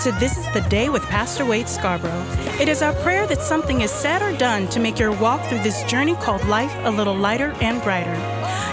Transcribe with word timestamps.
to 0.00 0.12
This 0.12 0.38
is 0.38 0.46
the 0.54 0.62
Day 0.62 0.88
with 0.88 1.02
Pastor 1.02 1.44
Wade 1.44 1.68
Scarborough. 1.68 2.24
It 2.58 2.68
is 2.68 2.80
our 2.80 2.94
prayer 3.02 3.26
that 3.26 3.42
something 3.42 3.82
is 3.82 3.90
said 3.90 4.22
or 4.22 4.34
done 4.38 4.66
to 4.68 4.80
make 4.80 4.98
your 4.98 5.12
walk 5.12 5.44
through 5.46 5.58
this 5.58 5.82
journey 5.84 6.14
called 6.14 6.42
life 6.46 6.74
a 6.84 6.90
little 6.90 7.14
lighter 7.14 7.54
and 7.60 7.82
brighter. 7.82 8.14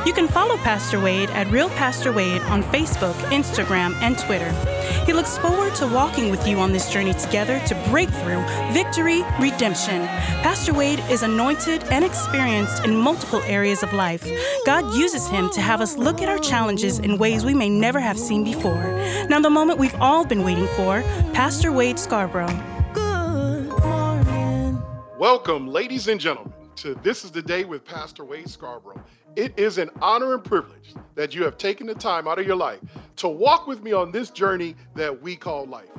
You 0.05 0.13
can 0.13 0.29
follow 0.29 0.55
Pastor 0.57 1.01
Wade 1.01 1.29
at 1.31 1.51
Real 1.51 1.67
Pastor 1.71 2.13
Wade 2.13 2.41
on 2.43 2.63
Facebook, 2.63 3.15
Instagram, 3.29 3.93
and 3.95 4.17
Twitter. 4.17 4.76
He 5.05 5.13
looks 5.13 5.37
forward 5.37 5.75
to 5.75 5.87
walking 5.87 6.29
with 6.29 6.47
you 6.47 6.57
on 6.57 6.73
this 6.73 6.91
journey 6.91 7.13
together 7.13 7.59
to 7.67 7.75
breakthrough, 7.89 8.43
victory, 8.73 9.23
redemption. 9.39 10.05
Pastor 10.43 10.73
Wade 10.73 10.99
is 11.09 11.23
anointed 11.23 11.83
and 11.85 12.03
experienced 12.03 12.83
in 12.83 12.95
multiple 12.95 13.41
areas 13.43 13.83
of 13.83 13.93
life. 13.93 14.27
God 14.65 14.95
uses 14.95 15.27
him 15.27 15.49
to 15.51 15.61
have 15.61 15.81
us 15.81 15.97
look 15.97 16.21
at 16.21 16.29
our 16.29 16.39
challenges 16.39 16.99
in 16.99 17.17
ways 17.17 17.45
we 17.45 17.53
may 17.53 17.69
never 17.69 17.99
have 17.99 18.17
seen 18.17 18.43
before. 18.43 18.83
Now, 19.29 19.39
the 19.39 19.49
moment 19.49 19.79
we've 19.79 19.95
all 19.95 20.25
been 20.25 20.43
waiting 20.43 20.67
for 20.75 21.01
Pastor 21.33 21.71
Wade 21.71 21.99
Scarborough. 21.99 22.47
Good 22.93 23.69
morning. 23.79 24.81
Welcome, 25.17 25.67
ladies 25.67 26.07
and 26.07 26.19
gentlemen, 26.19 26.53
to 26.77 26.93
This 27.01 27.25
is 27.25 27.31
the 27.31 27.41
Day 27.41 27.65
with 27.65 27.83
Pastor 27.83 28.23
Wade 28.23 28.47
Scarborough. 28.47 29.03
It 29.35 29.51
is 29.57 29.79
an 29.79 29.89
honor 29.99 30.35
and 30.35 30.43
privilege 30.43 30.93
that 31.15 31.33
you 31.33 31.43
have 31.43 31.57
taken 31.57 31.87
the 31.87 31.95
time 31.95 32.27
out 32.27 32.37
of 32.37 32.45
your 32.45 32.55
life 32.55 32.79
to 33.15 33.27
walk 33.27 33.65
with 33.65 33.81
me 33.81 33.93
on 33.93 34.11
this 34.11 34.29
journey 34.29 34.75
that 34.93 35.19
we 35.19 35.35
call 35.35 35.65
life. 35.65 35.89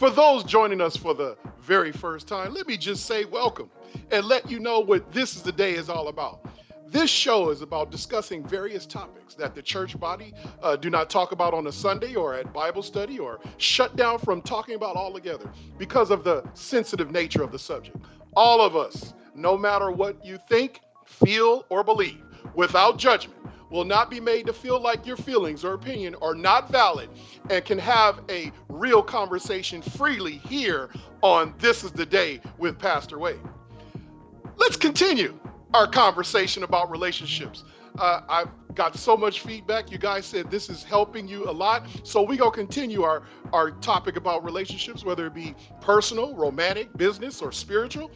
For 0.00 0.10
those 0.10 0.42
joining 0.42 0.80
us 0.80 0.96
for 0.96 1.14
the 1.14 1.36
very 1.60 1.92
first 1.92 2.26
time, 2.26 2.54
let 2.54 2.66
me 2.66 2.76
just 2.76 3.06
say 3.06 3.24
welcome 3.24 3.70
and 4.10 4.24
let 4.24 4.50
you 4.50 4.58
know 4.58 4.80
what 4.80 5.12
This 5.12 5.36
is 5.36 5.42
the 5.42 5.52
Day 5.52 5.74
is 5.74 5.88
all 5.88 6.08
about. 6.08 6.44
This 6.88 7.08
show 7.08 7.50
is 7.50 7.62
about 7.62 7.92
discussing 7.92 8.44
various 8.44 8.84
topics 8.84 9.34
that 9.34 9.54
the 9.54 9.62
church 9.62 9.98
body 10.00 10.34
uh, 10.60 10.74
do 10.74 10.90
not 10.90 11.08
talk 11.08 11.30
about 11.30 11.54
on 11.54 11.68
a 11.68 11.72
Sunday 11.72 12.16
or 12.16 12.34
at 12.34 12.52
Bible 12.52 12.82
study 12.82 13.20
or 13.20 13.38
shut 13.58 13.94
down 13.94 14.18
from 14.18 14.42
talking 14.42 14.74
about 14.74 14.96
altogether 14.96 15.48
because 15.78 16.10
of 16.10 16.24
the 16.24 16.42
sensitive 16.54 17.12
nature 17.12 17.44
of 17.44 17.52
the 17.52 17.58
subject. 17.60 17.96
All 18.34 18.60
of 18.60 18.74
us, 18.74 19.14
no 19.36 19.56
matter 19.56 19.90
what 19.90 20.24
you 20.24 20.38
think, 20.48 20.80
feel, 21.04 21.64
or 21.68 21.84
believe, 21.84 22.22
without 22.54 22.98
judgment, 22.98 23.36
will 23.70 23.84
not 23.84 24.10
be 24.10 24.20
made 24.20 24.46
to 24.46 24.52
feel 24.52 24.80
like 24.80 25.06
your 25.06 25.16
feelings 25.16 25.64
or 25.64 25.74
opinion 25.74 26.14
are 26.22 26.34
not 26.34 26.70
valid 26.70 27.08
and 27.50 27.64
can 27.64 27.78
have 27.78 28.20
a 28.30 28.52
real 28.68 29.02
conversation 29.02 29.82
freely 29.82 30.38
here 30.38 30.90
on 31.22 31.52
This 31.58 31.84
is 31.84 31.90
the 31.92 32.06
Day 32.06 32.40
with 32.58 32.78
Pastor 32.78 33.18
Wade. 33.18 33.40
Let's 34.56 34.76
continue 34.76 35.38
our 35.74 35.86
conversation 35.86 36.62
about 36.62 36.90
relationships. 36.90 37.64
Uh, 37.98 38.22
I've 38.28 38.48
got 38.74 38.94
so 38.96 39.16
much 39.16 39.40
feedback. 39.40 39.90
You 39.90 39.98
guys 39.98 40.26
said 40.26 40.50
this 40.50 40.68
is 40.70 40.84
helping 40.84 41.26
you 41.26 41.48
a 41.48 41.50
lot. 41.50 41.86
So 42.04 42.22
we 42.22 42.36
gonna 42.36 42.50
continue 42.50 43.02
our 43.02 43.22
our 43.52 43.70
topic 43.70 44.16
about 44.16 44.44
relationships, 44.44 45.04
whether 45.04 45.26
it 45.26 45.34
be 45.34 45.54
personal, 45.80 46.34
romantic, 46.34 46.94
business, 46.96 47.40
or 47.40 47.52
spiritual, 47.52 48.10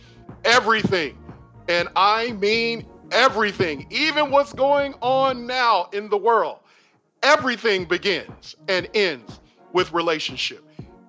everything. 0.44 1.18
And 1.68 1.88
I 1.96 2.32
mean 2.32 2.86
everything, 3.12 3.86
even 3.90 4.30
what's 4.30 4.52
going 4.52 4.94
on 5.00 5.46
now 5.46 5.88
in 5.92 6.08
the 6.08 6.16
world. 6.16 6.58
Everything 7.22 7.84
begins 7.84 8.56
and 8.68 8.88
ends 8.94 9.40
with 9.72 9.92
relationship. 9.92 10.64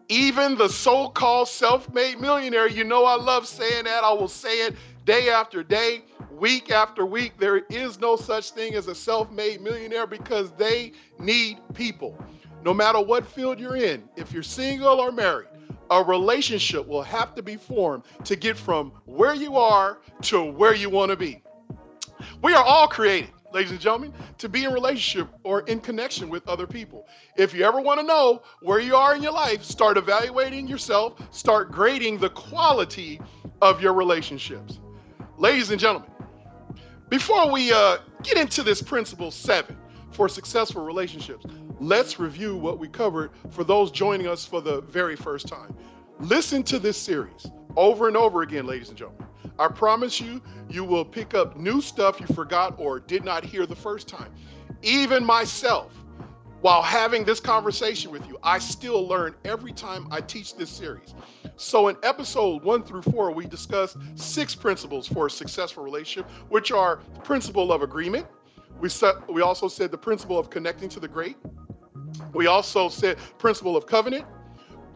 Even 0.09 0.57
the 0.57 0.67
so-called 0.67 1.47
self-made 1.47 2.19
millionaire, 2.19 2.67
you 2.67 2.83
know 2.83 3.05
I 3.05 3.15
love 3.15 3.47
saying 3.47 3.85
that. 3.85 4.03
I 4.03 4.11
will 4.11 4.27
say 4.27 4.65
it 4.65 4.75
day 5.05 5.29
after 5.29 5.63
day 5.63 6.03
week 6.41 6.71
after 6.71 7.05
week, 7.05 7.33
there 7.37 7.57
is 7.69 7.99
no 7.99 8.15
such 8.15 8.49
thing 8.49 8.73
as 8.73 8.87
a 8.87 8.95
self 8.95 9.31
made 9.31 9.61
millionaire 9.61 10.07
because 10.07 10.51
they 10.53 10.91
need 11.19 11.59
people. 11.73 12.17
No 12.63 12.73
matter 12.73 12.99
what 12.99 13.25
field 13.25 13.59
you're 13.59 13.75
in, 13.75 14.09
if 14.17 14.33
you're 14.33 14.43
single 14.43 14.99
or 14.99 15.11
married, 15.11 15.47
a 15.91 16.01
relationship 16.01 16.87
will 16.87 17.03
have 17.03 17.35
to 17.35 17.43
be 17.43 17.57
formed 17.57 18.03
to 18.23 18.35
get 18.35 18.57
from 18.57 18.91
where 19.05 19.35
you 19.35 19.57
are 19.57 19.99
to 20.21 20.43
where 20.43 20.73
you 20.73 20.89
want 20.89 21.11
to 21.11 21.17
be. 21.17 21.43
We 22.41 22.53
are 22.53 22.63
all 22.63 22.87
created, 22.87 23.29
ladies 23.53 23.71
and 23.71 23.79
gentlemen, 23.79 24.13
to 24.37 24.47
be 24.47 24.63
in 24.63 24.71
relationship 24.71 25.27
or 25.43 25.61
in 25.61 25.81
connection 25.81 26.29
with 26.29 26.47
other 26.47 26.65
people. 26.65 27.05
If 27.35 27.53
you 27.53 27.65
ever 27.65 27.81
want 27.81 27.99
to 27.99 28.05
know 28.05 28.41
where 28.61 28.79
you 28.79 28.95
are 28.95 29.15
in 29.15 29.21
your 29.21 29.33
life, 29.33 29.63
start 29.63 29.97
evaluating 29.97 30.67
yourself, 30.67 31.21
start 31.31 31.71
grading 31.71 32.19
the 32.19 32.29
quality 32.29 33.19
of 33.61 33.81
your 33.81 33.93
relationships. 33.93 34.79
Ladies 35.37 35.71
and 35.71 35.79
gentlemen, 35.79 36.09
before 37.09 37.51
we 37.51 37.73
uh, 37.73 37.97
get 38.23 38.37
into 38.37 38.63
this 38.63 38.81
principle 38.81 39.29
seven 39.29 39.75
for 40.11 40.29
successful 40.29 40.85
relationships, 40.85 41.45
let's 41.81 42.19
review 42.19 42.55
what 42.55 42.77
we 42.77 42.87
covered 42.87 43.31
for 43.49 43.63
those 43.63 43.89
joining 43.89 44.27
us 44.27 44.45
for 44.45 44.61
the 44.61 44.81
very 44.81 45.15
first 45.15 45.47
time. 45.47 45.75
Listen 46.19 46.61
to 46.61 46.77
this 46.77 46.95
series 46.95 47.47
over 47.75 48.07
and 48.07 48.15
over 48.15 48.43
again, 48.43 48.67
ladies 48.67 48.89
and 48.89 48.97
gentlemen. 48.97 49.25
I 49.57 49.67
promise 49.67 50.21
you, 50.21 50.41
you 50.69 50.83
will 50.83 51.03
pick 51.03 51.33
up 51.33 51.57
new 51.57 51.81
stuff 51.81 52.19
you 52.19 52.27
forgot 52.27 52.75
or 52.77 52.99
did 52.99 53.25
not 53.25 53.43
hear 53.43 53.65
the 53.65 53.75
first 53.75 54.07
time. 54.07 54.31
Even 54.83 55.25
myself, 55.25 55.91
while 56.61 56.83
having 56.83 57.23
this 57.23 57.39
conversation 57.39 58.11
with 58.11 58.27
you, 58.27 58.37
I 58.43 58.59
still 58.59 59.07
learn 59.07 59.33
every 59.43 59.71
time 59.71 60.07
I 60.11 60.21
teach 60.21 60.55
this 60.55 60.69
series. 60.69 61.15
So, 61.57 61.87
in 61.87 61.97
episode 62.03 62.63
one 62.63 62.83
through 62.83 63.01
four, 63.01 63.31
we 63.31 63.47
discussed 63.47 63.97
six 64.13 64.53
principles 64.53 65.07
for 65.07 65.25
a 65.25 65.31
successful 65.31 65.83
relationship, 65.83 66.29
which 66.49 66.71
are 66.71 67.01
the 67.15 67.19
principle 67.21 67.71
of 67.71 67.81
agreement. 67.81 68.27
We, 68.79 68.89
set, 68.89 69.31
we 69.31 69.41
also 69.41 69.67
said 69.67 69.91
the 69.91 69.97
principle 69.97 70.37
of 70.37 70.51
connecting 70.51 70.89
to 70.89 70.99
the 70.99 71.07
great. 71.07 71.37
We 72.33 72.47
also 72.47 72.89
said 72.89 73.17
principle 73.37 73.75
of 73.75 73.85
covenant. 73.85 74.25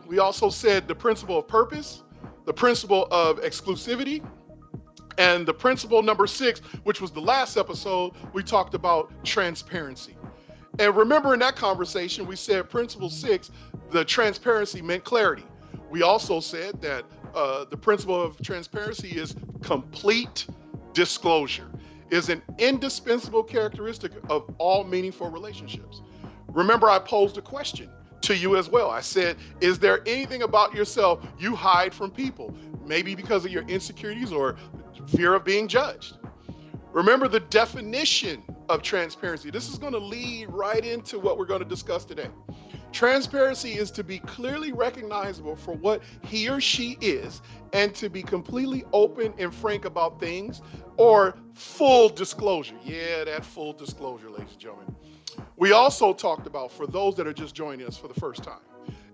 We 0.08 0.20
also 0.20 0.50
said 0.50 0.88
the 0.88 0.96
principle 0.96 1.38
of 1.38 1.48
purpose, 1.48 2.04
the 2.46 2.54
principle 2.54 3.08
of 3.12 3.42
exclusivity, 3.42 4.26
and 5.18 5.46
the 5.46 5.54
principle 5.54 6.04
number 6.04 6.28
six, 6.28 6.60
which 6.84 7.02
was 7.02 7.12
the 7.12 7.22
last 7.22 7.58
episode, 7.58 8.14
we 8.34 8.44
talked 8.44 8.74
about 8.74 9.12
transparency. 9.24 10.16
And 10.78 10.96
remember 10.96 11.34
in 11.34 11.40
that 11.40 11.56
conversation, 11.56 12.28
we 12.28 12.36
said 12.36 12.70
principle 12.70 13.10
six, 13.10 13.50
the 13.92 14.04
transparency 14.04 14.82
meant 14.82 15.04
clarity. 15.04 15.46
We 15.90 16.02
also 16.02 16.40
said 16.40 16.82
that 16.82 17.06
uh, 17.34 17.66
the 17.70 17.78
principle 17.78 18.22
of 18.22 18.42
transparency 18.42 19.10
is 19.10 19.36
complete 19.62 20.48
disclosure, 20.94 21.70
is 22.10 22.30
an 22.30 22.42
indispensable 22.58 23.44
characteristic 23.44 24.12
of 24.30 24.54
all 24.58 24.84
meaningful 24.84 25.30
relationships. 25.30 26.02
Remember, 26.56 26.90
I 26.90 27.00
posed 27.00 27.38
a 27.38 27.42
question 27.42 27.90
to 28.22 28.36
you 28.36 28.56
as 28.56 28.70
well. 28.70 28.90
I 28.90 29.02
said, 29.02 29.36
Is 29.60 29.78
there 29.78 30.02
anything 30.08 30.42
about 30.42 30.74
yourself 30.74 31.26
you 31.38 31.54
hide 31.54 31.94
from 31.94 32.10
people? 32.10 32.56
Maybe 32.86 33.14
because 33.14 33.46
of 33.46 33.52
your 33.52 33.64
insecurities 33.64 34.32
or 34.32 34.56
fear 35.16 35.34
of 35.36 35.44
being 35.44 35.68
judged. 35.68 36.18
Remember 36.94 37.28
the 37.28 37.42
definition 37.42 38.42
of 38.70 38.82
transparency. 38.82 39.52
This 39.52 39.70
is 39.70 39.78
going 39.78 39.92
to 39.92 40.00
lead 40.00 40.50
right 40.50 40.84
into 40.84 41.20
what 41.20 41.38
we're 41.38 41.46
going 41.46 41.62
to 41.62 41.68
discuss 41.68 42.06
today. 42.06 42.30
Transparency 42.92 43.74
is 43.74 43.92
to 43.92 44.04
be 44.04 44.20
clearly 44.20 44.72
recognizable 44.72 45.56
for 45.56 45.74
what 45.74 46.02
he 46.24 46.50
or 46.50 46.62
she 46.62 46.98
is 47.02 47.42
and 47.74 47.94
to 47.96 48.10
be 48.10 48.22
completely 48.24 48.86
open 48.94 49.34
and 49.38 49.54
frank 49.54 49.86
about 49.86 50.20
things 50.20 50.62
or 50.98 51.36
full 51.54 52.10
disclosure. 52.10 52.76
Yeah, 52.84 53.26
that 53.26 53.44
full 53.44 53.74
disclosure, 53.74 54.30
ladies 54.30 54.52
and 54.52 54.60
gentlemen. 54.60 54.96
We 55.58 55.72
also 55.72 56.14
talked 56.14 56.48
about 56.48 56.72
for 56.72 56.88
those 56.88 57.16
that 57.16 57.28
are 57.28 57.34
just 57.34 57.56
joining 57.56 57.86
us 57.86 57.98
for 57.98 58.08
the 58.08 58.14
first 58.14 58.44
time. 58.44 58.60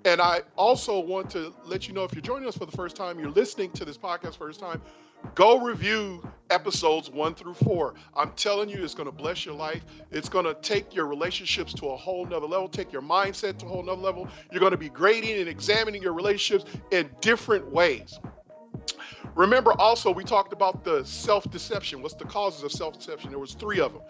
And 0.05 0.19
I 0.19 0.41
also 0.55 0.99
want 0.99 1.29
to 1.31 1.53
let 1.63 1.87
you 1.87 1.93
know 1.93 2.03
if 2.03 2.13
you're 2.13 2.21
joining 2.21 2.47
us 2.47 2.57
for 2.57 2.65
the 2.65 2.71
first 2.71 2.95
time, 2.95 3.19
you're 3.19 3.29
listening 3.29 3.71
to 3.71 3.85
this 3.85 3.97
podcast 3.97 4.37
first 4.37 4.59
time, 4.59 4.81
Go 5.35 5.59
review 5.59 6.21
episodes 6.49 7.09
one 7.09 7.33
through 7.33 7.53
four. 7.53 7.93
I'm 8.15 8.31
telling 8.33 8.69
you, 8.69 8.83
it's 8.83 8.93
going 8.93 9.07
to 9.07 9.11
bless 9.11 9.45
your 9.45 9.55
life. 9.55 9.83
It's 10.11 10.29
going 10.29 10.45
to 10.45 10.53
take 10.55 10.93
your 10.93 11.07
relationships 11.07 11.73
to 11.75 11.87
a 11.87 11.95
whole 11.95 12.25
nother 12.25 12.45
level, 12.45 12.67
take 12.67 12.91
your 12.91 13.01
mindset 13.01 13.57
to 13.59 13.65
a 13.65 13.69
whole 13.69 13.83
nother 13.83 14.01
level. 14.01 14.27
You're 14.51 14.59
going 14.59 14.73
to 14.73 14.77
be 14.77 14.89
grading 14.89 15.39
and 15.39 15.47
examining 15.47 16.01
your 16.01 16.13
relationships 16.13 16.69
in 16.91 17.09
different 17.21 17.71
ways. 17.71 18.19
Remember 19.35 19.73
also, 19.79 20.11
we 20.11 20.25
talked 20.25 20.51
about 20.51 20.83
the 20.83 21.05
self-deception. 21.05 22.01
What's 22.01 22.15
the 22.15 22.25
causes 22.25 22.63
of 22.63 22.71
self-deception? 22.71 23.29
There 23.29 23.39
was 23.39 23.53
three 23.53 23.79
of 23.79 23.93
them. 23.93 24.01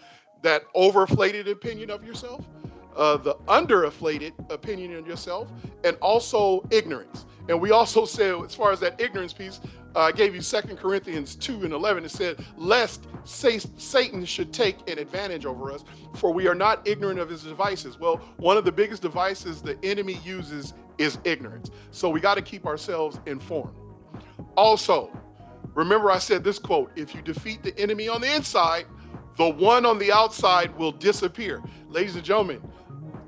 That 0.41 0.63
overinflated 0.75 1.47
opinion 1.47 1.91
of 1.91 2.03
yourself, 2.03 2.43
uh, 2.95 3.17
the 3.17 3.35
underinflated 3.47 4.33
opinion 4.51 4.95
of 4.95 5.07
yourself, 5.07 5.49
and 5.83 5.95
also 5.97 6.67
ignorance. 6.71 7.25
And 7.49 7.61
we 7.61 7.69
also 7.69 8.05
said, 8.17 8.33
as 8.43 8.55
far 8.55 8.71
as 8.71 8.79
that 8.79 8.99
ignorance 8.99 9.33
piece, 9.33 9.59
uh, 9.95 9.99
I 9.99 10.11
gave 10.11 10.33
you 10.33 10.41
Second 10.41 10.77
Corinthians 10.77 11.35
2 11.35 11.63
and 11.63 11.73
11. 11.73 12.05
It 12.05 12.11
said, 12.11 12.45
Lest 12.57 13.07
Satan 13.25 14.25
should 14.25 14.53
take 14.53 14.89
an 14.89 14.97
advantage 14.99 15.45
over 15.45 15.71
us, 15.71 15.83
for 16.15 16.31
we 16.31 16.47
are 16.47 16.55
not 16.55 16.87
ignorant 16.87 17.19
of 17.19 17.29
his 17.29 17.43
devices. 17.43 17.99
Well, 17.99 18.17
one 18.37 18.57
of 18.57 18.65
the 18.65 18.71
biggest 18.71 19.01
devices 19.01 19.61
the 19.61 19.77
enemy 19.83 20.19
uses 20.23 20.73
is 20.97 21.17
ignorance. 21.23 21.71
So 21.91 22.09
we 22.09 22.19
got 22.19 22.35
to 22.35 22.41
keep 22.41 22.65
ourselves 22.65 23.19
informed. 23.25 23.75
Also, 24.55 25.11
remember 25.73 26.11
I 26.11 26.19
said 26.19 26.43
this 26.43 26.59
quote 26.59 26.91
if 26.95 27.13
you 27.13 27.21
defeat 27.21 27.63
the 27.63 27.77
enemy 27.77 28.07
on 28.07 28.21
the 28.21 28.33
inside, 28.33 28.85
the 29.37 29.49
one 29.49 29.85
on 29.85 29.97
the 29.97 30.11
outside 30.11 30.75
will 30.77 30.91
disappear. 30.91 31.61
Ladies 31.89 32.15
and 32.15 32.23
gentlemen, 32.23 32.61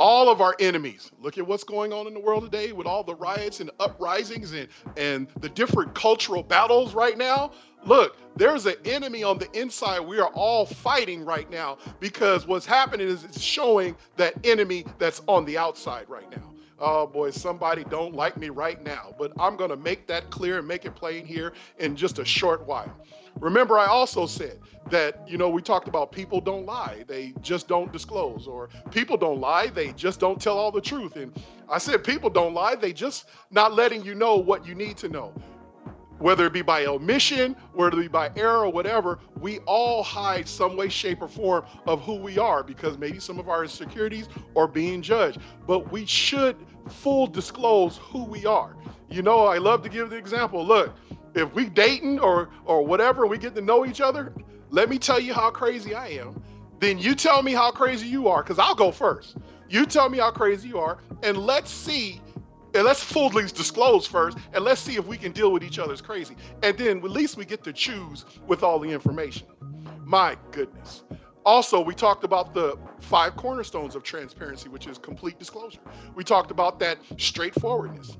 all 0.04 0.28
of 0.28 0.42
our 0.42 0.54
enemies. 0.60 1.14
Look 1.22 1.38
at 1.38 1.48
what's 1.48 1.64
going 1.64 1.94
on 1.94 2.08
in 2.08 2.14
the 2.14 2.20
world 2.20 2.44
today 2.44 2.74
with 2.74 2.86
all 2.86 3.06
the 3.06 3.16
riots 3.16 3.62
and 3.62 3.72
uprisings 3.80 4.52
and, 4.52 4.68
and 4.98 5.30
the 5.40 5.48
different 5.48 5.96
cultural 5.96 6.44
battles 6.44 6.94
right 6.94 7.18
now. 7.18 7.54
Look, 7.86 8.18
there's 8.36 8.66
an 8.66 8.76
enemy 8.84 9.24
on 9.24 9.38
the 9.38 9.50
inside 9.58 10.02
we 10.02 10.20
are 10.20 10.28
all 10.34 10.66
fighting 10.66 11.24
right 11.24 11.50
now 11.50 11.78
because 12.02 12.46
what's 12.46 12.66
happening 12.66 13.08
is 13.08 13.24
it's 13.24 13.40
showing 13.40 13.96
that 14.18 14.34
enemy 14.46 14.84
that's 15.00 15.22
on 15.26 15.46
the 15.46 15.58
outside 15.58 16.10
right 16.10 16.30
now. 16.32 16.52
Oh 16.80 17.08
boy, 17.08 17.32
somebody 17.32 17.86
don't 17.86 18.14
like 18.14 18.36
me 18.36 18.50
right 18.50 18.84
now, 18.84 19.16
but 19.18 19.32
I'm 19.40 19.56
going 19.56 19.70
to 19.70 19.78
make 19.78 20.06
that 20.08 20.30
clear 20.30 20.60
and 20.60 20.68
make 20.68 20.84
it 20.84 20.96
plain 20.96 21.26
here 21.26 21.54
in 21.80 21.96
just 21.96 22.20
a 22.20 22.26
short 22.26 22.68
while. 22.68 22.94
Remember, 23.40 23.78
I 23.78 23.88
also 23.88 24.26
said 24.26 24.60
that, 24.90 25.28
you 25.28 25.38
know, 25.38 25.50
we 25.50 25.62
talked 25.62 25.88
about 25.88 26.12
people 26.12 26.40
don't 26.40 26.66
lie, 26.66 27.04
they 27.08 27.34
just 27.42 27.68
don't 27.68 27.92
disclose, 27.92 28.48
or 28.48 28.70
people 28.92 29.18
don't 29.18 29.40
lie, 29.40 29.68
they 29.68 29.92
just 29.94 30.20
don't 30.20 30.40
tell 30.42 30.58
all 30.58 30.72
the 30.72 30.82
truth. 30.82 31.16
And 31.16 31.34
I 31.70 31.78
said, 31.78 32.04
people 32.04 32.30
don't 32.30 32.54
lie, 32.54 32.76
they 32.76 32.94
just 32.94 33.26
not 33.52 33.74
letting 33.74 34.04
you 34.04 34.16
know 34.16 34.38
what 34.38 34.66
you 34.66 34.76
need 34.76 34.98
to 34.98 35.10
know. 35.10 35.34
Whether 36.20 36.46
it 36.46 36.54
be 36.54 36.62
by 36.62 36.86
omission, 36.86 37.56
whether 37.74 38.00
it 38.00 38.04
be 38.04 38.08
by 38.08 38.32
error 38.38 38.66
or 38.66 38.72
whatever, 38.72 39.20
we 39.40 39.60
all 39.60 40.04
hide 40.04 40.48
some 40.48 40.78
way, 40.78 40.88
shape, 40.88 41.22
or 41.22 41.28
form 41.28 41.66
of 41.86 42.02
who 42.02 42.16
we 42.16 42.38
are 42.38 42.64
because 42.64 42.98
maybe 42.98 43.20
some 43.20 43.40
of 43.40 43.50
our 43.50 43.64
insecurities 43.64 44.30
are 44.56 44.68
being 44.68 45.02
judged. 45.02 45.40
But 45.68 45.92
we 45.92 46.06
should 46.06 46.56
full 46.88 47.28
disclose 47.28 47.98
who 47.98 48.24
we 48.24 48.46
are. 48.46 48.78
You 49.10 49.22
know, 49.22 49.46
I 49.46 49.58
love 49.58 49.82
to 49.84 49.90
give 49.90 50.12
the 50.12 50.16
example. 50.16 50.66
Look, 50.66 50.96
if 51.36 51.54
we 51.54 51.70
dating 51.70 52.20
or 52.20 52.50
or 52.66 52.86
whatever, 52.86 53.26
we 53.28 53.38
get 53.38 53.56
to 53.56 53.62
know 53.62 53.86
each 53.86 54.02
other, 54.02 54.34
let 54.70 54.90
me 54.90 54.98
tell 54.98 55.20
you 55.20 55.34
how 55.34 55.50
crazy 55.50 55.94
I 55.94 56.08
am. 56.08 56.42
Then 56.80 57.00
you 57.00 57.16
tell 57.16 57.42
me 57.42 57.54
how 57.54 57.72
crazy 57.72 58.08
you 58.08 58.28
are, 58.28 58.44
because 58.44 58.60
I'll 58.60 58.76
go 58.76 58.92
first. 58.92 59.38
You 59.70 59.86
tell 59.86 60.10
me 60.10 60.18
how 60.18 60.32
crazy 60.32 60.68
you 60.68 60.80
are, 60.80 60.98
and 61.24 61.38
let's 61.38 61.72
see, 61.72 62.22
and 62.76 62.84
let's 62.84 63.04
fully 63.04 63.44
disclose 63.44 64.06
first, 64.06 64.38
and 64.54 64.64
let's 64.66 64.82
see 64.82 64.96
if 64.96 65.06
we 65.06 65.18
can 65.18 65.32
deal 65.32 65.52
with 65.52 65.64
each 65.64 65.80
other's 65.80 66.02
crazy. 66.02 66.36
And 66.62 66.78
then 66.78 66.98
at 66.98 67.04
least 67.04 67.38
we 67.38 67.46
get 67.46 67.64
to 67.64 67.74
choose 67.74 68.26
with 68.48 68.64
all 68.64 68.80
the 68.80 68.90
information. 68.90 69.48
My 70.04 70.38
goodness. 70.52 71.04
Also, 71.46 71.82
we 71.82 71.94
talked 71.94 72.24
about 72.24 72.54
the 72.54 72.78
five 73.00 73.36
cornerstones 73.36 73.96
of 73.96 74.04
transparency, 74.04 74.70
which 74.70 74.88
is 74.88 74.98
complete 74.98 75.40
disclosure. 75.40 75.82
We 76.16 76.24
talked 76.24 76.52
about 76.52 76.80
that 76.80 76.98
straightforwardness. 77.18 78.18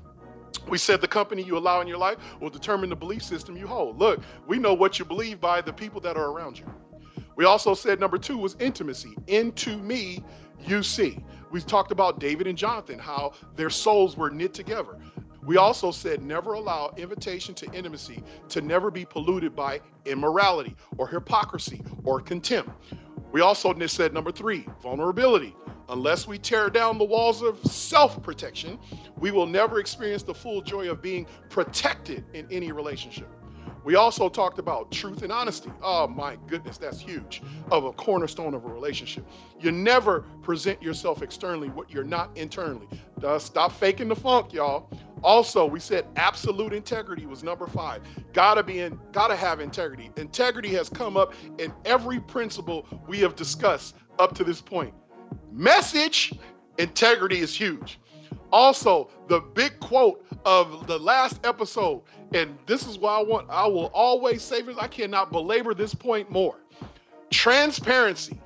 We 0.68 0.78
said 0.78 1.00
the 1.00 1.08
company 1.08 1.42
you 1.42 1.58
allow 1.58 1.80
in 1.80 1.88
your 1.88 1.98
life 1.98 2.18
will 2.40 2.50
determine 2.50 2.90
the 2.90 2.96
belief 2.96 3.22
system 3.22 3.56
you 3.56 3.66
hold. 3.66 3.98
Look, 3.98 4.20
we 4.46 4.58
know 4.58 4.74
what 4.74 4.98
you 4.98 5.04
believe 5.04 5.40
by 5.40 5.60
the 5.60 5.72
people 5.72 6.00
that 6.02 6.16
are 6.16 6.30
around 6.30 6.58
you. 6.58 6.66
We 7.36 7.44
also 7.44 7.74
said 7.74 8.00
number 8.00 8.18
two 8.18 8.38
was 8.38 8.56
intimacy. 8.60 9.16
Into 9.26 9.76
me, 9.76 10.22
you 10.66 10.82
see. 10.82 11.24
We 11.50 11.60
talked 11.60 11.92
about 11.92 12.18
David 12.18 12.46
and 12.46 12.56
Jonathan, 12.56 12.98
how 12.98 13.32
their 13.56 13.70
souls 13.70 14.16
were 14.16 14.30
knit 14.30 14.54
together. 14.54 14.98
We 15.44 15.58
also 15.58 15.90
said 15.90 16.22
never 16.22 16.54
allow 16.54 16.94
invitation 16.96 17.54
to 17.56 17.70
intimacy 17.72 18.22
to 18.48 18.62
never 18.62 18.90
be 18.90 19.04
polluted 19.04 19.54
by 19.54 19.80
immorality 20.06 20.74
or 20.96 21.06
hypocrisy 21.06 21.82
or 22.04 22.20
contempt. 22.20 22.70
We 23.34 23.40
also 23.40 23.74
said 23.88 24.14
number 24.14 24.30
three, 24.30 24.64
vulnerability. 24.80 25.56
Unless 25.88 26.28
we 26.28 26.38
tear 26.38 26.70
down 26.70 26.98
the 26.98 27.04
walls 27.04 27.42
of 27.42 27.58
self 27.66 28.22
protection, 28.22 28.78
we 29.18 29.32
will 29.32 29.44
never 29.44 29.80
experience 29.80 30.22
the 30.22 30.32
full 30.32 30.62
joy 30.62 30.88
of 30.88 31.02
being 31.02 31.26
protected 31.50 32.24
in 32.32 32.46
any 32.52 32.70
relationship. 32.70 33.26
We 33.82 33.96
also 33.96 34.28
talked 34.28 34.60
about 34.60 34.92
truth 34.92 35.22
and 35.22 35.32
honesty. 35.32 35.72
Oh 35.82 36.06
my 36.06 36.38
goodness, 36.46 36.78
that's 36.78 37.00
huge. 37.00 37.42
Of 37.72 37.86
a 37.86 37.92
cornerstone 37.92 38.54
of 38.54 38.66
a 38.66 38.68
relationship. 38.68 39.26
You 39.58 39.72
never 39.72 40.20
present 40.42 40.80
yourself 40.80 41.20
externally 41.20 41.70
what 41.70 41.90
you're 41.90 42.04
not 42.04 42.30
internally. 42.36 42.86
Stop 43.38 43.72
faking 43.72 44.06
the 44.06 44.16
funk, 44.16 44.52
y'all. 44.52 44.88
Also, 45.24 45.64
we 45.64 45.80
said 45.80 46.04
absolute 46.16 46.74
integrity 46.74 47.24
was 47.24 47.42
number 47.42 47.66
five. 47.66 48.02
Gotta 48.34 48.62
be 48.62 48.80
in, 48.80 49.00
gotta 49.10 49.34
have 49.34 49.58
integrity. 49.58 50.10
Integrity 50.18 50.68
has 50.74 50.90
come 50.90 51.16
up 51.16 51.32
in 51.58 51.72
every 51.86 52.20
principle 52.20 52.86
we 53.08 53.20
have 53.20 53.34
discussed 53.34 53.96
up 54.18 54.34
to 54.34 54.44
this 54.44 54.60
point. 54.60 54.92
Message 55.50 56.34
integrity 56.76 57.38
is 57.38 57.54
huge. 57.56 57.98
Also, 58.52 59.08
the 59.28 59.40
big 59.40 59.80
quote 59.80 60.24
of 60.44 60.86
the 60.86 60.98
last 60.98 61.40
episode, 61.44 62.02
and 62.34 62.58
this 62.66 62.86
is 62.86 62.98
why 62.98 63.18
I 63.18 63.22
want, 63.22 63.48
I 63.48 63.66
will 63.66 63.90
always 63.94 64.42
say 64.42 64.60
this, 64.60 64.76
I 64.76 64.88
cannot 64.88 65.32
belabor 65.32 65.72
this 65.72 65.94
point 65.94 66.30
more. 66.30 66.56
Transparency, 67.30 68.38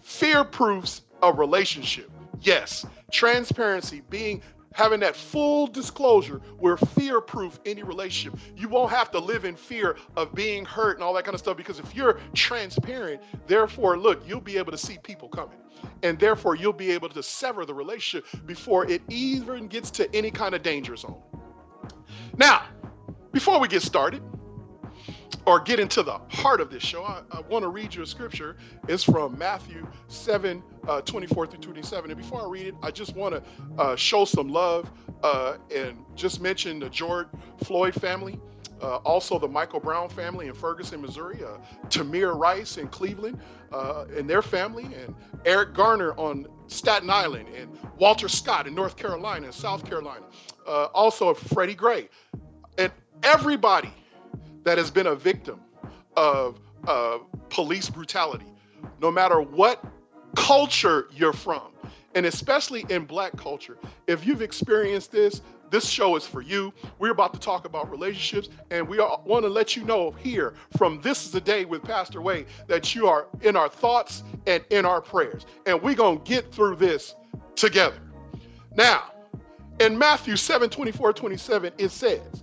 fear 0.00 0.42
proofs 0.42 1.02
a 1.22 1.32
relationship. 1.32 2.10
Yes, 2.40 2.84
transparency, 3.12 4.02
being 4.10 4.42
having 4.76 5.00
that 5.00 5.16
full 5.16 5.66
disclosure 5.66 6.42
where 6.58 6.76
fear 6.76 7.18
proof 7.18 7.58
any 7.64 7.82
relationship. 7.82 8.38
You 8.54 8.68
won't 8.68 8.90
have 8.90 9.10
to 9.12 9.18
live 9.18 9.46
in 9.46 9.56
fear 9.56 9.96
of 10.16 10.34
being 10.34 10.66
hurt 10.66 10.96
and 10.96 11.02
all 11.02 11.14
that 11.14 11.24
kind 11.24 11.34
of 11.34 11.40
stuff 11.40 11.56
because 11.56 11.78
if 11.78 11.96
you're 11.96 12.20
transparent, 12.34 13.22
therefore, 13.46 13.96
look, 13.96 14.22
you'll 14.28 14.42
be 14.42 14.58
able 14.58 14.72
to 14.72 14.78
see 14.78 14.98
people 15.02 15.30
coming. 15.30 15.56
And 16.02 16.18
therefore, 16.18 16.56
you'll 16.56 16.74
be 16.74 16.90
able 16.90 17.08
to 17.08 17.22
sever 17.22 17.64
the 17.64 17.72
relationship 17.72 18.26
before 18.44 18.86
it 18.86 19.00
even 19.08 19.66
gets 19.66 19.90
to 19.92 20.14
any 20.14 20.30
kind 20.30 20.54
of 20.54 20.62
danger 20.62 20.94
zone. 20.94 21.22
Now, 22.36 22.64
before 23.32 23.58
we 23.58 23.68
get 23.68 23.80
started, 23.80 24.22
or 25.46 25.60
get 25.60 25.78
into 25.78 26.02
the 26.02 26.18
heart 26.28 26.60
of 26.60 26.70
this 26.70 26.82
show, 26.82 27.04
I, 27.04 27.22
I 27.30 27.40
want 27.42 27.62
to 27.62 27.68
read 27.68 27.94
you 27.94 28.02
a 28.02 28.06
scripture. 28.06 28.56
It's 28.88 29.04
from 29.04 29.38
Matthew 29.38 29.86
7 30.08 30.62
uh, 30.88 31.00
24 31.02 31.46
through 31.46 31.60
27. 31.60 32.10
And 32.10 32.20
before 32.20 32.42
I 32.42 32.48
read 32.48 32.66
it, 32.66 32.74
I 32.82 32.90
just 32.90 33.14
want 33.14 33.34
to 33.34 33.42
uh, 33.78 33.94
show 33.94 34.24
some 34.24 34.48
love 34.48 34.90
uh, 35.22 35.56
and 35.74 36.04
just 36.16 36.40
mention 36.40 36.80
the 36.80 36.90
George 36.90 37.28
Floyd 37.62 37.94
family. 37.94 38.40
Uh, 38.82 38.96
also, 38.96 39.38
the 39.38 39.48
Michael 39.48 39.80
Brown 39.80 40.08
family 40.08 40.48
in 40.48 40.54
Ferguson, 40.54 41.00
Missouri, 41.00 41.42
uh, 41.42 41.58
Tamir 41.88 42.38
Rice 42.38 42.76
in 42.76 42.88
Cleveland 42.88 43.40
uh, 43.72 44.04
and 44.14 44.28
their 44.28 44.42
family, 44.42 44.84
and 44.84 45.14
Eric 45.46 45.72
Garner 45.72 46.12
on 46.18 46.46
Staten 46.66 47.08
Island, 47.08 47.48
and 47.56 47.70
Walter 47.98 48.28
Scott 48.28 48.66
in 48.66 48.74
North 48.74 48.96
Carolina 48.96 49.46
and 49.46 49.54
South 49.54 49.86
Carolina. 49.86 50.26
also, 50.66 51.32
Freddie 51.32 51.74
Gray. 51.74 52.10
And 52.76 52.92
everybody 53.22 53.90
that 54.66 54.78
has 54.78 54.90
been 54.90 55.06
a 55.06 55.14
victim 55.14 55.60
of 56.16 56.58
police 57.50 57.88
brutality, 57.88 58.52
no 59.00 59.12
matter 59.12 59.40
what 59.40 59.82
culture 60.34 61.06
you're 61.12 61.32
from, 61.32 61.72
and 62.16 62.26
especially 62.26 62.84
in 62.90 63.04
black 63.04 63.36
culture. 63.36 63.78
If 64.08 64.26
you've 64.26 64.42
experienced 64.42 65.12
this, 65.12 65.40
this 65.70 65.88
show 65.88 66.16
is 66.16 66.26
for 66.26 66.42
you. 66.42 66.72
We're 66.98 67.12
about 67.12 67.32
to 67.34 67.38
talk 67.38 67.64
about 67.64 67.88
relationships, 67.90 68.48
and 68.72 68.88
we 68.88 68.98
want 68.98 69.44
to 69.44 69.48
let 69.48 69.76
you 69.76 69.84
know 69.84 70.10
here 70.10 70.54
from 70.76 71.00
This 71.00 71.24
is 71.24 71.30
the 71.30 71.40
Day 71.40 71.64
with 71.64 71.84
Pastor 71.84 72.20
Wade 72.20 72.46
that 72.66 72.92
you 72.92 73.06
are 73.06 73.28
in 73.42 73.54
our 73.54 73.68
thoughts 73.68 74.24
and 74.48 74.64
in 74.70 74.84
our 74.84 75.00
prayers. 75.00 75.46
And 75.66 75.80
we're 75.80 75.94
going 75.94 76.18
to 76.18 76.24
get 76.24 76.52
through 76.52 76.76
this 76.76 77.14
together. 77.54 78.00
Now, 78.74 79.12
in 79.78 79.96
Matthew 79.96 80.34
7 80.34 80.68
24, 80.70 81.12
27, 81.12 81.72
it 81.78 81.90
says, 81.90 82.42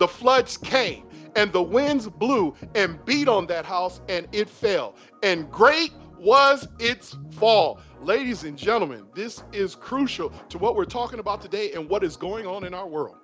the 0.00 0.08
floods 0.08 0.56
came, 0.56 1.04
and 1.36 1.52
the 1.52 1.62
winds 1.62 2.08
blew 2.08 2.56
and 2.74 3.04
beat 3.04 3.28
on 3.28 3.46
that 3.46 3.66
house, 3.66 4.00
and 4.08 4.26
it 4.32 4.48
fell. 4.48 4.96
And 5.22 5.48
great 5.50 5.92
was 6.18 6.66
its 6.78 7.16
fall. 7.32 7.80
Ladies 8.00 8.44
and 8.44 8.56
gentlemen, 8.56 9.04
this 9.14 9.44
is 9.52 9.74
crucial 9.74 10.30
to 10.48 10.56
what 10.56 10.74
we're 10.74 10.86
talking 10.86 11.18
about 11.18 11.42
today 11.42 11.72
and 11.72 11.86
what 11.86 12.02
is 12.02 12.16
going 12.16 12.46
on 12.46 12.64
in 12.64 12.72
our 12.72 12.88
world. 12.88 13.16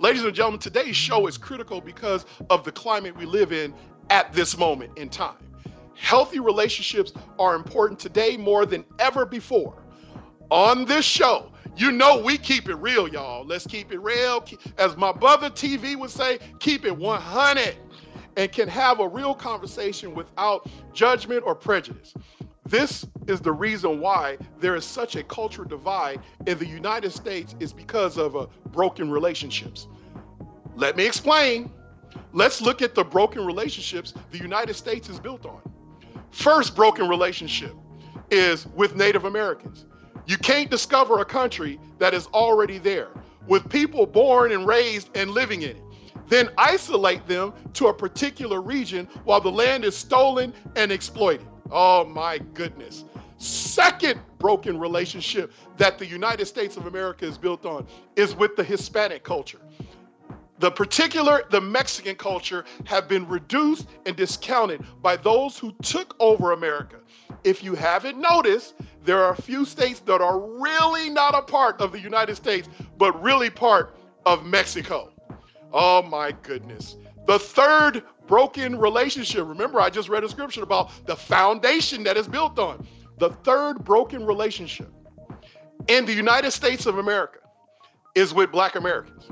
Ladies 0.00 0.24
and 0.24 0.34
gentlemen, 0.34 0.58
today's 0.58 0.96
show 0.96 1.28
is 1.28 1.38
critical 1.38 1.80
because 1.80 2.26
of 2.50 2.64
the 2.64 2.72
climate 2.72 3.16
we 3.16 3.24
live 3.24 3.52
in 3.52 3.72
at 4.10 4.32
this 4.32 4.58
moment 4.58 4.98
in 4.98 5.08
time. 5.08 5.36
Healthy 5.94 6.40
relationships 6.40 7.12
are 7.38 7.54
important 7.54 8.00
today 8.00 8.36
more 8.36 8.66
than 8.66 8.84
ever 8.98 9.24
before. 9.24 9.84
On 10.50 10.84
this 10.86 11.04
show, 11.04 11.52
you 11.78 11.92
know 11.92 12.20
we 12.20 12.38
keep 12.38 12.68
it 12.68 12.74
real, 12.76 13.08
y'all. 13.08 13.44
Let's 13.44 13.66
keep 13.66 13.92
it 13.92 14.00
real. 14.00 14.44
As 14.78 14.96
my 14.96 15.12
brother 15.12 15.48
TV 15.50 15.96
would 15.96 16.10
say, 16.10 16.38
keep 16.58 16.84
it 16.84 16.96
100 16.96 17.76
and 18.36 18.52
can 18.52 18.68
have 18.68 19.00
a 19.00 19.08
real 19.08 19.34
conversation 19.34 20.14
without 20.14 20.68
judgment 20.92 21.42
or 21.44 21.54
prejudice. 21.54 22.14
this 22.66 23.06
is 23.26 23.40
the 23.40 23.52
reason 23.52 23.98
why 23.98 24.36
there 24.60 24.76
is 24.76 24.84
such 24.84 25.16
a 25.16 25.22
cultural 25.22 25.66
divide 25.66 26.20
in 26.46 26.58
the 26.58 26.66
United 26.66 27.10
States 27.10 27.54
is 27.60 27.72
because 27.72 28.18
of 28.18 28.36
uh, 28.36 28.46
broken 28.72 29.10
relationships. 29.10 29.88
Let 30.76 30.96
me 30.96 31.06
explain. 31.06 31.70
Let's 32.32 32.60
look 32.60 32.82
at 32.82 32.94
the 32.94 33.02
broken 33.04 33.44
relationships 33.44 34.14
the 34.30 34.38
United 34.38 34.74
States 34.74 35.08
is 35.08 35.18
built 35.18 35.46
on. 35.46 35.60
First 36.30 36.76
broken 36.76 37.08
relationship 37.08 37.74
is 38.30 38.66
with 38.68 38.94
Native 38.94 39.24
Americans. 39.24 39.86
You 40.28 40.36
can't 40.36 40.70
discover 40.70 41.20
a 41.20 41.24
country 41.24 41.80
that 41.98 42.12
is 42.12 42.26
already 42.28 42.76
there 42.76 43.08
with 43.46 43.66
people 43.70 44.04
born 44.04 44.52
and 44.52 44.66
raised 44.66 45.08
and 45.16 45.30
living 45.30 45.62
in 45.62 45.70
it. 45.70 45.82
Then 46.28 46.50
isolate 46.58 47.26
them 47.26 47.54
to 47.72 47.86
a 47.86 47.94
particular 47.94 48.60
region 48.60 49.08
while 49.24 49.40
the 49.40 49.50
land 49.50 49.86
is 49.86 49.96
stolen 49.96 50.52
and 50.76 50.92
exploited. 50.92 51.46
Oh 51.70 52.04
my 52.04 52.36
goodness. 52.52 53.04
Second 53.38 54.20
broken 54.38 54.78
relationship 54.78 55.50
that 55.78 55.98
the 55.98 56.04
United 56.04 56.44
States 56.44 56.76
of 56.76 56.84
America 56.84 57.24
is 57.24 57.38
built 57.38 57.64
on 57.64 57.86
is 58.14 58.34
with 58.34 58.54
the 58.54 58.64
Hispanic 58.64 59.24
culture. 59.24 59.60
The 60.58 60.70
particular, 60.70 61.44
the 61.50 61.60
Mexican 61.60 62.16
culture 62.16 62.64
have 62.84 63.08
been 63.08 63.28
reduced 63.28 63.88
and 64.06 64.16
discounted 64.16 64.84
by 65.00 65.16
those 65.16 65.58
who 65.58 65.72
took 65.82 66.16
over 66.18 66.52
America. 66.52 66.96
If 67.44 67.62
you 67.62 67.74
haven't 67.74 68.18
noticed, 68.18 68.74
there 69.04 69.22
are 69.22 69.32
a 69.32 69.42
few 69.42 69.64
states 69.64 70.00
that 70.00 70.20
are 70.20 70.40
really 70.40 71.10
not 71.10 71.34
a 71.34 71.42
part 71.42 71.80
of 71.80 71.92
the 71.92 72.00
United 72.00 72.34
States, 72.36 72.68
but 72.96 73.20
really 73.22 73.50
part 73.50 73.96
of 74.26 74.44
Mexico. 74.44 75.12
Oh 75.72 76.02
my 76.02 76.32
goodness. 76.42 76.96
The 77.26 77.38
third 77.38 78.02
broken 78.26 78.78
relationship, 78.78 79.46
remember, 79.46 79.80
I 79.80 79.90
just 79.90 80.08
read 80.08 80.24
a 80.24 80.28
scripture 80.28 80.62
about 80.62 80.90
the 81.06 81.14
foundation 81.14 82.02
that 82.04 82.16
is 82.16 82.26
built 82.26 82.58
on. 82.58 82.86
The 83.18 83.30
third 83.30 83.84
broken 83.84 84.26
relationship 84.26 84.90
in 85.86 86.04
the 86.04 86.12
United 86.12 86.50
States 86.50 86.86
of 86.86 86.98
America 86.98 87.38
is 88.14 88.34
with 88.34 88.50
Black 88.50 88.74
Americans. 88.74 89.28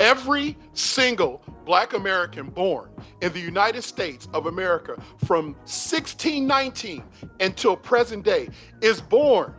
Every 0.00 0.56
single 0.74 1.42
Black 1.64 1.94
American 1.94 2.48
born 2.48 2.90
in 3.22 3.32
the 3.32 3.40
United 3.40 3.82
States 3.82 4.28
of 4.34 4.46
America 4.46 5.00
from 5.24 5.54
1619 5.64 7.02
until 7.40 7.76
present 7.76 8.24
day 8.24 8.48
is 8.82 9.00
born, 9.00 9.54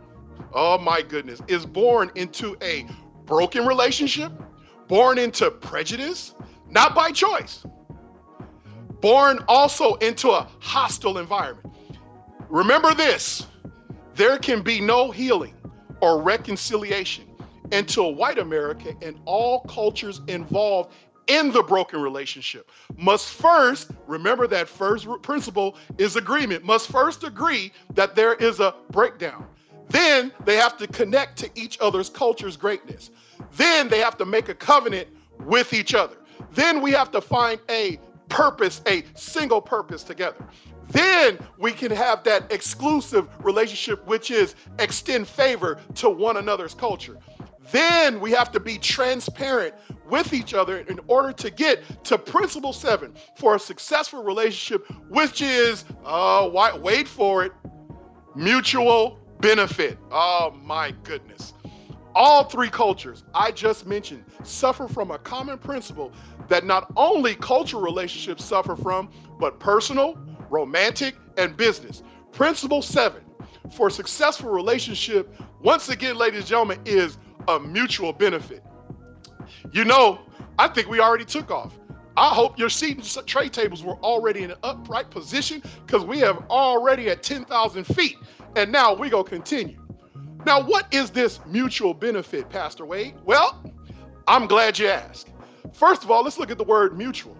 oh 0.54 0.78
my 0.78 1.02
goodness, 1.02 1.40
is 1.48 1.66
born 1.66 2.10
into 2.14 2.56
a 2.62 2.86
broken 3.26 3.66
relationship, 3.66 4.32
born 4.86 5.18
into 5.18 5.50
prejudice, 5.50 6.34
not 6.70 6.94
by 6.94 7.10
choice, 7.10 7.66
born 9.00 9.44
also 9.48 9.94
into 9.96 10.30
a 10.30 10.48
hostile 10.60 11.18
environment. 11.18 11.66
Remember 12.48 12.94
this 12.94 13.46
there 14.14 14.38
can 14.38 14.62
be 14.62 14.80
no 14.80 15.10
healing 15.10 15.54
or 16.00 16.22
reconciliation 16.22 17.28
until 17.72 18.14
white 18.14 18.38
America 18.38 18.94
and 19.02 19.18
all 19.24 19.60
cultures 19.60 20.20
involved 20.28 20.92
in 21.28 21.52
the 21.52 21.62
broken 21.62 22.00
relationship. 22.00 22.70
Must 22.96 23.28
first 23.28 23.90
remember 24.06 24.46
that 24.48 24.68
first 24.68 25.06
principle 25.22 25.76
is 25.98 26.16
agreement. 26.16 26.64
Must 26.64 26.88
first 26.88 27.22
agree 27.22 27.72
that 27.94 28.16
there 28.16 28.34
is 28.34 28.60
a 28.60 28.74
breakdown. 28.90 29.46
Then 29.90 30.32
they 30.44 30.56
have 30.56 30.76
to 30.78 30.86
connect 30.86 31.38
to 31.38 31.50
each 31.54 31.78
other's 31.80 32.08
culture's 32.08 32.56
greatness. 32.56 33.10
Then 33.56 33.88
they 33.88 33.98
have 33.98 34.16
to 34.18 34.26
make 34.26 34.48
a 34.48 34.54
covenant 34.54 35.08
with 35.40 35.72
each 35.72 35.94
other. 35.94 36.16
Then 36.52 36.80
we 36.80 36.92
have 36.92 37.10
to 37.12 37.20
find 37.20 37.60
a 37.70 37.98
purpose 38.28 38.82
a 38.86 39.04
single 39.14 39.60
purpose 39.60 40.02
together. 40.02 40.44
Then 40.90 41.38
we 41.58 41.72
can 41.72 41.90
have 41.90 42.24
that 42.24 42.50
exclusive 42.52 43.28
relationship 43.44 44.06
which 44.06 44.30
is 44.30 44.54
extend 44.78 45.28
favor 45.28 45.78
to 45.96 46.10
one 46.10 46.36
another's 46.36 46.74
culture 46.74 47.18
then 47.70 48.20
we 48.20 48.30
have 48.32 48.50
to 48.52 48.60
be 48.60 48.78
transparent 48.78 49.74
with 50.08 50.32
each 50.32 50.54
other 50.54 50.78
in 50.78 51.00
order 51.06 51.32
to 51.32 51.50
get 51.50 51.82
to 52.04 52.18
principle 52.18 52.72
seven 52.72 53.14
for 53.36 53.56
a 53.56 53.58
successful 53.58 54.22
relationship, 54.22 54.86
which 55.08 55.42
is, 55.42 55.84
uh, 56.04 56.48
wait 56.80 57.06
for 57.06 57.44
it, 57.44 57.52
mutual 58.34 59.18
benefit. 59.40 59.98
Oh 60.10 60.56
my 60.62 60.92
goodness. 61.02 61.54
All 62.14 62.44
three 62.44 62.70
cultures 62.70 63.24
I 63.34 63.50
just 63.50 63.86
mentioned 63.86 64.24
suffer 64.42 64.88
from 64.88 65.10
a 65.10 65.18
common 65.18 65.58
principle 65.58 66.12
that 66.48 66.64
not 66.64 66.90
only 66.96 67.34
cultural 67.34 67.82
relationships 67.82 68.44
suffer 68.44 68.74
from, 68.74 69.10
but 69.38 69.60
personal, 69.60 70.18
romantic, 70.50 71.16
and 71.36 71.56
business. 71.56 72.02
Principle 72.32 72.82
seven 72.82 73.22
for 73.72 73.88
a 73.88 73.90
successful 73.90 74.50
relationship, 74.50 75.34
once 75.62 75.90
again, 75.90 76.16
ladies 76.16 76.40
and 76.40 76.48
gentlemen, 76.48 76.80
is 76.84 77.18
a 77.48 77.58
mutual 77.58 78.12
benefit. 78.12 78.62
You 79.72 79.84
know, 79.84 80.20
I 80.58 80.68
think 80.68 80.88
we 80.88 81.00
already 81.00 81.24
took 81.24 81.50
off. 81.50 81.78
I 82.16 82.28
hope 82.28 82.58
your 82.58 82.68
seat 82.68 82.96
and 82.96 83.26
tray 83.26 83.48
tables 83.48 83.82
were 83.82 83.96
already 83.96 84.42
in 84.42 84.50
an 84.50 84.58
upright 84.62 85.08
position 85.10 85.62
because 85.86 86.04
we 86.04 86.18
have 86.18 86.44
already 86.50 87.08
at 87.10 87.22
10,000 87.22 87.84
feet. 87.84 88.16
And 88.56 88.72
now 88.72 88.92
we 88.92 89.08
go 89.08 89.22
continue. 89.22 89.78
Now, 90.44 90.62
what 90.62 90.92
is 90.92 91.10
this 91.10 91.40
mutual 91.46 91.94
benefit, 91.94 92.48
Pastor 92.50 92.84
Wade? 92.84 93.14
Well, 93.24 93.62
I'm 94.26 94.46
glad 94.46 94.78
you 94.78 94.88
asked. 94.88 95.30
First 95.72 96.04
of 96.04 96.10
all, 96.10 96.24
let's 96.24 96.38
look 96.38 96.50
at 96.50 96.58
the 96.58 96.64
word 96.64 96.96
mutual. 96.96 97.36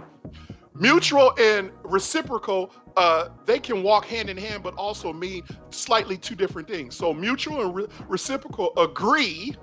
Mutual 0.74 1.32
and 1.40 1.72
reciprocal, 1.82 2.72
uh, 2.96 3.30
they 3.46 3.58
can 3.58 3.82
walk 3.82 4.04
hand 4.04 4.30
in 4.30 4.36
hand, 4.36 4.62
but 4.62 4.74
also 4.74 5.12
mean 5.12 5.42
slightly 5.70 6.16
two 6.16 6.36
different 6.36 6.68
things. 6.68 6.94
So, 6.94 7.12
mutual 7.12 7.62
and 7.62 7.74
re- 7.74 7.86
reciprocal 8.06 8.72
agree 8.76 9.56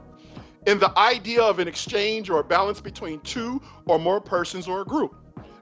in 0.65 0.79
the 0.79 0.97
idea 0.97 1.41
of 1.41 1.59
an 1.59 1.67
exchange 1.67 2.29
or 2.29 2.39
a 2.39 2.43
balance 2.43 2.81
between 2.81 3.19
two 3.21 3.61
or 3.85 3.99
more 3.99 4.19
persons 4.19 4.67
or 4.67 4.81
a 4.81 4.85
group. 4.85 5.15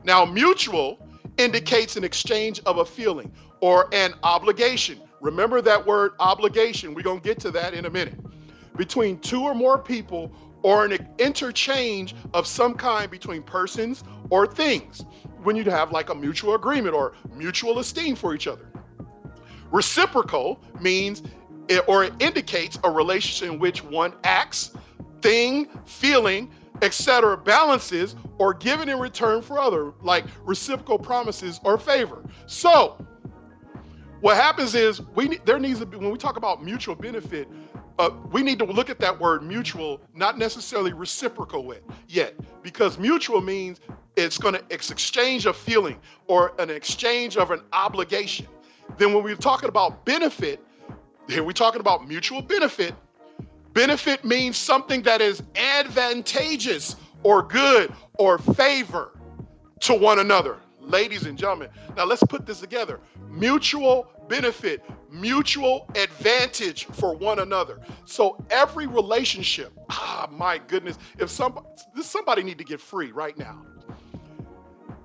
Now, 0.03 0.25
mutual 0.25 1.05
indicates 1.37 1.95
an 1.95 2.03
exchange 2.03 2.61
of 2.65 2.77
a 2.77 2.85
feeling 2.85 3.31
or 3.61 3.87
an 3.93 4.13
obligation. 4.23 4.99
Remember 5.21 5.61
that 5.61 5.85
word 5.85 6.13
obligation. 6.19 6.93
We're 6.93 7.03
going 7.03 7.21
to 7.21 7.23
get 7.23 7.39
to 7.41 7.51
that 7.51 7.73
in 7.73 7.85
a 7.85 7.89
minute. 7.89 8.19
Between 8.75 9.19
two 9.19 9.43
or 9.43 9.53
more 9.53 9.77
people 9.77 10.33
or 10.63 10.85
an 10.85 11.07
interchange 11.19 12.15
of 12.33 12.47
some 12.47 12.73
kind 12.73 13.11
between 13.11 13.43
persons 13.43 14.03
or 14.29 14.47
things 14.47 15.05
when 15.43 15.55
you 15.55 15.63
have 15.65 15.91
like 15.91 16.09
a 16.09 16.15
mutual 16.15 16.55
agreement 16.55 16.95
or 16.95 17.13
mutual 17.35 17.79
esteem 17.79 18.15
for 18.15 18.33
each 18.33 18.47
other. 18.47 18.67
Reciprocal 19.71 20.61
means 20.79 21.23
it, 21.67 21.83
or 21.87 22.05
it 22.05 22.13
indicates 22.19 22.79
a 22.83 22.89
relationship 22.89 23.53
in 23.53 23.59
which 23.59 23.83
one 23.83 24.13
acts 24.23 24.71
thing, 25.23 25.69
feeling, 25.85 26.51
etc., 26.81 27.37
balances 27.37 28.15
or 28.37 28.53
given 28.53 28.89
in 28.89 28.99
return 28.99 29.41
for 29.41 29.57
other, 29.57 29.93
like 30.01 30.25
reciprocal 30.43 30.99
promises 30.99 31.59
or 31.63 31.77
favor. 31.77 32.21
So, 32.45 33.03
what 34.19 34.35
happens 34.35 34.75
is 34.75 35.01
we 35.15 35.37
there 35.45 35.59
needs 35.59 35.79
to 35.79 35.85
be 35.85 35.97
when 35.97 36.11
we 36.11 36.17
talk 36.17 36.37
about 36.37 36.63
mutual 36.63 36.95
benefit, 36.95 37.47
uh, 37.99 38.09
we 38.31 38.43
need 38.43 38.59
to 38.59 38.65
look 38.65 38.89
at 38.89 38.99
that 38.99 39.19
word 39.19 39.43
mutual, 39.43 40.01
not 40.13 40.37
necessarily 40.37 40.93
reciprocal 40.93 41.63
with 41.63 41.81
yet, 42.07 42.35
because 42.61 42.97
mutual 42.97 43.41
means 43.41 43.79
it's 44.15 44.37
going 44.37 44.53
to 44.53 44.63
exchange 44.69 45.45
of 45.45 45.55
feeling 45.55 45.99
or 46.27 46.53
an 46.59 46.69
exchange 46.69 47.37
of 47.37 47.51
an 47.51 47.61
obligation. 47.71 48.47
Then 48.97 49.13
when 49.13 49.23
we're 49.23 49.35
talking 49.35 49.69
about 49.69 50.05
benefit, 50.05 50.63
here 51.27 51.43
we're 51.43 51.51
talking 51.53 51.79
about 51.79 52.07
mutual 52.07 52.41
benefit. 52.41 52.93
Benefit 53.73 54.23
means 54.23 54.55
something 54.55 55.01
that 55.03 55.19
is 55.19 55.41
advantageous 55.55 56.95
or 57.23 57.41
good 57.43 57.91
or 58.19 58.37
favor 58.37 59.17
to 59.81 59.93
one 59.95 60.19
another. 60.19 60.57
Ladies 60.79 61.25
and 61.25 61.37
gentlemen, 61.37 61.69
now 61.97 62.05
let's 62.05 62.23
put 62.23 62.45
this 62.45 62.59
together. 62.59 62.99
Mutual 63.29 64.07
benefit, 64.27 64.83
mutual 65.11 65.89
advantage 65.95 66.85
for 66.85 67.15
one 67.15 67.39
another. 67.39 67.79
So 68.05 68.43
every 68.49 68.85
relationship, 68.85 69.71
ah, 69.89 70.27
my 70.31 70.59
goodness, 70.59 70.99
if 71.17 71.29
somebody, 71.29 71.67
somebody 72.01 72.43
need 72.43 72.57
to 72.59 72.63
get 72.63 72.79
free 72.79 73.11
right 73.11 73.37
now. 73.37 73.65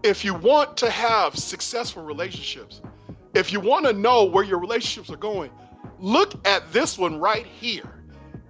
If 0.03 0.25
you 0.25 0.35
want 0.35 0.77
to 0.79 0.91
have 0.91 1.37
successful 1.37 2.05
relationships, 2.05 2.83
if 3.35 3.53
you 3.53 3.61
want 3.61 3.87
to 3.87 3.93
know 3.93 4.25
where 4.25 4.45
your 4.45 4.59
relationships 4.59 5.11
are 5.11 5.17
going, 5.17 5.51
look 5.99 6.35
at 6.47 6.71
this 6.73 6.99
one 6.99 7.19
right 7.19 7.47
here. 7.47 7.98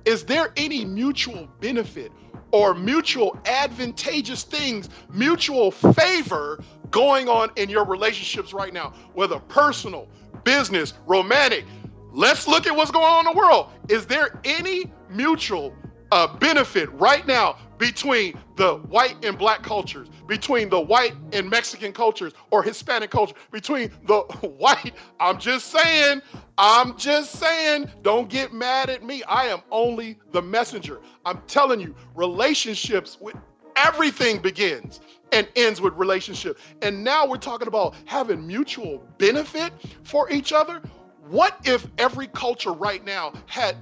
Is 0.09 0.25
there 0.25 0.55
any 0.57 0.87
mutual 0.87 1.47
benefit 1.61 2.13
or 2.51 2.73
mutual 2.73 3.39
advantageous 3.45 4.43
things, 4.43 4.89
mutual 5.13 5.71
favor 5.71 6.65
going 6.91 7.29
on 7.29 7.51
in 7.57 7.69
your 7.69 7.85
relationships 7.85 8.55
right 8.55 8.73
now, 8.73 8.95
whether 9.13 9.39
personal, 9.39 10.09
business, 10.45 10.95
romantic? 11.07 11.67
Let's 12.11 12.49
look 12.49 12.67
at 12.67 12.75
what's 12.75 12.91
going 12.91 13.05
on 13.05 13.27
in 13.27 13.35
the 13.35 13.39
world. 13.39 13.69
Is 13.91 14.07
there 14.07 14.41
any 14.45 14.91
mutual 15.11 15.75
a 16.13 16.29
benefit 16.29 16.91
right 16.95 17.27
now 17.27 17.57
between 17.79 18.37
the 18.57 18.77
white 18.89 19.17
and 19.25 19.39
black 19.39 19.63
cultures, 19.63 20.09
between 20.27 20.69
the 20.69 20.81
white 20.81 21.15
and 21.33 21.49
Mexican 21.49 21.93
cultures 21.93 22.33
or 22.51 22.63
Hispanic 22.63 23.11
culture, 23.11 23.35
between 23.53 23.91
the 24.07 24.19
white, 24.59 24.95
I'm 25.21 25.39
just 25.39 25.71
saying, 25.71 26.21
I'm 26.57 26.97
just 26.97 27.33
saying, 27.33 27.91
don't 28.03 28.29
get 28.29 28.53
mad 28.53 28.91
at 28.91 29.05
me. 29.05 29.23
I 29.25 29.47
am 29.47 29.61
only 29.71 30.19
the 30.33 30.43
messenger. 30.43 31.01
I'm 31.25 31.41
telling 31.47 31.81
you, 31.81 31.95
relationships 32.15 33.17
with 33.21 33.37
everything 33.77 34.41
begins 34.41 35.01
and 35.33 35.47
ends 35.57 35.81
with 35.81 35.95
relationship. 35.95 36.59
And 36.83 37.05
now 37.05 37.27
we're 37.27 37.37
talking 37.37 37.69
about 37.69 37.95
having 38.07 38.47
mutual 38.47 39.07
benefit 39.19 39.73
for 40.03 40.31
each 40.31 40.53
other. 40.53 40.83
What 41.29 41.61
if 41.65 41.87
every 41.99 42.27
culture 42.29 42.73
right 42.73 43.05
now 43.05 43.35
had 43.47 43.77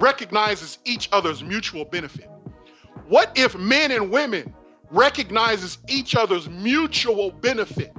recognizes 0.00 0.78
each 0.84 1.08
other's 1.12 1.42
mutual 1.42 1.84
benefit? 1.84 2.28
What 3.08 3.32
if 3.36 3.56
men 3.56 3.90
and 3.90 4.10
women 4.10 4.54
recognizes 4.90 5.78
each 5.88 6.16
other's 6.16 6.48
mutual 6.48 7.30
benefit? 7.30 7.94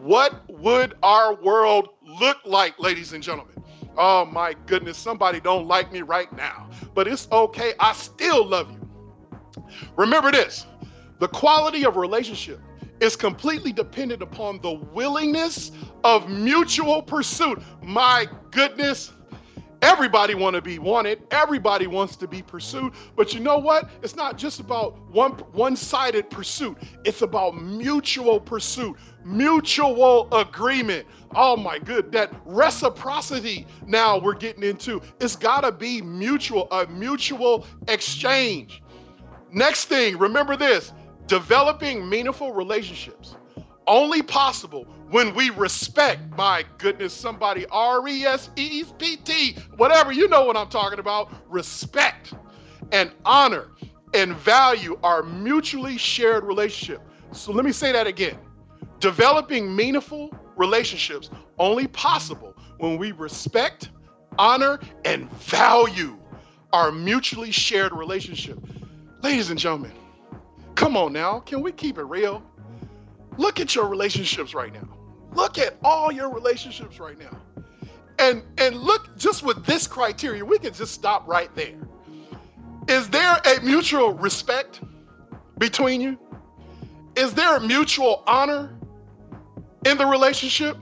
What 0.00 0.48
would 0.48 0.94
our 1.02 1.34
world 1.34 1.88
look 2.20 2.38
like, 2.44 2.78
ladies 2.78 3.12
and 3.12 3.22
gentlemen? 3.22 3.54
Oh 3.96 4.24
my 4.26 4.54
goodness, 4.66 4.98
somebody 4.98 5.40
don't 5.40 5.66
like 5.66 5.90
me 5.90 6.02
right 6.02 6.30
now, 6.36 6.70
but 6.94 7.08
it's 7.08 7.28
okay. 7.32 7.72
I 7.80 7.92
still 7.92 8.44
love 8.46 8.70
you. 8.70 8.86
Remember 9.96 10.30
this 10.30 10.66
the 11.18 11.28
quality 11.28 11.84
of 11.84 11.96
relationship 11.96 12.60
is 13.00 13.16
completely 13.16 13.72
dependent 13.72 14.22
upon 14.22 14.60
the 14.60 14.72
willingness 14.72 15.72
of 16.04 16.28
mutual 16.28 17.02
pursuit. 17.02 17.60
My 17.82 18.26
goodness, 18.50 19.12
Everybody 19.82 20.34
want 20.34 20.56
to 20.56 20.62
be 20.62 20.78
wanted. 20.78 21.22
Everybody 21.30 21.86
wants 21.86 22.16
to 22.16 22.28
be 22.28 22.42
pursued. 22.42 22.92
But 23.14 23.34
you 23.34 23.40
know 23.40 23.58
what? 23.58 23.90
It's 24.02 24.16
not 24.16 24.38
just 24.38 24.60
about 24.60 24.98
one 25.10 25.32
one-sided 25.52 26.30
pursuit. 26.30 26.78
It's 27.04 27.22
about 27.22 27.60
mutual 27.60 28.40
pursuit, 28.40 28.96
mutual 29.24 30.32
agreement. 30.34 31.06
Oh 31.34 31.56
my 31.56 31.78
good, 31.78 32.10
that 32.12 32.32
reciprocity 32.44 33.66
now 33.86 34.18
we're 34.18 34.34
getting 34.34 34.62
into. 34.62 35.02
It's 35.20 35.36
got 35.36 35.60
to 35.60 35.72
be 35.72 36.00
mutual, 36.00 36.68
a 36.70 36.86
mutual 36.86 37.66
exchange. 37.88 38.82
Next 39.52 39.86
thing, 39.86 40.18
remember 40.18 40.56
this, 40.56 40.92
developing 41.26 42.08
meaningful 42.08 42.52
relationships 42.52 43.36
only 43.86 44.22
possible 44.22 44.84
when 45.10 45.34
we 45.34 45.50
respect, 45.50 46.20
my 46.36 46.64
goodness, 46.78 47.12
somebody 47.12 47.66
R 47.70 48.06
E 48.08 48.24
S 48.24 48.50
E 48.56 48.84
P 48.98 49.16
T, 49.16 49.56
whatever, 49.76 50.12
you 50.12 50.28
know 50.28 50.44
what 50.44 50.56
I'm 50.56 50.68
talking 50.68 50.98
about, 50.98 51.32
respect 51.48 52.34
and 52.92 53.10
honor 53.24 53.68
and 54.14 54.34
value 54.36 54.98
our 55.02 55.22
mutually 55.22 55.98
shared 55.98 56.44
relationship. 56.44 57.00
So 57.32 57.52
let 57.52 57.64
me 57.64 57.72
say 57.72 57.92
that 57.92 58.06
again. 58.06 58.38
Developing 58.98 59.74
meaningful 59.74 60.34
relationships 60.56 61.30
only 61.58 61.86
possible 61.88 62.54
when 62.78 62.96
we 62.96 63.12
respect, 63.12 63.90
honor, 64.38 64.80
and 65.04 65.30
value 65.32 66.18
our 66.72 66.90
mutually 66.90 67.50
shared 67.50 67.92
relationship. 67.92 68.58
Ladies 69.22 69.50
and 69.50 69.58
gentlemen, 69.58 69.92
come 70.74 70.96
on 70.96 71.12
now, 71.12 71.40
can 71.40 71.62
we 71.62 71.72
keep 71.72 71.98
it 71.98 72.04
real? 72.04 72.42
Look 73.38 73.60
at 73.60 73.74
your 73.74 73.88
relationships 73.88 74.54
right 74.54 74.72
now. 74.72 74.88
Look 75.32 75.58
at 75.58 75.76
all 75.84 76.10
your 76.10 76.32
relationships 76.32 76.98
right 76.98 77.18
now. 77.18 77.38
And 78.18 78.42
and 78.58 78.76
look 78.76 79.16
just 79.18 79.42
with 79.42 79.64
this 79.66 79.86
criteria, 79.86 80.44
we 80.44 80.58
can 80.58 80.72
just 80.72 80.94
stop 80.94 81.28
right 81.28 81.54
there. 81.54 81.76
Is 82.88 83.08
there 83.08 83.36
a 83.44 83.60
mutual 83.62 84.14
respect 84.14 84.80
between 85.58 86.00
you? 86.00 86.18
Is 87.16 87.34
there 87.34 87.56
a 87.56 87.60
mutual 87.60 88.22
honor 88.26 88.78
in 89.84 89.98
the 89.98 90.06
relationship? 90.06 90.76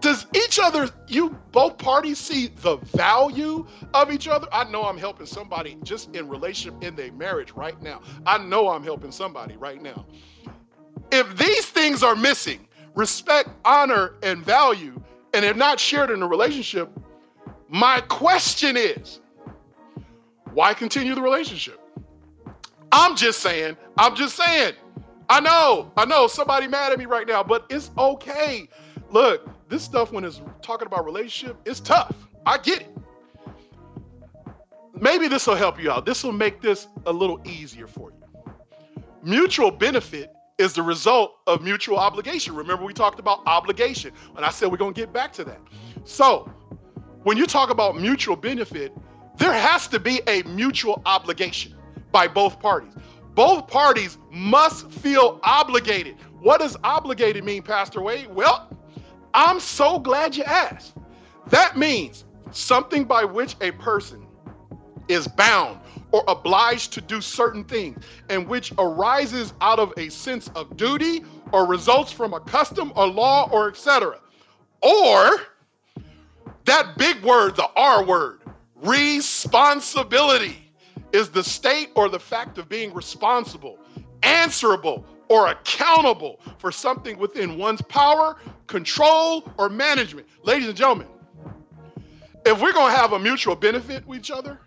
Does 0.00 0.26
each 0.36 0.60
other, 0.62 0.88
you 1.08 1.30
both 1.50 1.78
parties 1.78 2.18
see 2.18 2.48
the 2.48 2.76
value 2.76 3.66
of 3.92 4.12
each 4.12 4.28
other? 4.28 4.46
I 4.52 4.64
know 4.70 4.84
I'm 4.84 4.98
helping 4.98 5.26
somebody 5.26 5.78
just 5.82 6.14
in 6.14 6.28
relationship 6.28 6.84
in 6.84 6.94
their 6.94 7.10
marriage 7.12 7.52
right 7.52 7.80
now. 7.82 8.02
I 8.24 8.38
know 8.38 8.68
I'm 8.68 8.84
helping 8.84 9.10
somebody 9.10 9.56
right 9.56 9.82
now. 9.82 10.06
If 11.12 11.36
these 11.36 11.66
things 11.66 12.02
are 12.02 12.16
missing, 12.16 12.66
respect, 12.94 13.48
honor, 13.64 14.14
and 14.22 14.44
value, 14.44 15.00
and 15.32 15.44
they're 15.44 15.54
not 15.54 15.78
shared 15.78 16.10
in 16.10 16.22
a 16.22 16.26
relationship, 16.26 16.90
my 17.68 18.00
question 18.02 18.76
is 18.76 19.20
why 20.52 20.72
continue 20.74 21.14
the 21.14 21.22
relationship? 21.22 21.80
I'm 22.90 23.16
just 23.16 23.40
saying, 23.40 23.76
I'm 23.98 24.14
just 24.14 24.36
saying. 24.36 24.74
I 25.28 25.40
know, 25.40 25.90
I 25.96 26.04
know 26.04 26.28
somebody 26.28 26.68
mad 26.68 26.92
at 26.92 26.98
me 26.98 27.06
right 27.06 27.26
now, 27.26 27.42
but 27.42 27.66
it's 27.68 27.90
okay. 27.98 28.68
Look, 29.10 29.48
this 29.68 29.82
stuff 29.82 30.12
when 30.12 30.24
it's 30.24 30.40
talking 30.62 30.86
about 30.86 31.04
relationship, 31.04 31.56
it's 31.64 31.80
tough. 31.80 32.14
I 32.44 32.58
get 32.58 32.82
it. 32.82 32.96
Maybe 34.94 35.28
this 35.28 35.46
will 35.46 35.56
help 35.56 35.82
you 35.82 35.90
out. 35.90 36.06
This 36.06 36.24
will 36.24 36.32
make 36.32 36.62
this 36.62 36.86
a 37.04 37.12
little 37.12 37.40
easier 37.44 37.86
for 37.86 38.10
you. 38.10 38.52
Mutual 39.22 39.70
benefit 39.70 40.32
is 40.58 40.72
the 40.72 40.82
result 40.82 41.36
of 41.46 41.62
mutual 41.62 41.98
obligation. 41.98 42.54
Remember, 42.54 42.84
we 42.84 42.94
talked 42.94 43.18
about 43.18 43.42
obligation, 43.46 44.12
and 44.36 44.44
I 44.44 44.50
said 44.50 44.70
we're 44.70 44.78
going 44.78 44.94
to 44.94 45.00
get 45.00 45.12
back 45.12 45.32
to 45.34 45.44
that. 45.44 45.60
So, 46.04 46.50
when 47.24 47.36
you 47.36 47.46
talk 47.46 47.70
about 47.70 48.00
mutual 48.00 48.36
benefit, 48.36 48.92
there 49.36 49.52
has 49.52 49.86
to 49.88 50.00
be 50.00 50.20
a 50.26 50.42
mutual 50.44 51.02
obligation 51.04 51.74
by 52.10 52.26
both 52.26 52.58
parties. 52.58 52.92
Both 53.34 53.66
parties 53.68 54.16
must 54.30 54.90
feel 54.90 55.40
obligated. 55.42 56.16
What 56.40 56.60
does 56.60 56.76
obligated 56.82 57.44
mean, 57.44 57.62
Pastor 57.62 58.00
Wade? 58.00 58.28
Well, 58.34 58.70
I'm 59.34 59.60
so 59.60 59.98
glad 59.98 60.36
you 60.36 60.44
asked. 60.44 60.94
That 61.48 61.76
means 61.76 62.24
something 62.50 63.04
by 63.04 63.24
which 63.24 63.56
a 63.60 63.72
person 63.72 64.26
is 65.08 65.28
bound 65.28 65.80
or 66.16 66.24
obliged 66.28 66.94
to 66.94 67.02
do 67.02 67.20
certain 67.20 67.62
things, 67.62 68.02
and 68.30 68.48
which 68.48 68.72
arises 68.78 69.52
out 69.60 69.78
of 69.78 69.92
a 69.98 70.08
sense 70.08 70.48
of 70.54 70.74
duty 70.74 71.22
or 71.52 71.66
results 71.66 72.10
from 72.10 72.32
a 72.32 72.40
custom 72.40 72.90
or 72.96 73.06
law 73.06 73.50
or 73.52 73.68
etc. 73.68 74.18
Or 74.80 75.42
that 76.64 76.96
big 76.96 77.22
word, 77.22 77.54
the 77.56 77.68
R 77.76 78.02
word, 78.02 78.40
responsibility, 78.76 80.72
is 81.12 81.28
the 81.28 81.44
state 81.44 81.90
or 81.94 82.08
the 82.08 82.18
fact 82.18 82.56
of 82.56 82.66
being 82.66 82.94
responsible, 82.94 83.78
answerable, 84.22 85.04
or 85.28 85.48
accountable 85.48 86.40
for 86.56 86.72
something 86.72 87.18
within 87.18 87.58
one's 87.58 87.82
power, 87.82 88.36
control, 88.68 89.44
or 89.58 89.68
management. 89.68 90.26
Ladies 90.44 90.68
and 90.68 90.76
gentlemen, 90.78 91.08
if 92.46 92.58
we're 92.62 92.72
going 92.72 92.90
to 92.90 92.98
have 92.98 93.12
a 93.12 93.18
mutual 93.18 93.54
benefit 93.54 94.06
with 94.06 94.20
each 94.20 94.30
other, 94.30 94.60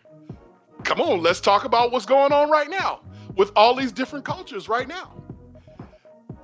come 0.83 1.01
on, 1.01 1.21
let's 1.21 1.39
talk 1.39 1.65
about 1.65 1.91
what's 1.91 2.05
going 2.05 2.31
on 2.31 2.49
right 2.49 2.69
now 2.69 3.01
with 3.35 3.51
all 3.55 3.75
these 3.75 3.91
different 3.91 4.25
cultures 4.25 4.67
right 4.67 4.87
now. 4.87 5.13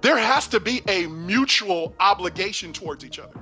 There 0.01 0.17
has 0.17 0.47
to 0.49 0.59
be 0.59 0.81
a 0.87 1.07
mutual 1.07 1.95
obligation 1.99 2.71
towards 2.73 3.03
each 3.03 3.19
other. 3.19 3.39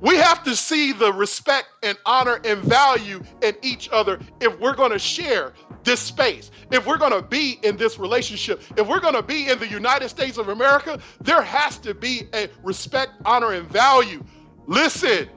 We 0.00 0.16
have 0.16 0.42
to 0.44 0.56
see 0.56 0.92
the 0.92 1.12
respect 1.12 1.68
and 1.82 1.96
honor 2.06 2.40
and 2.44 2.62
value 2.62 3.22
in 3.42 3.54
each 3.62 3.90
other 3.90 4.18
if 4.40 4.58
we're 4.58 4.74
going 4.74 4.92
to 4.92 4.98
share 4.98 5.52
this 5.84 6.00
space. 6.00 6.50
If 6.70 6.86
we're 6.86 6.98
going 6.98 7.12
to 7.12 7.22
be 7.22 7.58
in 7.62 7.76
this 7.76 7.98
relationship, 7.98 8.62
if 8.76 8.86
we're 8.86 9.00
going 9.00 9.14
to 9.14 9.22
be 9.22 9.48
in 9.48 9.58
the 9.58 9.68
United 9.68 10.08
States 10.08 10.38
of 10.38 10.48
America, 10.48 10.98
there 11.20 11.42
has 11.42 11.76
to 11.78 11.92
be 11.94 12.28
a 12.34 12.48
respect, 12.62 13.12
honor, 13.26 13.52
and 13.52 13.68
value. 13.68 14.24
Listen, 14.66 15.28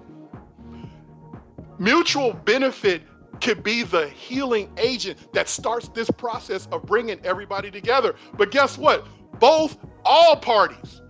mutual 1.77 2.33
benefit 2.33 3.01
could 3.43 3.61
be 3.61 3.83
the 3.83 4.07
healing 4.09 4.71
agent 4.77 5.33
that 5.33 5.49
starts 5.49 5.89
this 5.89 6.09
process 6.09 6.67
of 6.71 6.83
bringing 6.85 7.19
everybody 7.25 7.69
together. 7.69 8.15
But 8.37 8.51
guess 8.51 8.77
what? 8.77 9.05
Both, 9.39 9.77
all 10.05 10.37
parties, 10.37 11.01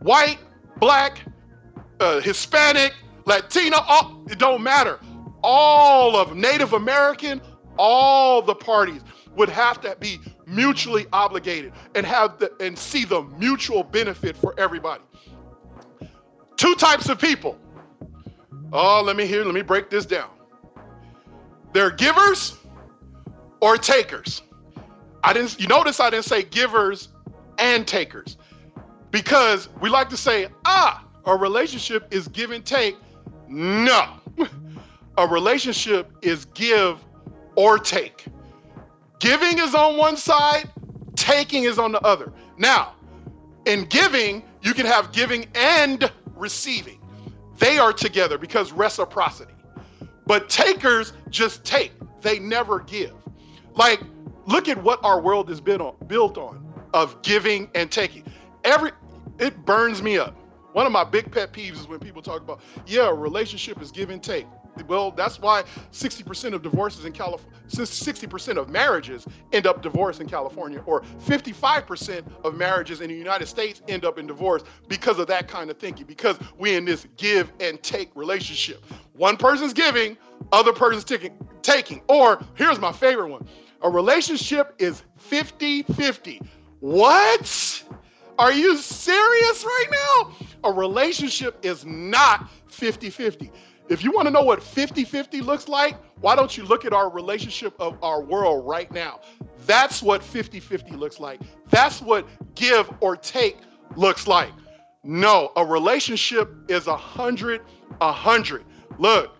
white, 0.00 0.38
black, 0.78 1.20
uh, 2.00 2.20
Hispanic, 2.20 2.92
Latino, 3.24 3.78
all, 3.86 4.22
it 4.28 4.38
don't 4.38 4.62
matter. 4.62 4.98
All 5.42 6.16
of 6.16 6.36
Native 6.36 6.72
American, 6.72 7.40
all 7.78 8.42
the 8.42 8.54
parties 8.54 9.02
would 9.36 9.48
have 9.48 9.80
to 9.82 9.96
be 10.00 10.18
mutually 10.46 11.06
obligated 11.12 11.72
and 11.94 12.04
have 12.04 12.38
the 12.38 12.50
and 12.60 12.76
see 12.76 13.04
the 13.04 13.22
mutual 13.38 13.82
benefit 13.82 14.36
for 14.36 14.58
everybody. 14.58 15.04
Two 16.56 16.74
types 16.74 17.08
of 17.08 17.20
people. 17.20 17.58
Oh, 18.72 19.02
let 19.02 19.14
me 19.14 19.26
hear, 19.26 19.44
let 19.44 19.54
me 19.54 19.62
break 19.62 19.90
this 19.90 20.06
down. 20.06 20.30
They're 21.76 21.90
givers 21.90 22.56
or 23.60 23.76
takers. 23.76 24.40
I 25.22 25.34
didn't 25.34 25.60
you 25.60 25.66
notice 25.66 26.00
I 26.00 26.08
didn't 26.08 26.24
say 26.24 26.42
givers 26.42 27.10
and 27.58 27.86
takers. 27.86 28.38
Because 29.10 29.68
we 29.82 29.90
like 29.90 30.08
to 30.08 30.16
say, 30.16 30.48
ah, 30.64 31.04
a 31.26 31.36
relationship 31.36 32.08
is 32.10 32.28
give 32.28 32.50
and 32.50 32.64
take. 32.64 32.96
No. 33.46 34.08
a 35.18 35.26
relationship 35.26 36.12
is 36.22 36.46
give 36.46 37.04
or 37.56 37.78
take. 37.78 38.24
Giving 39.20 39.58
is 39.58 39.74
on 39.74 39.98
one 39.98 40.16
side, 40.16 40.70
taking 41.14 41.64
is 41.64 41.78
on 41.78 41.92
the 41.92 42.00
other. 42.00 42.32
Now, 42.56 42.94
in 43.66 43.84
giving, 43.84 44.42
you 44.62 44.72
can 44.72 44.86
have 44.86 45.12
giving 45.12 45.44
and 45.54 46.10
receiving. 46.36 47.02
They 47.58 47.76
are 47.76 47.92
together 47.92 48.38
because 48.38 48.72
reciprocity. 48.72 49.52
But 50.26 50.48
takers 50.48 51.12
just 51.30 51.64
take, 51.64 51.92
they 52.20 52.38
never 52.38 52.80
give. 52.80 53.14
Like, 53.74 54.00
look 54.46 54.68
at 54.68 54.82
what 54.82 55.02
our 55.04 55.20
world 55.20 55.50
is 55.50 55.60
been 55.60 55.80
on, 55.80 55.94
built 56.06 56.36
on 56.38 56.72
of 56.92 57.20
giving 57.22 57.70
and 57.74 57.90
taking. 57.90 58.24
Every 58.64 58.90
it 59.38 59.64
burns 59.64 60.02
me 60.02 60.18
up. 60.18 60.34
One 60.72 60.86
of 60.86 60.92
my 60.92 61.04
big 61.04 61.30
pet 61.30 61.52
peeves 61.52 61.74
is 61.74 61.88
when 61.88 62.00
people 62.00 62.22
talk 62.22 62.42
about, 62.42 62.60
yeah, 62.86 63.08
a 63.08 63.14
relationship 63.14 63.80
is 63.80 63.90
give 63.90 64.10
and 64.10 64.22
take. 64.22 64.46
Well, 64.84 65.10
that's 65.10 65.40
why 65.40 65.64
60% 65.92 66.52
of 66.52 66.62
divorces 66.62 67.04
in 67.04 67.12
California, 67.12 67.58
60% 67.68 68.56
of 68.56 68.70
marriages 68.70 69.26
end 69.52 69.66
up 69.66 69.82
divorced 69.82 70.20
in 70.20 70.28
California, 70.28 70.82
or 70.86 71.02
55% 71.26 72.24
of 72.44 72.56
marriages 72.56 73.00
in 73.00 73.08
the 73.08 73.16
United 73.16 73.46
States 73.46 73.82
end 73.88 74.04
up 74.04 74.18
in 74.18 74.26
divorce 74.26 74.62
because 74.88 75.18
of 75.18 75.26
that 75.28 75.48
kind 75.48 75.70
of 75.70 75.78
thinking, 75.78 76.06
because 76.06 76.38
we're 76.58 76.78
in 76.78 76.84
this 76.84 77.06
give 77.16 77.52
and 77.60 77.82
take 77.82 78.10
relationship. 78.14 78.84
One 79.14 79.36
person's 79.36 79.72
giving, 79.72 80.16
other 80.52 80.72
person's 80.72 81.04
taking, 81.04 81.36
taking. 81.62 82.02
Or 82.08 82.42
here's 82.54 82.78
my 82.78 82.92
favorite 82.92 83.28
one 83.28 83.46
a 83.82 83.90
relationship 83.90 84.74
is 84.78 85.02
50 85.16 85.82
50. 85.82 86.40
What? 86.80 87.84
Are 88.38 88.52
you 88.52 88.76
serious 88.76 89.64
right 89.64 89.86
now? 89.90 90.32
A 90.64 90.72
relationship 90.72 91.58
is 91.62 91.84
not 91.86 92.50
50 92.68 93.10
50. 93.10 93.50
If 93.88 94.02
you 94.02 94.10
want 94.10 94.26
to 94.26 94.32
know 94.32 94.42
what 94.42 94.62
50 94.62 95.04
50 95.04 95.40
looks 95.42 95.68
like, 95.68 95.96
why 96.20 96.34
don't 96.34 96.56
you 96.56 96.64
look 96.64 96.84
at 96.84 96.92
our 96.92 97.08
relationship 97.10 97.74
of 97.78 98.02
our 98.02 98.22
world 98.22 98.66
right 98.66 98.90
now? 98.90 99.20
That's 99.64 100.02
what 100.02 100.22
50 100.22 100.60
50 100.60 100.92
looks 100.92 101.20
like. 101.20 101.40
That's 101.70 102.00
what 102.00 102.26
give 102.54 102.90
or 103.00 103.16
take 103.16 103.58
looks 103.96 104.26
like. 104.26 104.52
No, 105.04 105.52
a 105.56 105.64
relationship 105.64 106.52
is 106.68 106.88
a 106.88 106.96
hundred, 106.96 107.62
a 108.00 108.10
hundred. 108.10 108.64
Look, 108.98 109.36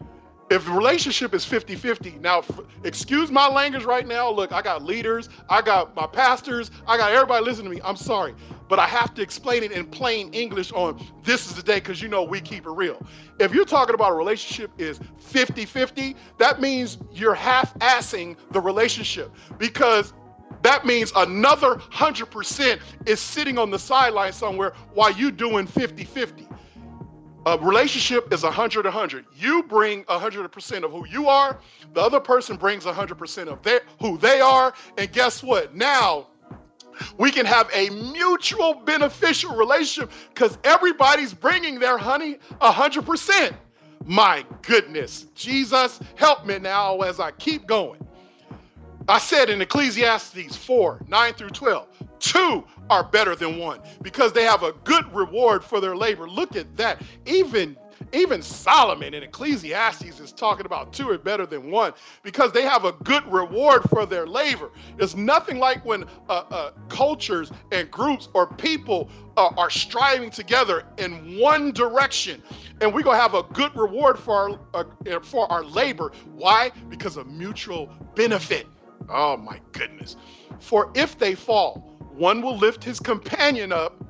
if 0.48 0.68
relationship 0.68 1.34
is 1.34 1.44
50-50 1.44 2.20
now 2.20 2.42
excuse 2.84 3.30
my 3.32 3.48
language 3.48 3.84
right 3.84 4.06
now 4.06 4.30
look 4.30 4.52
i 4.52 4.62
got 4.62 4.82
leaders 4.84 5.28
i 5.48 5.60
got 5.60 5.94
my 5.96 6.06
pastors 6.06 6.70
i 6.86 6.96
got 6.96 7.10
everybody 7.10 7.44
listening 7.44 7.70
to 7.70 7.74
me 7.76 7.80
i'm 7.84 7.96
sorry 7.96 8.32
but 8.68 8.78
i 8.78 8.86
have 8.86 9.14
to 9.14 9.22
explain 9.22 9.62
it 9.62 9.72
in 9.72 9.84
plain 9.86 10.32
english 10.32 10.72
on 10.72 11.00
this 11.22 11.46
is 11.46 11.54
the 11.54 11.62
day 11.62 11.76
because 11.76 12.00
you 12.00 12.08
know 12.08 12.22
we 12.22 12.40
keep 12.40 12.66
it 12.66 12.70
real 12.70 13.00
if 13.38 13.54
you're 13.54 13.64
talking 13.64 13.94
about 13.94 14.12
a 14.12 14.14
relationship 14.14 14.70
is 14.78 14.98
50-50 14.98 16.14
that 16.38 16.60
means 16.60 16.98
you're 17.12 17.34
half-assing 17.34 18.36
the 18.52 18.60
relationship 18.60 19.30
because 19.58 20.12
that 20.62 20.86
means 20.86 21.12
another 21.14 21.76
100% 21.76 22.80
is 23.04 23.20
sitting 23.20 23.58
on 23.58 23.70
the 23.70 23.78
sideline 23.78 24.32
somewhere 24.32 24.72
while 24.94 25.12
you 25.12 25.30
doing 25.30 25.66
50-50 25.66 26.46
a 27.46 27.56
relationship 27.58 28.32
is 28.32 28.42
100 28.42 28.84
100. 28.84 29.24
You 29.36 29.62
bring 29.62 30.02
100% 30.04 30.82
of 30.82 30.90
who 30.90 31.06
you 31.06 31.28
are, 31.28 31.60
the 31.94 32.00
other 32.00 32.18
person 32.18 32.56
brings 32.56 32.84
100% 32.84 33.46
of 33.46 33.62
their, 33.62 33.82
who 34.00 34.18
they 34.18 34.40
are, 34.40 34.74
and 34.98 35.10
guess 35.12 35.44
what? 35.44 35.72
Now, 35.72 36.26
we 37.18 37.30
can 37.30 37.46
have 37.46 37.70
a 37.72 37.90
mutual 37.90 38.74
beneficial 38.74 39.54
relationship 39.56 40.10
because 40.34 40.58
everybody's 40.64 41.34
bringing 41.34 41.78
their 41.78 41.98
honey 41.98 42.38
100%. 42.60 43.54
My 44.04 44.44
goodness, 44.62 45.26
Jesus, 45.34 46.00
help 46.14 46.46
me 46.46 46.58
now 46.58 47.00
as 47.00 47.18
I 47.18 47.32
keep 47.32 47.66
going. 47.66 48.06
I 49.08 49.18
said 49.18 49.50
in 49.50 49.60
Ecclesiastes 49.60 50.56
4 50.56 51.04
9 51.06 51.34
through 51.34 51.50
12, 51.50 51.86
two 52.18 52.64
are 52.90 53.04
better 53.04 53.36
than 53.36 53.58
one 53.58 53.80
because 54.02 54.32
they 54.32 54.44
have 54.44 54.62
a 54.62 54.72
good 54.84 55.12
reward 55.14 55.62
for 55.64 55.80
their 55.80 55.96
labor. 55.96 56.28
Look 56.28 56.56
at 56.56 56.76
that. 56.76 57.02
Even 57.24 57.76
even 58.12 58.42
Solomon 58.42 59.14
in 59.14 59.22
Ecclesiastes 59.22 60.20
is 60.20 60.32
talking 60.32 60.66
about 60.66 60.92
two 60.92 61.10
are 61.10 61.18
better 61.18 61.46
than 61.46 61.70
one 61.70 61.92
because 62.22 62.52
they 62.52 62.62
have 62.62 62.84
a 62.84 62.92
good 62.92 63.24
reward 63.30 63.82
for 63.90 64.06
their 64.06 64.26
labor. 64.26 64.70
It's 64.98 65.14
nothing 65.14 65.58
like 65.58 65.84
when 65.84 66.04
uh, 66.28 66.44
uh, 66.50 66.70
cultures 66.88 67.50
and 67.72 67.90
groups 67.90 68.28
or 68.34 68.46
people 68.46 69.08
uh, 69.36 69.50
are 69.56 69.70
striving 69.70 70.30
together 70.30 70.84
in 70.98 71.38
one 71.38 71.72
direction, 71.72 72.42
and 72.80 72.92
we're 72.94 73.02
gonna 73.02 73.18
have 73.18 73.34
a 73.34 73.42
good 73.42 73.74
reward 73.76 74.18
for 74.18 74.58
our 74.74 74.84
uh, 75.08 75.20
for 75.20 75.50
our 75.50 75.64
labor. 75.64 76.12
Why? 76.34 76.70
Because 76.88 77.16
of 77.16 77.26
mutual 77.26 77.90
benefit. 78.14 78.66
Oh 79.08 79.36
my 79.36 79.60
goodness. 79.72 80.16
For 80.58 80.90
if 80.94 81.18
they 81.18 81.34
fall, 81.34 81.96
one 82.14 82.42
will 82.42 82.56
lift 82.56 82.82
his 82.82 82.98
companion 82.98 83.72
up. 83.72 84.02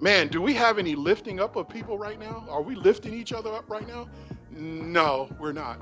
Man, 0.00 0.28
do 0.28 0.42
we 0.42 0.54
have 0.54 0.78
any 0.78 0.94
lifting 0.94 1.40
up 1.40 1.56
of 1.56 1.68
people 1.68 1.98
right 1.98 2.18
now? 2.18 2.44
Are 2.50 2.62
we 2.62 2.74
lifting 2.74 3.14
each 3.14 3.32
other 3.32 3.52
up 3.52 3.70
right 3.70 3.86
now? 3.86 4.08
No, 4.50 5.28
we're 5.40 5.52
not. 5.52 5.80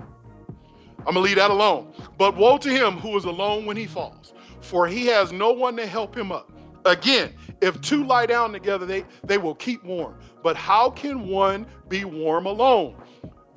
I'm 1.01 1.15
gonna 1.15 1.21
leave 1.21 1.37
that 1.37 1.51
alone. 1.51 1.93
But 2.17 2.37
woe 2.37 2.59
to 2.59 2.71
him 2.71 2.95
who 2.95 3.17
is 3.17 3.25
alone 3.25 3.67
when 3.67 3.77
he 3.77 3.87
falls, 3.87 4.33
for 4.61 4.87
he 4.87 5.07
has 5.07 5.33
no 5.33 5.53
one 5.53 5.77
to 5.77 5.87
help 5.87 6.17
him 6.17 6.33
up. 6.33 6.53
Again, 6.85 7.35
if 7.61 7.81
two 7.81 8.05
lie 8.05 8.27
down 8.27 8.53
together, 8.53 8.87
they, 8.87 9.05
they 9.25 9.39
will 9.39 9.55
keep 9.55 9.83
warm. 9.85 10.19
But 10.43 10.57
how 10.57 10.91
can 10.91 11.27
one 11.29 11.67
be 11.89 12.05
warm 12.05 12.47
alone? 12.47 12.97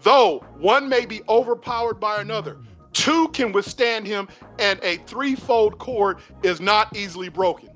Though 0.01 0.39
one 0.57 0.89
may 0.89 1.05
be 1.05 1.21
overpowered 1.27 1.99
by 1.99 2.21
another, 2.21 2.57
Two 2.97 3.27
can 3.27 3.51
withstand 3.51 4.07
him, 4.07 4.27
and 4.57 4.79
a 4.81 4.97
threefold 4.97 5.77
cord 5.77 6.17
is 6.41 6.59
not 6.59 6.97
easily 6.97 7.29
broken. 7.29 7.69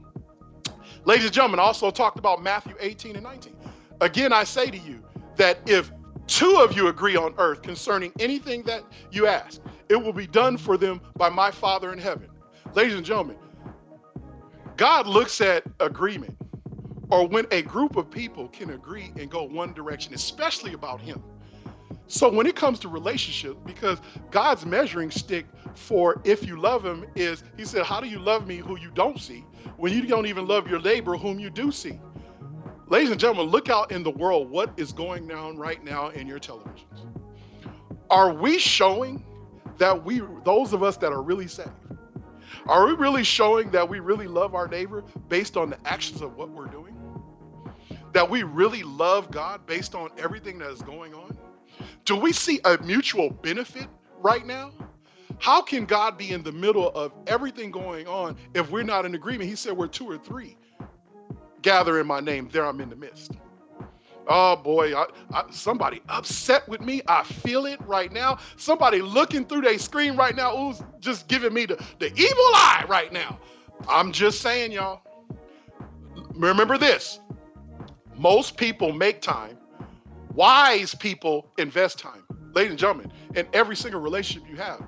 Ladies 1.03 1.25
and 1.25 1.33
gentlemen, 1.33 1.59
I 1.59 1.63
also 1.63 1.89
talked 1.89 2.19
about 2.19 2.43
Matthew 2.43 2.75
18 2.79 3.15
and 3.15 3.23
19. 3.23 3.55
Again, 4.01 4.31
I 4.31 4.43
say 4.43 4.69
to 4.69 4.77
you 4.77 5.03
that 5.35 5.59
if 5.65 5.91
two 6.27 6.57
of 6.57 6.75
you 6.75 6.87
agree 6.87 7.15
on 7.15 7.33
earth 7.39 7.63
concerning 7.63 8.11
anything 8.19 8.61
that 8.63 8.83
you 9.11 9.25
ask, 9.25 9.61
it 9.89 9.95
will 9.95 10.13
be 10.13 10.27
done 10.27 10.57
for 10.57 10.77
them 10.77 11.01
by 11.15 11.27
my 11.27 11.49
Father 11.49 11.91
in 11.91 11.97
heaven. 11.97 12.29
Ladies 12.75 12.95
and 12.95 13.05
gentlemen, 13.05 13.37
God 14.77 15.07
looks 15.07 15.41
at 15.41 15.63
agreement 15.79 16.37
or 17.09 17.27
when 17.27 17.45
a 17.51 17.63
group 17.63 17.97
of 17.97 18.09
people 18.09 18.47
can 18.49 18.69
agree 18.71 19.11
and 19.17 19.29
go 19.29 19.43
one 19.43 19.73
direction, 19.73 20.13
especially 20.13 20.73
about 20.73 21.01
Him. 21.01 21.21
So 22.11 22.29
when 22.29 22.45
it 22.45 22.57
comes 22.57 22.77
to 22.79 22.89
relationship, 22.89 23.55
because 23.65 24.01
God's 24.31 24.65
measuring 24.65 25.09
stick 25.11 25.45
for 25.75 26.21
if 26.25 26.45
you 26.45 26.59
love 26.59 26.85
him 26.85 27.05
is 27.15 27.41
he 27.55 27.63
said, 27.63 27.85
How 27.85 28.01
do 28.01 28.07
you 28.09 28.19
love 28.19 28.45
me 28.45 28.57
who 28.57 28.77
you 28.77 28.91
don't 28.91 29.17
see 29.17 29.45
when 29.77 29.93
you 29.93 30.05
don't 30.05 30.25
even 30.25 30.45
love 30.45 30.67
your 30.67 30.81
neighbor 30.81 31.15
whom 31.15 31.39
you 31.39 31.49
do 31.49 31.71
see? 31.71 32.01
Ladies 32.89 33.11
and 33.11 33.19
gentlemen, 33.19 33.45
look 33.47 33.69
out 33.69 33.93
in 33.93 34.03
the 34.03 34.11
world 34.11 34.49
what 34.49 34.73
is 34.75 34.91
going 34.91 35.31
on 35.31 35.55
right 35.55 35.81
now 35.85 36.09
in 36.09 36.27
your 36.27 36.37
televisions. 36.37 37.07
Are 38.09 38.33
we 38.33 38.59
showing 38.59 39.23
that 39.77 40.03
we 40.03 40.21
those 40.43 40.73
of 40.73 40.83
us 40.83 40.97
that 40.97 41.13
are 41.13 41.21
really 41.21 41.47
saved? 41.47 41.69
Are 42.67 42.87
we 42.87 42.91
really 42.91 43.23
showing 43.23 43.71
that 43.71 43.87
we 43.87 44.01
really 44.01 44.27
love 44.27 44.53
our 44.53 44.67
neighbor 44.67 45.05
based 45.29 45.55
on 45.55 45.69
the 45.69 45.77
actions 45.87 46.21
of 46.21 46.35
what 46.35 46.49
we're 46.49 46.67
doing? 46.67 46.93
That 48.11 48.29
we 48.29 48.43
really 48.43 48.83
love 48.83 49.31
God 49.31 49.65
based 49.65 49.95
on 49.95 50.09
everything 50.17 50.59
that 50.59 50.71
is 50.71 50.81
going 50.81 51.13
on? 51.13 51.37
Do 52.05 52.15
we 52.15 52.31
see 52.31 52.59
a 52.65 52.77
mutual 52.79 53.29
benefit 53.29 53.87
right 54.19 54.45
now? 54.45 54.71
How 55.39 55.61
can 55.61 55.85
God 55.85 56.17
be 56.17 56.31
in 56.31 56.43
the 56.43 56.51
middle 56.51 56.89
of 56.89 57.13
everything 57.27 57.71
going 57.71 58.07
on 58.07 58.37
if 58.53 58.69
we're 58.69 58.83
not 58.83 59.05
in 59.05 59.15
agreement? 59.15 59.49
He 59.49 59.55
said, 59.55 59.75
We're 59.75 59.87
two 59.87 60.09
or 60.09 60.17
three. 60.17 60.57
Gather 61.61 61.99
in 61.99 62.07
my 62.07 62.19
name, 62.19 62.49
there 62.51 62.65
I'm 62.65 62.81
in 62.81 62.89
the 62.89 62.95
midst. 62.95 63.33
Oh 64.27 64.55
boy, 64.55 64.95
I, 64.95 65.07
I, 65.33 65.43
somebody 65.51 66.01
upset 66.09 66.67
with 66.67 66.81
me. 66.81 67.01
I 67.07 67.23
feel 67.23 67.65
it 67.65 67.81
right 67.87 68.11
now. 68.11 68.37
Somebody 68.55 69.01
looking 69.01 69.45
through 69.45 69.61
their 69.61 69.79
screen 69.79 70.15
right 70.15 70.35
now, 70.35 70.55
who's 70.55 70.81
just 70.99 71.27
giving 71.27 71.53
me 71.53 71.65
the, 71.65 71.83
the 71.99 72.07
evil 72.13 72.37
eye 72.53 72.85
right 72.87 73.11
now. 73.11 73.39
I'm 73.89 74.11
just 74.11 74.41
saying, 74.41 74.71
y'all. 74.71 75.01
Remember 76.35 76.77
this 76.77 77.19
most 78.17 78.57
people 78.57 78.93
make 78.93 79.21
time 79.21 79.57
Wise 80.33 80.95
people 80.95 81.51
invest 81.57 81.99
time. 81.99 82.23
Ladies 82.53 82.71
and 82.71 82.79
gentlemen, 82.79 83.11
in 83.35 83.45
every 83.51 83.75
single 83.75 83.99
relationship 83.99 84.49
you 84.49 84.55
have, 84.55 84.81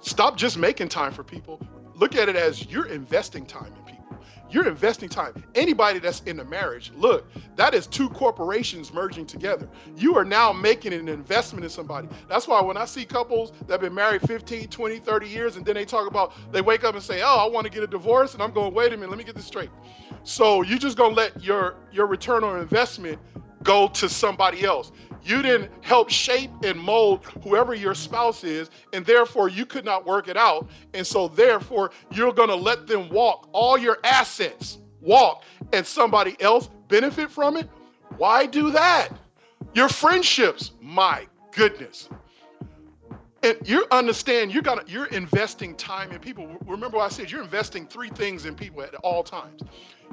stop 0.00 0.36
just 0.36 0.56
making 0.56 0.88
time 0.88 1.12
for 1.12 1.24
people. 1.24 1.60
Look 1.94 2.14
at 2.14 2.28
it 2.28 2.36
as 2.36 2.66
you're 2.66 2.86
investing 2.86 3.44
time 3.44 3.66
in 3.66 3.82
people. 3.84 4.02
You're 4.50 4.68
investing 4.68 5.08
time. 5.08 5.42
Anybody 5.54 5.98
that's 5.98 6.20
in 6.22 6.38
a 6.38 6.44
marriage, 6.44 6.92
look, 6.94 7.26
that 7.56 7.74
is 7.74 7.86
two 7.86 8.08
corporations 8.10 8.92
merging 8.92 9.26
together. 9.26 9.68
You 9.96 10.16
are 10.16 10.24
now 10.24 10.52
making 10.52 10.92
an 10.92 11.08
investment 11.08 11.64
in 11.64 11.70
somebody. 11.70 12.06
That's 12.28 12.46
why 12.46 12.60
when 12.60 12.76
I 12.76 12.84
see 12.84 13.04
couples 13.04 13.52
that 13.66 13.70
have 13.70 13.80
been 13.80 13.94
married 13.94 14.22
15, 14.22 14.68
20, 14.68 14.98
30 14.98 15.28
years, 15.28 15.56
and 15.56 15.64
then 15.64 15.74
they 15.74 15.86
talk 15.86 16.06
about, 16.06 16.34
they 16.52 16.60
wake 16.60 16.84
up 16.84 16.94
and 16.94 17.02
say, 17.02 17.22
oh, 17.22 17.46
I 17.46 17.48
want 17.48 17.64
to 17.64 17.72
get 17.72 17.82
a 17.82 17.86
divorce. 17.86 18.34
And 18.34 18.42
I'm 18.42 18.52
going, 18.52 18.74
wait 18.74 18.92
a 18.92 18.96
minute, 18.96 19.10
let 19.10 19.18
me 19.18 19.24
get 19.24 19.34
this 19.34 19.46
straight. 19.46 19.70
So 20.22 20.62
you're 20.62 20.78
just 20.78 20.96
going 20.96 21.12
to 21.12 21.16
let 21.16 21.42
your, 21.42 21.76
your 21.90 22.06
return 22.06 22.44
on 22.44 22.60
investment 22.60 23.18
go 23.62 23.88
to 23.88 24.08
somebody 24.08 24.64
else. 24.64 24.92
You 25.24 25.40
didn't 25.40 25.70
help 25.82 26.10
shape 26.10 26.50
and 26.64 26.78
mold 26.78 27.24
whoever 27.44 27.74
your 27.74 27.94
spouse 27.94 28.42
is, 28.42 28.70
and 28.92 29.06
therefore 29.06 29.48
you 29.48 29.64
could 29.64 29.84
not 29.84 30.04
work 30.04 30.26
it 30.28 30.36
out. 30.36 30.68
And 30.94 31.06
so, 31.06 31.28
therefore, 31.28 31.92
you're 32.10 32.32
going 32.32 32.48
to 32.48 32.56
let 32.56 32.86
them 32.86 33.08
walk 33.08 33.48
all 33.52 33.78
your 33.78 33.98
assets, 34.02 34.78
walk, 35.00 35.44
and 35.72 35.86
somebody 35.86 36.36
else 36.40 36.68
benefit 36.88 37.30
from 37.30 37.56
it. 37.56 37.68
Why 38.16 38.46
do 38.46 38.72
that? 38.72 39.10
Your 39.74 39.88
friendships, 39.88 40.72
my 40.80 41.26
goodness. 41.52 42.08
And 43.44 43.56
you 43.64 43.86
understand 43.90 44.52
you're 44.52 44.62
gonna 44.62 44.84
you're 44.86 45.06
investing 45.06 45.74
time 45.74 46.12
in 46.12 46.20
people. 46.20 46.46
Remember 46.64 46.98
what 46.98 47.06
I 47.06 47.08
said, 47.08 47.30
you're 47.30 47.42
investing 47.42 47.86
three 47.86 48.10
things 48.10 48.44
in 48.44 48.54
people 48.54 48.82
at 48.82 48.94
all 48.96 49.24
times. 49.24 49.62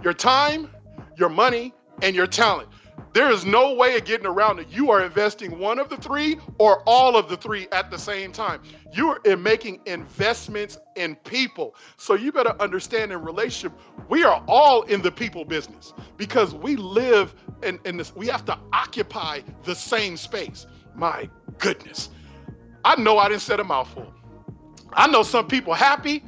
Your 0.04 0.14
time, 0.14 0.70
your 1.16 1.30
money, 1.30 1.74
and 2.02 2.16
your 2.16 2.26
talent. 2.26 2.70
There 3.14 3.32
is 3.32 3.46
no 3.46 3.74
way 3.74 3.96
of 3.98 4.06
getting 4.06 4.26
around 4.26 4.60
it. 4.60 4.68
You 4.70 4.92
are 4.92 5.04
investing 5.04 5.58
one 5.58 5.80
of 5.80 5.90
the 5.90 5.98
three 5.98 6.38
or 6.58 6.84
all 6.86 7.18
of 7.18 7.30
the 7.30 7.38
three 7.38 7.68
at 7.72 7.90
the 7.92 7.98
same 7.98 8.32
time. 8.32 8.62
You 8.94 9.10
are 9.10 9.20
in 9.26 9.42
making 9.42 9.82
investments 9.86 10.78
in 10.96 11.16
people. 11.16 11.76
So 11.98 12.14
you 12.14 12.32
better 12.32 12.56
understand 12.62 13.12
in 13.12 13.22
relationship, 13.22 13.78
we 14.10 14.24
are 14.24 14.44
all 14.48 14.84
in 14.84 15.02
the 15.02 15.12
people 15.12 15.46
business 15.46 15.94
because 16.18 16.54
we 16.54 16.76
live 16.76 17.34
in, 17.64 17.80
in 17.86 17.98
this, 17.98 18.16
we 18.16 18.28
have 18.28 18.46
to 18.46 18.58
occupy 18.74 19.42
the 19.64 19.76
same 19.76 20.18
space. 20.18 20.66
My 20.96 21.30
goodness. 21.58 22.10
I 22.86 23.00
know 23.00 23.18
I 23.18 23.30
didn't 23.30 23.42
set 23.42 23.60
a 23.60 23.64
mouthful. 23.64 24.14
I 24.94 25.08
know 25.08 25.24
some 25.24 25.48
people 25.48 25.74
happy 25.74 26.24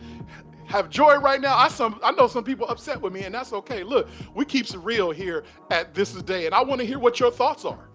have 0.72 0.90
joy 0.90 1.18
right 1.18 1.42
now. 1.42 1.56
I 1.56 1.68
some 1.68 2.00
I 2.02 2.12
know 2.12 2.28
some 2.28 2.44
people 2.44 2.68
upset 2.68 3.00
with 3.00 3.14
me, 3.14 3.24
and 3.24 3.36
that's 3.36 3.54
okay. 3.54 3.84
Look, 3.84 4.08
we 4.34 4.46
keep 4.46 4.66
it 4.66 4.78
real 4.78 5.12
here 5.12 5.44
at 5.70 5.94
This 5.94 6.10
Is 6.12 6.16
the 6.18 6.24
Day, 6.24 6.46
and 6.46 6.56
I 6.56 6.64
want 6.64 6.80
to 6.80 6.88
hear 6.88 6.98
what 6.98 7.20
your 7.20 7.30
thoughts 7.30 7.66
are. 7.66 7.90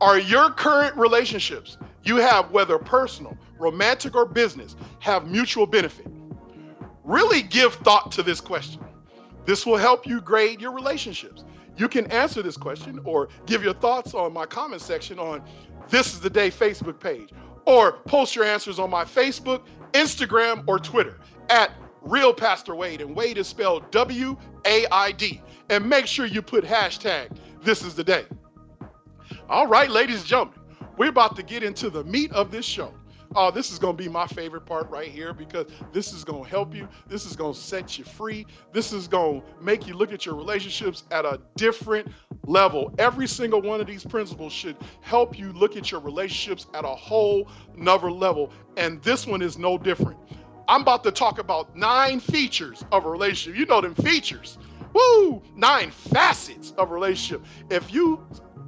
Are 0.00 0.18
your 0.18 0.50
current 0.50 0.96
relationships 0.96 1.78
you 2.04 2.16
have, 2.16 2.50
whether 2.50 2.78
personal, 2.78 3.36
romantic, 3.58 4.14
or 4.14 4.24
business, 4.24 4.76
have 5.00 5.26
mutual 5.26 5.66
benefit? 5.66 6.06
Really 7.04 7.42
give 7.42 7.74
thought 7.74 8.12
to 8.12 8.22
this 8.22 8.40
question. 8.40 8.82
This 9.44 9.66
will 9.66 9.76
help 9.76 10.06
you 10.06 10.20
grade 10.20 10.60
your 10.60 10.72
relationships. 10.72 11.44
You 11.76 11.88
can 11.88 12.06
answer 12.12 12.42
this 12.42 12.56
question 12.56 13.00
or 13.04 13.28
give 13.46 13.64
your 13.64 13.74
thoughts 13.74 14.14
on 14.14 14.32
my 14.32 14.46
comment 14.46 14.82
section 14.82 15.18
on 15.18 15.42
This 15.88 16.14
Is 16.14 16.20
the 16.20 16.30
Day 16.30 16.50
Facebook 16.50 17.00
page, 17.00 17.30
or 17.66 17.92
post 17.92 18.36
your 18.36 18.44
answers 18.44 18.78
on 18.78 18.88
my 18.90 19.04
Facebook, 19.04 19.62
Instagram, 19.92 20.64
or 20.68 20.78
Twitter 20.78 21.18
at 21.52 21.70
Real 22.00 22.32
Pastor 22.32 22.74
Wade, 22.74 23.02
and 23.02 23.14
Wade 23.14 23.36
is 23.36 23.46
spelled 23.46 23.88
W 23.90 24.36
A 24.64 24.86
I 24.90 25.12
D. 25.12 25.40
And 25.68 25.86
make 25.88 26.06
sure 26.06 26.26
you 26.26 26.42
put 26.42 26.64
hashtag 26.64 27.36
This 27.62 27.82
is 27.82 27.94
the 27.94 28.02
Day. 28.02 28.24
All 29.48 29.66
right, 29.66 29.90
ladies 29.90 30.20
and 30.20 30.26
gentlemen, 30.26 30.58
we're 30.96 31.10
about 31.10 31.36
to 31.36 31.42
get 31.42 31.62
into 31.62 31.90
the 31.90 32.04
meat 32.04 32.32
of 32.32 32.50
this 32.50 32.64
show. 32.64 32.92
Oh, 33.34 33.50
this 33.50 33.72
is 33.72 33.78
going 33.78 33.96
to 33.96 34.02
be 34.02 34.10
my 34.10 34.26
favorite 34.26 34.66
part 34.66 34.90
right 34.90 35.08
here 35.08 35.32
because 35.32 35.66
this 35.92 36.12
is 36.12 36.22
going 36.22 36.44
to 36.44 36.50
help 36.50 36.74
you. 36.74 36.86
This 37.06 37.24
is 37.24 37.34
going 37.34 37.54
to 37.54 37.58
set 37.58 37.96
you 37.98 38.04
free. 38.04 38.46
This 38.72 38.92
is 38.92 39.08
going 39.08 39.40
to 39.40 39.46
make 39.62 39.86
you 39.86 39.94
look 39.94 40.12
at 40.12 40.26
your 40.26 40.34
relationships 40.34 41.04
at 41.10 41.24
a 41.24 41.40
different 41.56 42.08
level. 42.46 42.92
Every 42.98 43.26
single 43.26 43.62
one 43.62 43.80
of 43.80 43.86
these 43.86 44.04
principles 44.04 44.52
should 44.52 44.76
help 45.00 45.38
you 45.38 45.52
look 45.52 45.76
at 45.76 45.90
your 45.90 46.00
relationships 46.00 46.66
at 46.74 46.84
a 46.84 46.88
whole 46.88 47.48
nother 47.74 48.10
level. 48.10 48.52
And 48.76 49.02
this 49.02 49.26
one 49.26 49.40
is 49.40 49.56
no 49.56 49.78
different. 49.78 50.18
I'm 50.68 50.82
about 50.82 51.04
to 51.04 51.10
talk 51.10 51.38
about 51.38 51.76
nine 51.76 52.20
features 52.20 52.84
of 52.92 53.04
a 53.04 53.10
relationship. 53.10 53.58
You 53.58 53.66
know 53.66 53.80
them 53.80 53.94
features. 53.94 54.58
Woo! 54.92 55.42
Nine 55.56 55.90
facets 55.90 56.72
of 56.78 56.90
a 56.90 56.94
relationship. 56.94 57.44
If 57.70 57.92
you 57.92 58.24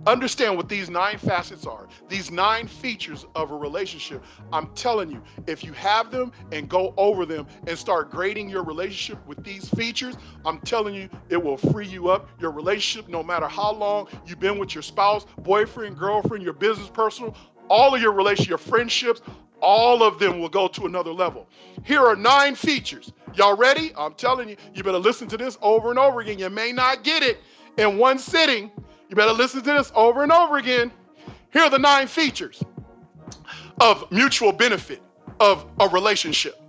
understand 0.07 0.57
what 0.57 0.69
these 0.69 0.91
nine 0.91 1.19
facets 1.19 1.67
are, 1.67 1.87
these 2.09 2.31
nine 2.31 2.67
features 2.67 3.27
of 3.35 3.51
a 3.51 3.57
relationship, 3.57 4.23
I'm 4.53 4.69
telling 4.75 5.11
you, 5.11 5.23
if 5.47 5.65
you 5.65 5.73
have 5.75 6.11
them 6.11 6.33
and 6.53 6.69
go 6.69 6.95
over 6.97 7.25
them 7.25 7.47
and 7.67 7.79
start 7.79 8.11
grading 8.11 8.49
your 8.49 8.65
relationship 8.65 9.25
with 9.27 9.43
these 9.45 9.69
features, 9.71 10.17
I'm 10.45 10.61
telling 10.61 10.95
you, 10.95 11.09
it 11.29 11.43
will 11.43 11.57
free 11.57 11.87
you 11.87 12.09
up. 12.09 12.29
Your 12.41 12.51
relationship, 12.51 13.09
no 13.09 13.23
matter 13.23 13.49
how 13.49 13.73
long 13.73 14.09
you've 14.27 14.41
been 14.41 14.59
with 14.59 14.75
your 14.75 14.83
spouse, 14.83 15.27
boyfriend, 15.39 15.99
girlfriend, 15.99 16.43
your 16.43 16.55
business, 16.55 16.89
personal, 16.89 17.37
all 17.71 17.95
of 17.95 18.01
your 18.01 18.13
relationships, 18.13 18.49
your 18.49 18.59
friendships, 18.59 19.23
all 19.65 20.03
of 20.03 20.19
them 20.19 20.39
will 20.39 20.51
go 20.51 20.69
to 20.69 20.85
another 20.85 21.11
level. 21.11 21.49
Here 21.83 22.05
are 22.05 22.15
nine 22.15 22.55
features. 22.55 23.13
Y'all 23.35 23.57
ready? 23.57 23.93
I'm 23.97 24.13
telling 24.13 24.51
you, 24.51 24.57
you 24.75 24.83
better 24.83 24.99
listen 24.99 25.27
to 25.29 25.39
this 25.39 25.57
over 25.63 25.89
and 25.89 25.99
over 25.99 26.21
again. 26.21 26.39
You 26.39 26.51
may 26.51 26.71
not 26.71 27.03
get 27.03 27.23
it 27.23 27.39
in 27.79 27.97
one 27.97 28.19
sitting. 28.19 28.71
You 29.09 29.17
better 29.17 29.33
listen 29.33 29.63
to 29.63 29.73
this 29.73 29.91
over 29.95 30.23
and 30.23 30.31
over 30.31 30.59
again. 30.59 30.93
Here 31.51 31.63
are 31.63 31.71
the 31.71 31.79
nine 31.79 32.07
features 32.07 32.63
of 33.81 34.11
mutual 34.13 34.53
benefit 34.53 35.03
of 35.41 35.67
a 35.81 35.89
relationship. 35.89 36.61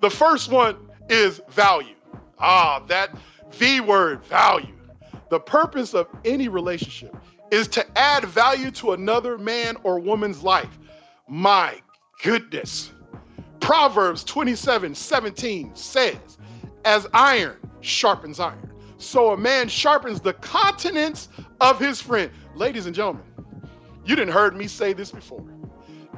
The 0.00 0.10
first 0.10 0.50
one 0.50 0.76
is 1.08 1.40
value. 1.50 1.94
Ah, 2.38 2.82
that 2.88 3.16
V 3.52 3.80
word, 3.80 4.24
value. 4.24 4.74
The 5.30 5.38
purpose 5.38 5.94
of 5.94 6.08
any 6.24 6.48
relationship 6.48 7.14
is 7.50 7.68
to 7.68 7.86
add 7.98 8.24
value 8.24 8.70
to 8.72 8.92
another 8.92 9.38
man 9.38 9.76
or 9.84 10.00
woman's 10.00 10.42
life. 10.42 10.78
My 11.28 11.80
goodness. 12.22 12.92
Proverbs 13.60 14.24
27 14.24 14.94
17 14.94 15.74
says, 15.74 16.38
As 16.84 17.06
iron 17.12 17.56
sharpens 17.80 18.40
iron, 18.40 18.72
so 18.98 19.32
a 19.32 19.36
man 19.36 19.68
sharpens 19.68 20.20
the 20.20 20.34
countenance 20.34 21.28
of 21.60 21.78
his 21.78 22.00
friend. 22.00 22.30
Ladies 22.54 22.86
and 22.86 22.94
gentlemen, 22.94 23.24
you 24.04 24.16
didn't 24.16 24.32
heard 24.32 24.56
me 24.56 24.66
say 24.66 24.92
this 24.92 25.10
before. 25.10 25.44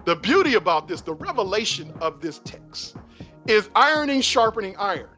The 0.04 0.16
beauty 0.16 0.54
about 0.54 0.88
this, 0.88 1.00
the 1.00 1.14
revelation 1.14 1.92
of 2.00 2.20
this 2.20 2.40
text, 2.40 2.96
is 3.46 3.70
ironing 3.74 4.20
sharpening 4.20 4.74
iron. 4.78 5.08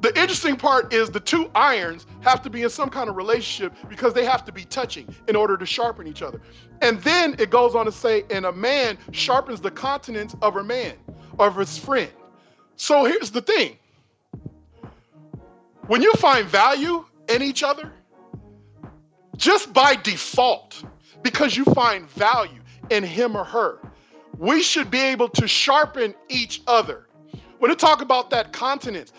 The 0.00 0.18
interesting 0.18 0.56
part 0.56 0.94
is 0.94 1.10
the 1.10 1.20
two 1.20 1.50
irons 1.54 2.06
have 2.20 2.42
to 2.42 2.50
be 2.50 2.62
in 2.62 2.70
some 2.70 2.88
kind 2.88 3.10
of 3.10 3.16
relationship 3.16 3.74
because 3.88 4.14
they 4.14 4.24
have 4.24 4.44
to 4.46 4.52
be 4.52 4.64
touching 4.64 5.14
in 5.28 5.36
order 5.36 5.58
to 5.58 5.66
sharpen 5.66 6.06
each 6.06 6.22
other. 6.22 6.40
And 6.80 7.00
then 7.02 7.36
it 7.38 7.50
goes 7.50 7.74
on 7.74 7.84
to 7.84 7.92
say, 7.92 8.24
and 8.30 8.46
a 8.46 8.52
man 8.52 8.96
sharpens 9.12 9.60
the 9.60 9.70
countenance 9.70 10.34
of 10.40 10.56
a 10.56 10.64
man, 10.64 10.94
of 11.38 11.56
his 11.56 11.76
friend. 11.76 12.10
So 12.76 13.04
here's 13.04 13.30
the 13.30 13.42
thing 13.42 13.76
when 15.86 16.00
you 16.00 16.12
find 16.14 16.46
value 16.46 17.04
in 17.28 17.42
each 17.42 17.62
other, 17.62 17.92
just 19.36 19.72
by 19.74 19.96
default, 19.96 20.82
because 21.22 21.56
you 21.56 21.64
find 21.66 22.08
value 22.08 22.60
in 22.88 23.04
him 23.04 23.36
or 23.36 23.44
her, 23.44 23.80
we 24.38 24.62
should 24.62 24.90
be 24.90 25.00
able 25.00 25.28
to 25.28 25.46
sharpen 25.46 26.14
each 26.30 26.62
other. 26.66 27.06
When 27.58 27.70
they 27.70 27.74
talk 27.74 28.00
about 28.00 28.30
that 28.30 28.54
continence, 28.54 29.12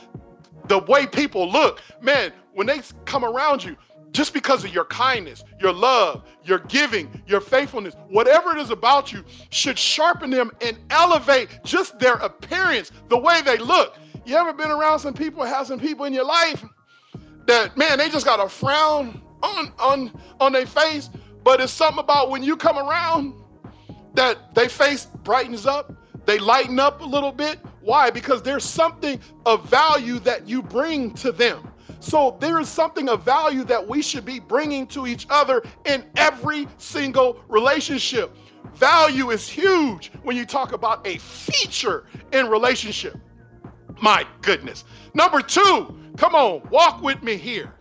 the 0.72 0.80
way 0.80 1.06
people 1.06 1.52
look, 1.52 1.82
man, 2.00 2.32
when 2.54 2.66
they 2.66 2.80
come 3.04 3.26
around 3.26 3.62
you, 3.62 3.76
just 4.14 4.34
because 4.34 4.64
of 4.64 4.74
your 4.74 4.86
kindness, 4.86 5.44
your 5.60 5.74
love, 5.74 6.24
your 6.46 6.60
giving, 6.60 7.22
your 7.28 7.42
faithfulness, 7.42 7.94
whatever 8.08 8.52
it 8.52 8.58
is 8.58 8.70
about 8.70 9.12
you 9.12 9.26
should 9.50 9.78
sharpen 9.78 10.30
them 10.30 10.50
and 10.62 10.78
elevate 10.90 11.50
just 11.66 12.00
their 12.00 12.14
appearance, 12.14 12.90
the 13.10 13.18
way 13.18 13.42
they 13.42 13.58
look. 13.58 13.98
You 14.26 14.38
ever 14.38 14.54
been 14.54 14.72
around 14.72 15.00
some 15.00 15.14
people, 15.14 15.44
have 15.44 15.68
some 15.68 15.78
people 15.78 16.06
in 16.06 16.14
your 16.14 16.24
life 16.24 16.64
that, 17.48 17.76
man, 17.76 17.98
they 17.98 18.10
just 18.10 18.26
got 18.26 18.40
a 18.40 18.48
frown 18.48 19.22
on, 19.44 19.74
on, 19.78 20.22
on 20.40 20.54
their 20.54 20.66
face, 20.66 21.10
but 21.44 21.60
it's 21.60 21.74
something 21.74 22.00
about 22.00 22.30
when 22.30 22.44
you 22.44 22.56
come 22.56 22.78
around 22.78 23.34
that 24.14 24.56
their 24.56 24.70
face 24.70 25.06
brightens 25.24 25.66
up, 25.66 25.94
they 26.26 26.40
lighten 26.40 26.80
up 26.80 27.02
a 27.02 27.06
little 27.06 27.34
bit. 27.34 27.60
Why? 27.82 28.10
Because 28.10 28.42
there's 28.42 28.64
something 28.64 29.20
of 29.46 29.68
value 29.70 30.20
that 30.20 30.48
you 30.48 30.62
bring 30.62 31.14
to 31.16 31.32
them. 31.32 31.68
So 32.00 32.38
there 32.40 32.60
is 32.60 32.70
something 32.70 33.10
of 33.10 33.24
value 33.24 33.64
that 33.66 33.88
we 33.88 34.02
should 34.02 34.26
be 34.26 34.40
bringing 34.40 34.88
to 34.88 35.06
each 35.08 35.28
other 35.30 35.64
in 35.86 36.06
every 36.16 36.68
single 36.78 37.40
relationship. 37.48 38.36
Value 38.74 39.30
is 39.32 39.48
huge 39.48 40.12
when 40.24 40.36
you 40.36 40.46
talk 40.46 40.74
about 40.74 41.06
a 41.06 41.18
feature 41.18 42.06
in 42.32 42.48
relationship. 42.48 43.18
My 44.02 44.26
goodness. 44.42 44.84
Number 45.14 45.42
two, 45.42 45.96
come 46.18 46.34
on, 46.34 46.68
walk 46.70 47.02
with 47.02 47.22
me 47.22 47.36
here. 47.36 47.74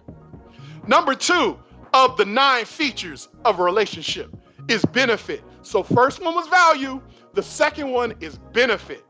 Number 0.87 1.15
two 1.15 1.59
of 1.95 2.17
the 2.17 2.25
nine 2.25 2.65
features 2.65 3.29
of 3.45 3.59
a 3.59 3.63
relationship 3.63 4.35
is 4.69 4.85
benefit. 4.87 5.43
So, 5.63 5.83
first 5.83 6.23
one 6.23 6.35
was 6.35 6.49
value, 6.49 7.01
the 7.35 7.43
second 7.43 7.91
one 7.91 8.15
is 8.21 8.39
benefit. 8.53 9.05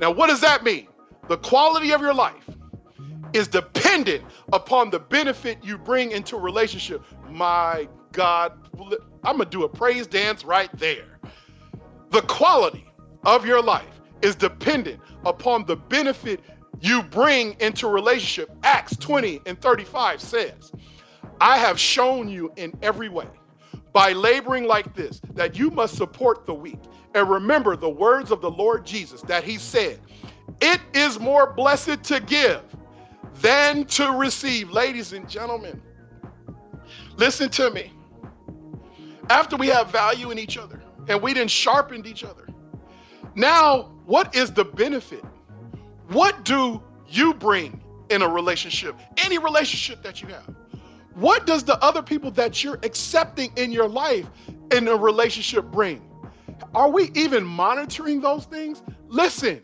Now, 0.00 0.10
what 0.10 0.28
does 0.28 0.40
that 0.40 0.64
mean? 0.64 0.88
The 1.28 1.36
quality 1.36 1.92
of 1.92 2.00
your 2.00 2.14
life 2.14 2.48
is 3.34 3.46
dependent 3.46 4.24
upon 4.52 4.90
the 4.90 4.98
benefit 4.98 5.58
you 5.62 5.76
bring 5.76 6.10
into 6.10 6.36
a 6.36 6.40
relationship. 6.40 7.04
My 7.28 7.86
God, 8.12 8.52
I'm 9.22 9.36
gonna 9.36 9.44
do 9.44 9.64
a 9.64 9.68
praise 9.68 10.06
dance 10.06 10.42
right 10.42 10.70
there. 10.78 11.18
The 12.10 12.22
quality 12.22 12.86
of 13.24 13.44
your 13.44 13.62
life 13.62 14.00
is 14.22 14.34
dependent 14.34 15.00
upon 15.26 15.66
the 15.66 15.76
benefit 15.76 16.40
you 16.80 17.02
bring 17.02 17.54
into 17.60 17.86
relationship. 17.86 18.50
Acts 18.62 18.96
20 18.96 19.42
and 19.44 19.60
35 19.60 20.20
says, 20.20 20.72
I 21.42 21.58
have 21.58 21.78
shown 21.78 22.26
you 22.28 22.52
in 22.56 22.72
every 22.82 23.10
way 23.10 23.28
by 23.92 24.12
laboring 24.12 24.64
like 24.64 24.94
this, 24.94 25.20
that 25.34 25.58
you 25.58 25.70
must 25.70 25.96
support 25.96 26.46
the 26.46 26.54
weak. 26.54 26.78
And 27.14 27.28
remember 27.28 27.76
the 27.76 27.90
words 27.90 28.30
of 28.30 28.40
the 28.40 28.50
Lord 28.50 28.86
Jesus 28.86 29.22
that 29.22 29.42
he 29.44 29.58
said, 29.58 30.00
It 30.60 30.80
is 30.94 31.18
more 31.18 31.52
blessed 31.52 32.02
to 32.04 32.20
give 32.20 32.62
than 33.40 33.84
to 33.86 34.12
receive. 34.12 34.70
Ladies 34.70 35.12
and 35.12 35.28
gentlemen, 35.28 35.82
listen 37.16 37.48
to 37.50 37.70
me. 37.70 37.92
After 39.28 39.56
we 39.56 39.68
have 39.68 39.90
value 39.90 40.30
in 40.30 40.38
each 40.38 40.58
other 40.58 40.82
and 41.08 41.20
we 41.20 41.34
didn't 41.34 41.50
sharpened 41.50 42.06
each 42.06 42.24
other, 42.24 42.46
now 43.34 43.92
what 44.06 44.34
is 44.34 44.52
the 44.52 44.64
benefit? 44.64 45.24
What 46.08 46.44
do 46.44 46.82
you 47.08 47.34
bring 47.34 47.80
in 48.10 48.22
a 48.22 48.28
relationship? 48.28 48.96
Any 49.18 49.38
relationship 49.38 50.02
that 50.02 50.20
you 50.20 50.28
have? 50.28 50.54
What 51.14 51.46
does 51.46 51.64
the 51.64 51.82
other 51.82 52.02
people 52.02 52.30
that 52.32 52.62
you're 52.62 52.78
accepting 52.82 53.52
in 53.56 53.72
your 53.72 53.88
life 53.88 54.28
in 54.70 54.88
a 54.88 54.96
relationship 54.96 55.64
bring? 55.66 56.02
Are 56.74 56.88
we 56.88 57.10
even 57.14 57.44
monitoring 57.44 58.20
those 58.20 58.44
things? 58.44 58.82
Listen, 59.08 59.60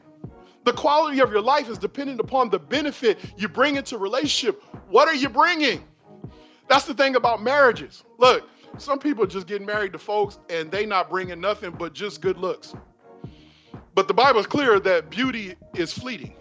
the 0.65 0.73
quality 0.73 1.21
of 1.21 1.31
your 1.31 1.41
life 1.43 1.69
is 1.69 1.79
dependent 1.79 2.19
upon 2.21 2.51
the 2.51 2.59
benefit 2.59 3.19
you 3.37 3.49
bring 3.49 3.77
into 3.77 3.99
relationship. 3.99 4.63
What 4.89 5.07
are 5.07 5.15
you 5.15 5.29
bringing? 5.29 5.85
That's 6.69 6.85
the 6.85 6.95
thing 6.95 7.15
about 7.15 7.43
marriages. 7.43 8.03
Look, 8.19 8.49
some 8.79 8.99
people 8.99 9.27
just 9.27 9.47
getting 9.47 9.67
married 9.67 9.93
to 9.93 9.99
folks 9.99 10.39
and 10.51 10.71
they 10.71 10.85
not 10.85 11.09
bringing 11.09 11.41
nothing 11.41 11.71
but 11.71 11.93
just 11.93 12.21
good 12.21 12.37
looks. 12.37 12.75
But 13.95 14.09
the 14.09 14.15
Bible 14.15 14.41
is 14.41 14.47
clear 14.47 14.81
that 14.81 15.09
beauty 15.09 15.55
is 15.75 15.93
fleeting. 15.93 16.35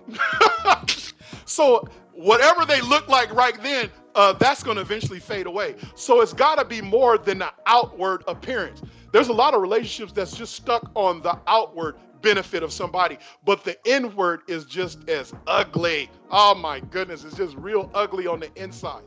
so 1.46 1.88
whatever 2.14 2.66
they 2.66 2.82
look 2.82 3.08
like 3.08 3.32
right 3.34 3.62
then, 3.62 3.90
uh, 4.16 4.34
that's 4.34 4.64
going 4.64 4.76
to 4.76 4.82
eventually 4.82 5.20
fade 5.20 5.46
away. 5.46 5.76
So 5.96 6.22
it's 6.22 6.34
got 6.34 6.58
to 6.58 6.66
be 6.66 6.82
more 6.82 7.18
than 7.18 7.40
the 7.40 7.52
outward 7.66 8.24
appearance. 8.28 8.82
There's 9.12 9.28
a 9.28 9.34
lot 9.34 9.54
of 9.54 9.62
relationships 9.62 10.12
that's 10.12 10.36
just 10.36 10.56
stuck 10.56 10.90
on 10.96 11.22
the 11.22 11.40
outward 11.48 11.96
benefit 12.22 12.64
of 12.64 12.74
somebody, 12.74 13.18
but 13.44 13.64
the 13.64 13.78
inward 13.86 14.42
is 14.48 14.66
just 14.66 15.08
as 15.10 15.34
ugly. 15.46 16.10
Oh 16.32 16.56
my 16.56 16.80
goodness, 16.80 17.24
it's 17.24 17.38
just 17.38 17.56
real 17.56 17.92
ugly 17.94 18.26
on 18.26 18.40
the 18.40 18.50
inside. 18.62 19.04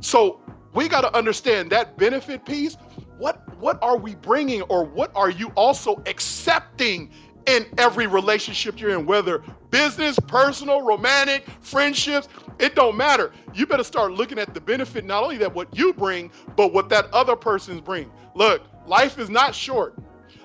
So 0.00 0.40
we 0.72 0.88
got 0.88 1.02
to 1.02 1.14
understand 1.14 1.70
that 1.70 1.98
benefit 1.98 2.46
piece. 2.46 2.76
What 3.18 3.54
what 3.58 3.78
are 3.82 3.98
we 3.98 4.14
bringing, 4.14 4.62
or 4.62 4.84
what 4.84 5.12
are 5.14 5.28
you 5.28 5.48
also 5.48 6.02
accepting 6.06 7.10
in 7.46 7.66
every 7.78 8.06
relationship 8.06 8.80
you're 8.80 8.90
in, 8.90 9.06
whether 9.06 9.42
business, 9.70 10.18
personal, 10.26 10.82
romantic, 10.82 11.46
friendships, 11.60 12.28
it 12.58 12.74
don't 12.74 12.96
matter. 12.96 13.32
You 13.54 13.66
better 13.66 13.84
start 13.84 14.12
looking 14.12 14.38
at 14.38 14.54
the 14.54 14.60
benefit, 14.60 15.04
not 15.04 15.22
only 15.22 15.36
that 15.38 15.54
what 15.54 15.76
you 15.76 15.92
bring, 15.92 16.30
but 16.56 16.72
what 16.72 16.88
that 16.90 17.06
other 17.12 17.36
person's 17.36 17.80
bring. 17.80 18.10
Look, 18.34 18.62
life 18.86 19.18
is 19.18 19.30
not 19.30 19.54
short. 19.54 19.96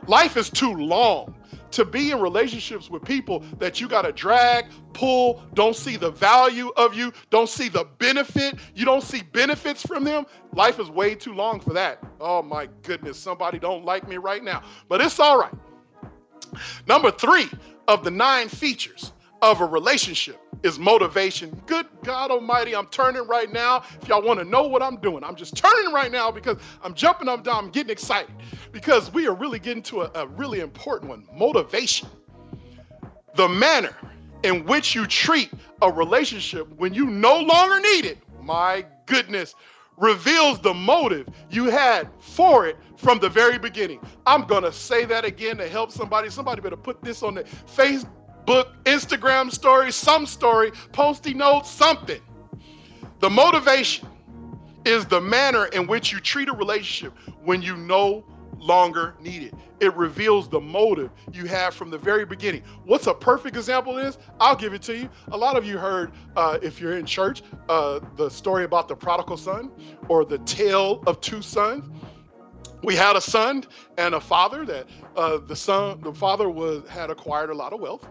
Life 0.07 0.37
is 0.37 0.49
too 0.49 0.73
long 0.73 1.35
to 1.75 1.83
be 1.83 2.11
in 2.11 2.21
relationships 2.21 2.89
with 2.89 3.03
people 3.03 3.43
that 3.57 3.81
you 3.81 3.89
got 3.89 4.03
to 4.03 4.11
drag, 4.13 4.65
pull, 4.93 5.43
don't 5.55 5.75
see 5.75 5.97
the 5.97 6.09
value 6.11 6.71
of 6.77 6.93
you, 6.93 7.11
don't 7.31 7.49
see 7.49 7.67
the 7.67 7.85
benefit, 7.97 8.55
you 8.73 8.85
don't 8.85 9.03
see 9.03 9.21
benefits 9.21 9.81
from 9.81 10.05
them. 10.05 10.25
Life 10.53 10.79
is 10.79 10.89
way 10.89 11.15
too 11.15 11.33
long 11.33 11.59
for 11.59 11.73
that. 11.73 12.01
Oh 12.21 12.41
my 12.41 12.69
goodness, 12.83 13.19
somebody 13.19 13.59
don't 13.59 13.83
like 13.83 14.07
me 14.07 14.15
right 14.15 14.41
now. 14.41 14.63
But 14.87 15.01
it's 15.01 15.19
all 15.19 15.37
right. 15.37 15.53
Number 16.87 17.11
three 17.11 17.49
of 17.87 18.03
the 18.03 18.11
nine 18.11 18.49
features 18.49 19.11
of 19.41 19.61
a 19.61 19.65
relationship 19.65 20.39
is 20.63 20.79
motivation. 20.79 21.61
Good 21.67 21.85
God 22.03 22.31
Almighty, 22.31 22.75
I'm 22.75 22.87
turning 22.87 23.27
right 23.27 23.51
now. 23.51 23.83
If 24.01 24.07
y'all 24.07 24.23
want 24.23 24.39
to 24.39 24.45
know 24.45 24.67
what 24.67 24.81
I'm 24.81 24.97
doing, 24.97 25.23
I'm 25.23 25.35
just 25.35 25.55
turning 25.55 25.93
right 25.93 26.11
now 26.11 26.31
because 26.31 26.57
I'm 26.81 26.93
jumping 26.93 27.29
up 27.29 27.43
down, 27.43 27.65
I'm 27.65 27.69
getting 27.69 27.91
excited 27.91 28.33
because 28.71 29.13
we 29.13 29.27
are 29.27 29.35
really 29.35 29.59
getting 29.59 29.83
to 29.83 30.01
a, 30.03 30.11
a 30.15 30.27
really 30.27 30.61
important 30.61 31.09
one 31.09 31.27
motivation. 31.33 32.07
The 33.35 33.47
manner 33.47 33.95
in 34.43 34.65
which 34.65 34.95
you 34.95 35.05
treat 35.05 35.51
a 35.81 35.91
relationship 35.91 36.67
when 36.77 36.93
you 36.93 37.05
no 37.05 37.39
longer 37.39 37.79
need 37.79 38.05
it, 38.05 38.17
my 38.41 38.85
goodness, 39.05 39.53
reveals 39.97 40.59
the 40.59 40.73
motive 40.73 41.27
you 41.49 41.65
had 41.65 42.09
for 42.19 42.67
it 42.67 42.77
from 42.97 43.19
the 43.19 43.29
very 43.29 43.57
beginning. 43.57 43.99
I'm 44.25 44.45
going 44.45 44.63
to 44.63 44.71
say 44.71 45.05
that 45.05 45.25
again 45.25 45.57
to 45.57 45.67
help 45.67 45.91
somebody. 45.91 46.29
Somebody 46.29 46.61
better 46.61 46.77
put 46.77 47.01
this 47.01 47.23
on 47.23 47.35
the 47.35 47.43
Facebook, 47.43 48.73
Instagram 48.83 49.51
story, 49.51 49.91
some 49.91 50.25
story, 50.25 50.71
posty 50.91 51.33
notes, 51.33 51.69
something. 51.69 52.21
The 53.19 53.29
motivation 53.29 54.07
is 54.85 55.05
the 55.05 55.21
manner 55.21 55.65
in 55.67 55.87
which 55.87 56.11
you 56.11 56.19
treat 56.19 56.49
a 56.49 56.53
relationship 56.53 57.17
when 57.43 57.61
you 57.61 57.75
no 57.75 58.25
longer 58.65 59.15
needed. 59.19 59.53
it. 59.79 59.95
Reveals 59.95 60.49
the 60.49 60.59
motive 60.59 61.11
you 61.31 61.45
have 61.45 61.73
from 61.73 61.89
the 61.89 61.97
very 61.97 62.25
beginning. 62.25 62.63
What's 62.83 63.07
a 63.07 63.13
perfect 63.13 63.55
example 63.55 63.93
this? 63.93 64.17
I'll 64.39 64.55
give 64.55 64.73
it 64.73 64.81
to 64.83 64.97
you. 64.97 65.09
A 65.31 65.37
lot 65.37 65.55
of 65.55 65.65
you 65.65 65.77
heard, 65.77 66.11
uh, 66.35 66.57
if 66.61 66.81
you're 66.81 66.97
in 66.97 67.05
church, 67.05 67.43
uh, 67.69 67.99
the 68.15 68.29
story 68.29 68.63
about 68.63 68.87
the 68.87 68.95
prodigal 68.95 69.37
son 69.37 69.71
or 70.09 70.25
the 70.25 70.39
tale 70.39 71.03
of 71.05 71.21
two 71.21 71.41
sons 71.41 71.85
we 72.83 72.95
had 72.95 73.15
a 73.15 73.21
son 73.21 73.63
and 73.97 74.13
a 74.13 74.19
father 74.19 74.63
that 74.63 74.85
uh, 75.15 75.37
the 75.47 75.55
son 75.55 75.99
the 76.01 76.13
father 76.13 76.49
was 76.49 76.87
had 76.87 77.09
acquired 77.09 77.49
a 77.49 77.53
lot 77.53 77.73
of 77.73 77.79
wealth 77.79 78.07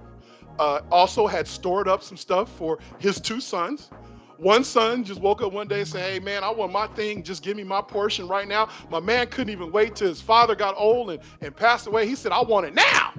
uh, 0.59 0.81
also 0.91 1.27
had 1.27 1.47
stored 1.47 1.87
up 1.87 2.03
some 2.03 2.17
stuff 2.17 2.51
for 2.57 2.79
his 2.99 3.21
two 3.21 3.41
sons 3.41 3.91
one 4.45 4.63
son 4.63 5.03
just 5.03 5.21
woke 5.21 5.43
up 5.43 5.53
one 5.53 5.67
day 5.67 5.81
and 5.81 5.89
said 5.89 6.03
hey 6.03 6.21
man 6.21 6.45
i 6.45 6.51
want 6.51 6.71
my 6.71 6.87
thing. 6.89 7.23
Just 7.23 7.43
give 7.43 7.57
me 7.57 7.65
my 7.65 7.81
portion 7.81 8.29
right 8.29 8.47
now. 8.47 8.69
My 8.91 9.01
man 9.01 9.27
couldn't 9.29 9.53
even 9.53 9.73
wait 9.73 9.97
till 9.97 10.09
his 10.09 10.21
father 10.21 10.55
got 10.55 10.75
old 10.77 11.11
and, 11.11 11.21
and 11.41 11.57
passed 11.57 11.87
away. 11.87 12.07
He 12.07 12.15
said 12.15 12.31
i 12.31 12.43
want 12.43 12.67
it 12.67 12.75
now. 12.75 13.13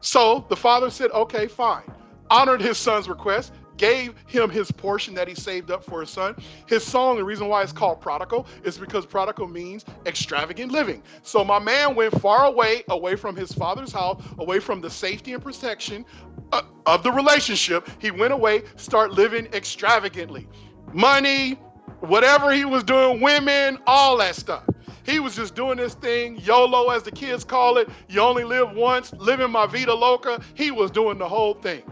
So 0.00 0.46
the 0.48 0.56
father 0.56 0.90
said 0.90 1.10
okay 1.10 1.46
fine. 1.46 1.84
Honored 2.30 2.60
his 2.60 2.78
son's 2.78 3.08
request 3.08 3.52
gave 3.80 4.14
him 4.26 4.50
his 4.50 4.70
portion 4.70 5.14
that 5.14 5.26
he 5.26 5.34
saved 5.34 5.70
up 5.70 5.82
for 5.82 6.02
his 6.02 6.10
son. 6.10 6.36
His 6.66 6.84
song, 6.84 7.16
the 7.16 7.24
reason 7.24 7.48
why 7.48 7.62
it's 7.62 7.72
called 7.72 7.98
prodigal, 7.98 8.46
is 8.62 8.76
because 8.76 9.06
prodigal 9.06 9.48
means 9.48 9.86
extravagant 10.04 10.70
living. 10.70 11.02
So 11.22 11.42
my 11.42 11.58
man 11.58 11.94
went 11.94 12.20
far 12.20 12.44
away, 12.44 12.84
away 12.90 13.16
from 13.16 13.34
his 13.34 13.50
father's 13.52 13.90
house, 13.90 14.22
away 14.38 14.60
from 14.60 14.82
the 14.82 14.90
safety 14.90 15.32
and 15.32 15.42
protection 15.42 16.04
uh, 16.52 16.60
of 16.84 17.02
the 17.02 17.10
relationship. 17.10 17.88
He 17.98 18.10
went 18.10 18.34
away, 18.34 18.64
start 18.76 19.12
living 19.12 19.46
extravagantly. 19.54 20.46
Money, 20.92 21.52
whatever 22.00 22.52
he 22.52 22.66
was 22.66 22.84
doing, 22.84 23.22
women, 23.22 23.78
all 23.86 24.18
that 24.18 24.34
stuff. 24.36 24.64
He 25.06 25.20
was 25.20 25.36
just 25.36 25.54
doing 25.54 25.78
this 25.78 25.94
thing, 25.94 26.36
YOLO 26.36 26.90
as 26.90 27.02
the 27.02 27.10
kids 27.10 27.44
call 27.44 27.78
it. 27.78 27.88
You 28.10 28.20
only 28.20 28.44
live 28.44 28.72
once, 28.72 29.14
living 29.14 29.50
my 29.50 29.64
vida 29.66 29.94
loca. 29.94 30.42
He 30.52 30.70
was 30.70 30.90
doing 30.90 31.16
the 31.16 31.28
whole 31.28 31.54
thing. 31.54 31.82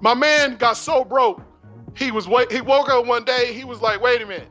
My 0.00 0.14
man 0.14 0.56
got 0.56 0.76
so 0.76 1.04
broke, 1.04 1.42
he 1.96 2.10
was 2.10 2.26
he 2.50 2.60
woke 2.60 2.88
up 2.88 3.06
one 3.06 3.24
day, 3.24 3.52
he 3.52 3.64
was 3.64 3.80
like, 3.80 4.00
wait 4.00 4.22
a 4.22 4.26
minute. 4.26 4.48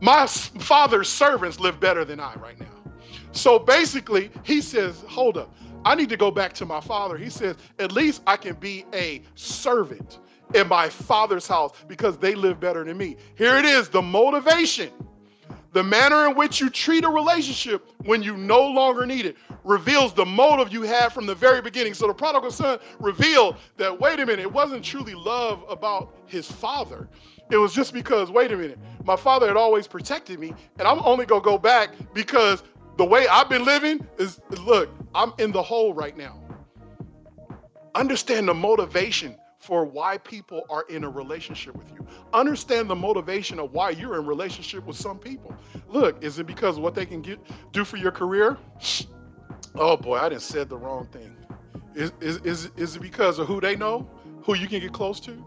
My 0.00 0.26
father's 0.26 1.08
servants 1.08 1.58
live 1.58 1.80
better 1.80 2.04
than 2.04 2.20
I 2.20 2.34
right 2.34 2.58
now. 2.60 2.66
So 3.32 3.58
basically, 3.58 4.30
he 4.44 4.60
says, 4.60 5.04
hold 5.08 5.36
up, 5.36 5.52
I 5.84 5.94
need 5.94 6.08
to 6.10 6.16
go 6.16 6.30
back 6.30 6.52
to 6.54 6.66
my 6.66 6.80
father. 6.80 7.16
He 7.16 7.30
says, 7.30 7.56
at 7.78 7.92
least 7.92 8.22
I 8.26 8.36
can 8.36 8.54
be 8.54 8.84
a 8.94 9.22
servant 9.34 10.20
in 10.54 10.68
my 10.68 10.88
father's 10.88 11.46
house 11.46 11.72
because 11.88 12.16
they 12.18 12.34
live 12.34 12.60
better 12.60 12.84
than 12.84 12.96
me. 12.96 13.16
Here 13.36 13.56
it 13.56 13.64
is 13.64 13.88
the 13.88 14.02
motivation 14.02 14.90
the 15.78 15.84
manner 15.84 16.26
in 16.26 16.34
which 16.34 16.60
you 16.60 16.68
treat 16.68 17.04
a 17.04 17.08
relationship 17.08 17.88
when 17.98 18.20
you 18.20 18.36
no 18.36 18.66
longer 18.66 19.06
need 19.06 19.24
it 19.24 19.36
reveals 19.62 20.12
the 20.12 20.26
motive 20.26 20.72
you 20.72 20.82
had 20.82 21.10
from 21.10 21.24
the 21.24 21.36
very 21.36 21.62
beginning. 21.62 21.94
So 21.94 22.08
the 22.08 22.14
prodigal 22.14 22.50
son 22.50 22.80
revealed 22.98 23.54
that, 23.76 24.00
wait 24.00 24.18
a 24.18 24.26
minute, 24.26 24.40
it 24.40 24.52
wasn't 24.52 24.84
truly 24.84 25.14
love 25.14 25.64
about 25.70 26.16
his 26.26 26.50
father. 26.50 27.08
It 27.52 27.58
was 27.58 27.72
just 27.72 27.92
because, 27.92 28.28
wait 28.28 28.50
a 28.50 28.56
minute, 28.56 28.80
my 29.04 29.14
father 29.14 29.46
had 29.46 29.56
always 29.56 29.86
protected 29.86 30.40
me, 30.40 30.52
and 30.80 30.88
I'm 30.88 30.98
only 31.04 31.26
gonna 31.26 31.42
go 31.42 31.58
back 31.58 31.90
because 32.12 32.64
the 32.96 33.04
way 33.04 33.28
I've 33.28 33.48
been 33.48 33.64
living 33.64 34.04
is 34.18 34.40
look, 34.64 34.90
I'm 35.14 35.32
in 35.38 35.52
the 35.52 35.62
hole 35.62 35.94
right 35.94 36.16
now. 36.16 36.40
Understand 37.94 38.48
the 38.48 38.54
motivation 38.54 39.36
for 39.68 39.84
why 39.84 40.16
people 40.16 40.64
are 40.70 40.84
in 40.88 41.04
a 41.04 41.10
relationship 41.10 41.76
with 41.76 41.92
you. 41.92 42.06
Understand 42.32 42.88
the 42.88 42.96
motivation 42.96 43.58
of 43.58 43.70
why 43.74 43.90
you're 43.90 44.18
in 44.18 44.24
relationship 44.24 44.86
with 44.86 44.96
some 44.96 45.18
people. 45.18 45.54
Look, 45.88 46.24
is 46.24 46.38
it 46.38 46.46
because 46.46 46.78
of 46.78 46.82
what 46.82 46.94
they 46.94 47.04
can 47.04 47.20
get 47.20 47.38
do 47.70 47.84
for 47.84 47.98
your 47.98 48.10
career? 48.10 48.56
Oh 49.74 49.96
boy, 49.96 50.18
I 50.18 50.28
just 50.30 50.48
said 50.48 50.68
the 50.68 50.76
wrong 50.76 51.06
thing. 51.12 51.36
Is, 51.94 52.10
is, 52.20 52.38
is, 52.38 52.70
is 52.76 52.96
it 52.96 53.02
because 53.02 53.38
of 53.38 53.46
who 53.46 53.60
they 53.60 53.76
know, 53.76 54.10
who 54.42 54.56
you 54.56 54.66
can 54.66 54.80
get 54.80 54.92
close 54.92 55.20
to? 55.20 55.44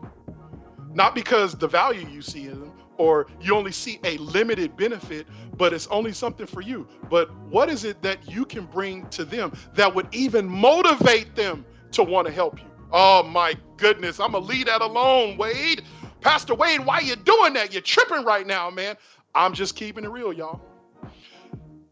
Not 0.94 1.16
because 1.16 1.56
the 1.56 1.68
value 1.68 2.08
you 2.08 2.22
see 2.22 2.46
in 2.46 2.62
them, 2.62 2.72
or 2.98 3.28
you 3.42 3.54
only 3.56 3.74
see 3.74 4.00
a 4.06 4.18
limited 4.20 4.78
benefit, 4.78 5.28
but 5.58 5.74
it's 5.74 5.88
only 5.88 6.14
something 6.14 6.46
for 6.46 6.62
you. 6.62 6.88
But 7.10 7.36
what 7.50 7.68
is 7.68 7.84
it 7.84 8.02
that 8.04 8.32
you 8.32 8.46
can 8.46 8.68
bring 8.68 9.06
to 9.10 9.26
them 9.26 9.52
that 9.74 9.94
would 9.94 10.08
even 10.14 10.48
motivate 10.48 11.36
them 11.36 11.66
to 11.94 12.04
want 12.04 12.28
to 12.28 12.32
help 12.32 12.60
you? 12.60 12.71
Oh 12.92 13.24
my 13.24 13.56
goodness, 13.78 14.20
I'm 14.20 14.34
gonna 14.34 14.46
leave 14.46 14.66
that 14.66 14.82
alone, 14.82 15.38
Waid. 15.38 15.82
Pastor 16.20 16.54
Waid, 16.54 16.86
why 16.86 17.00
you 17.00 17.16
doing 17.16 17.54
that? 17.54 17.74
You're 17.74 17.82
tripping 17.82 18.24
right 18.24 18.46
now, 18.46 18.70
man. 18.70 18.96
I'm 19.34 19.54
just 19.54 19.76
keeping 19.76 20.04
it 20.04 20.10
real, 20.10 20.34
y'all. 20.34 20.62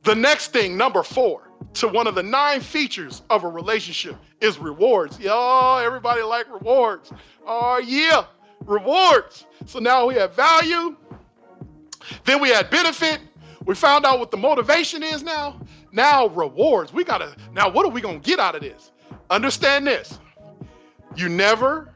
The 0.03 0.15
next 0.15 0.51
thing, 0.53 0.77
number 0.77 1.03
four, 1.03 1.51
to 1.75 1.87
one 1.87 2.07
of 2.07 2.15
the 2.15 2.23
nine 2.23 2.61
features 2.61 3.21
of 3.29 3.43
a 3.43 3.47
relationship 3.47 4.15
is 4.41 4.57
rewards. 4.57 5.19
Y'all, 5.19 5.79
everybody 5.79 6.21
like 6.21 6.51
rewards. 6.51 7.11
Oh, 7.45 7.77
yeah, 7.77 8.25
rewards. 8.65 9.45
So 9.65 9.79
now 9.79 10.05
we 10.05 10.15
have 10.15 10.35
value, 10.35 10.95
then 12.25 12.41
we 12.41 12.49
had 12.49 12.69
benefit. 12.69 13.19
We 13.65 13.75
found 13.75 14.05
out 14.05 14.19
what 14.19 14.31
the 14.31 14.37
motivation 14.37 15.03
is 15.03 15.21
now. 15.21 15.61
Now, 15.91 16.27
rewards. 16.27 16.93
We 16.93 17.03
gotta, 17.03 17.35
now, 17.53 17.69
what 17.69 17.85
are 17.85 17.91
we 17.91 18.01
gonna 18.01 18.19
get 18.19 18.39
out 18.39 18.55
of 18.55 18.61
this? 18.61 18.91
Understand 19.29 19.85
this. 19.85 20.17
You 21.15 21.29
never, 21.29 21.93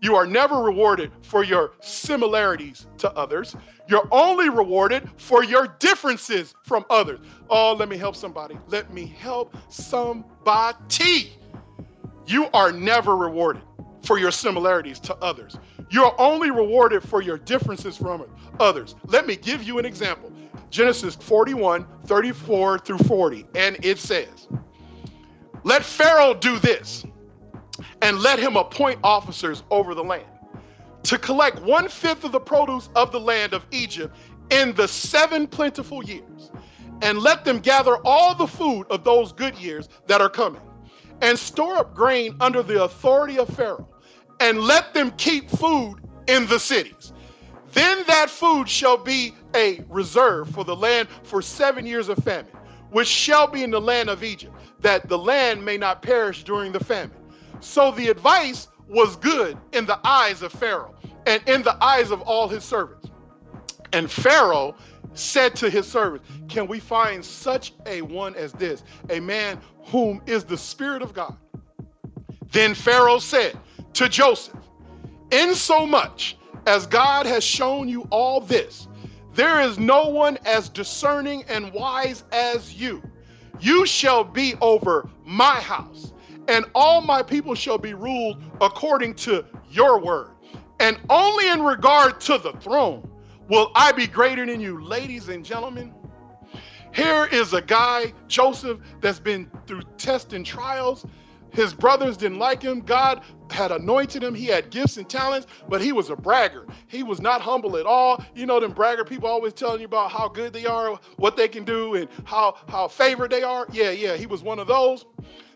you 0.00 0.14
are 0.14 0.26
never 0.26 0.62
rewarded 0.62 1.10
for 1.22 1.44
your 1.44 1.72
similarities 1.80 2.86
to 2.98 3.10
others. 3.12 3.56
You're 3.88 4.08
only 4.10 4.48
rewarded 4.48 5.08
for 5.16 5.44
your 5.44 5.68
differences 5.78 6.54
from 6.64 6.84
others. 6.90 7.20
Oh, 7.50 7.74
let 7.74 7.88
me 7.88 7.96
help 7.96 8.16
somebody. 8.16 8.58
Let 8.68 8.92
me 8.92 9.06
help 9.06 9.56
somebody. 9.68 11.32
You 12.26 12.46
are 12.54 12.72
never 12.72 13.16
rewarded 13.16 13.62
for 14.02 14.18
your 14.18 14.30
similarities 14.30 15.00
to 15.00 15.16
others. 15.16 15.56
You're 15.90 16.14
only 16.18 16.50
rewarded 16.50 17.02
for 17.02 17.20
your 17.20 17.38
differences 17.38 17.96
from 17.96 18.24
others. 18.58 18.94
Let 19.06 19.26
me 19.26 19.36
give 19.36 19.62
you 19.62 19.78
an 19.78 19.84
example. 19.84 20.32
Genesis 20.70 21.14
41, 21.16 21.86
34 22.06 22.78
through 22.78 22.98
40. 22.98 23.46
And 23.54 23.76
it 23.84 23.98
says, 23.98 24.48
Let 25.64 25.84
Pharaoh 25.84 26.34
do 26.34 26.58
this, 26.58 27.04
and 28.00 28.18
let 28.20 28.38
him 28.38 28.56
appoint 28.56 28.98
officers 29.02 29.62
over 29.70 29.94
the 29.94 30.04
land 30.04 30.26
to 31.04 31.18
collect 31.18 31.60
one 31.62 31.88
fifth 31.88 32.24
of 32.24 32.32
the 32.32 32.40
produce 32.40 32.88
of 32.94 33.12
the 33.12 33.20
land 33.20 33.52
of 33.52 33.66
Egypt 33.70 34.14
in 34.50 34.74
the 34.74 34.86
seven 34.86 35.46
plentiful 35.46 36.04
years, 36.04 36.50
and 37.00 37.18
let 37.18 37.44
them 37.44 37.58
gather 37.58 37.96
all 38.04 38.34
the 38.34 38.46
food 38.46 38.86
of 38.90 39.02
those 39.02 39.32
good 39.32 39.56
years 39.56 39.88
that 40.06 40.20
are 40.20 40.28
coming, 40.28 40.60
and 41.20 41.38
store 41.38 41.76
up 41.76 41.94
grain 41.94 42.36
under 42.40 42.62
the 42.62 42.84
authority 42.84 43.38
of 43.38 43.48
Pharaoh, 43.48 43.88
and 44.40 44.60
let 44.60 44.94
them 44.94 45.10
keep 45.12 45.50
food 45.50 45.96
in 46.28 46.46
the 46.46 46.58
cities. 46.58 47.12
Then 47.72 48.04
that 48.06 48.28
food 48.28 48.68
shall 48.68 48.98
be 48.98 49.34
a 49.54 49.82
reserve 49.88 50.50
for 50.50 50.64
the 50.64 50.76
land 50.76 51.08
for 51.22 51.40
seven 51.40 51.86
years 51.86 52.08
of 52.08 52.18
famine, 52.18 52.52
which 52.90 53.08
shall 53.08 53.46
be 53.46 53.64
in 53.64 53.70
the 53.70 53.80
land 53.80 54.10
of 54.10 54.22
Egypt, 54.22 54.54
that 54.80 55.08
the 55.08 55.18
land 55.18 55.64
may 55.64 55.78
not 55.78 56.02
perish 56.02 56.44
during 56.44 56.72
the 56.72 56.84
famine. 56.84 57.16
So 57.62 57.92
the 57.92 58.08
advice 58.08 58.68
was 58.88 59.16
good 59.16 59.56
in 59.72 59.86
the 59.86 59.98
eyes 60.04 60.42
of 60.42 60.52
Pharaoh 60.52 60.94
and 61.26 61.40
in 61.48 61.62
the 61.62 61.82
eyes 61.82 62.10
of 62.10 62.20
all 62.22 62.48
his 62.48 62.64
servants. 62.64 63.08
And 63.92 64.10
Pharaoh 64.10 64.74
said 65.14 65.54
to 65.56 65.70
his 65.70 65.86
servants, 65.86 66.28
Can 66.48 66.66
we 66.66 66.80
find 66.80 67.24
such 67.24 67.72
a 67.86 68.02
one 68.02 68.34
as 68.34 68.52
this, 68.52 68.82
a 69.10 69.20
man 69.20 69.60
whom 69.84 70.20
is 70.26 70.42
the 70.44 70.58
Spirit 70.58 71.02
of 71.02 71.14
God? 71.14 71.36
Then 72.50 72.74
Pharaoh 72.74 73.20
said 73.20 73.56
to 73.94 74.08
Joseph, 74.08 74.56
Insomuch 75.30 76.34
as 76.66 76.86
God 76.86 77.26
has 77.26 77.44
shown 77.44 77.88
you 77.88 78.08
all 78.10 78.40
this, 78.40 78.88
there 79.34 79.60
is 79.60 79.78
no 79.78 80.08
one 80.08 80.36
as 80.44 80.68
discerning 80.68 81.44
and 81.48 81.72
wise 81.72 82.24
as 82.32 82.74
you. 82.74 83.02
You 83.60 83.86
shall 83.86 84.24
be 84.24 84.56
over 84.60 85.08
my 85.24 85.54
house 85.60 86.11
and 86.48 86.64
all 86.74 87.00
my 87.00 87.22
people 87.22 87.54
shall 87.54 87.78
be 87.78 87.94
ruled 87.94 88.42
according 88.60 89.14
to 89.14 89.44
your 89.70 90.00
word. 90.00 90.30
And 90.80 90.98
only 91.10 91.48
in 91.48 91.62
regard 91.62 92.20
to 92.22 92.38
the 92.38 92.52
throne 92.54 93.08
will 93.48 93.70
I 93.74 93.92
be 93.92 94.06
greater 94.06 94.44
than 94.44 94.60
you. 94.60 94.82
Ladies 94.82 95.28
and 95.28 95.44
gentlemen, 95.44 95.94
here 96.92 97.26
is 97.32 97.52
a 97.52 97.62
guy, 97.62 98.12
Joseph, 98.28 98.80
that's 99.00 99.20
been 99.20 99.50
through 99.66 99.82
tests 99.96 100.32
and 100.32 100.44
trials. 100.44 101.06
His 101.52 101.74
brothers 101.74 102.16
didn't 102.16 102.38
like 102.38 102.62
him. 102.62 102.80
God 102.80 103.22
had 103.50 103.72
anointed 103.72 104.22
him. 104.22 104.34
He 104.34 104.46
had 104.46 104.70
gifts 104.70 104.96
and 104.96 105.08
talents, 105.08 105.46
but 105.68 105.82
he 105.82 105.92
was 105.92 106.08
a 106.08 106.16
bragger. 106.16 106.66
He 106.88 107.02
was 107.02 107.20
not 107.20 107.42
humble 107.42 107.76
at 107.76 107.84
all. 107.84 108.24
You 108.34 108.46
know, 108.46 108.58
them 108.58 108.72
bragger 108.72 109.04
people 109.04 109.28
always 109.28 109.52
telling 109.52 109.80
you 109.80 109.86
about 109.86 110.10
how 110.10 110.28
good 110.28 110.52
they 110.52 110.64
are, 110.64 110.98
what 111.16 111.36
they 111.36 111.48
can 111.48 111.64
do, 111.64 111.94
and 111.94 112.08
how, 112.24 112.56
how 112.68 112.88
favored 112.88 113.30
they 113.30 113.42
are. 113.42 113.66
Yeah, 113.70 113.90
yeah, 113.90 114.16
he 114.16 114.26
was 114.26 114.42
one 114.42 114.58
of 114.58 114.66
those. 114.66 115.04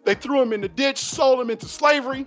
They 0.06 0.14
threw 0.14 0.40
him 0.40 0.52
in 0.52 0.62
the 0.62 0.68
ditch, 0.68 0.98
sold 0.98 1.40
him 1.40 1.50
into 1.50 1.66
slavery. 1.66 2.26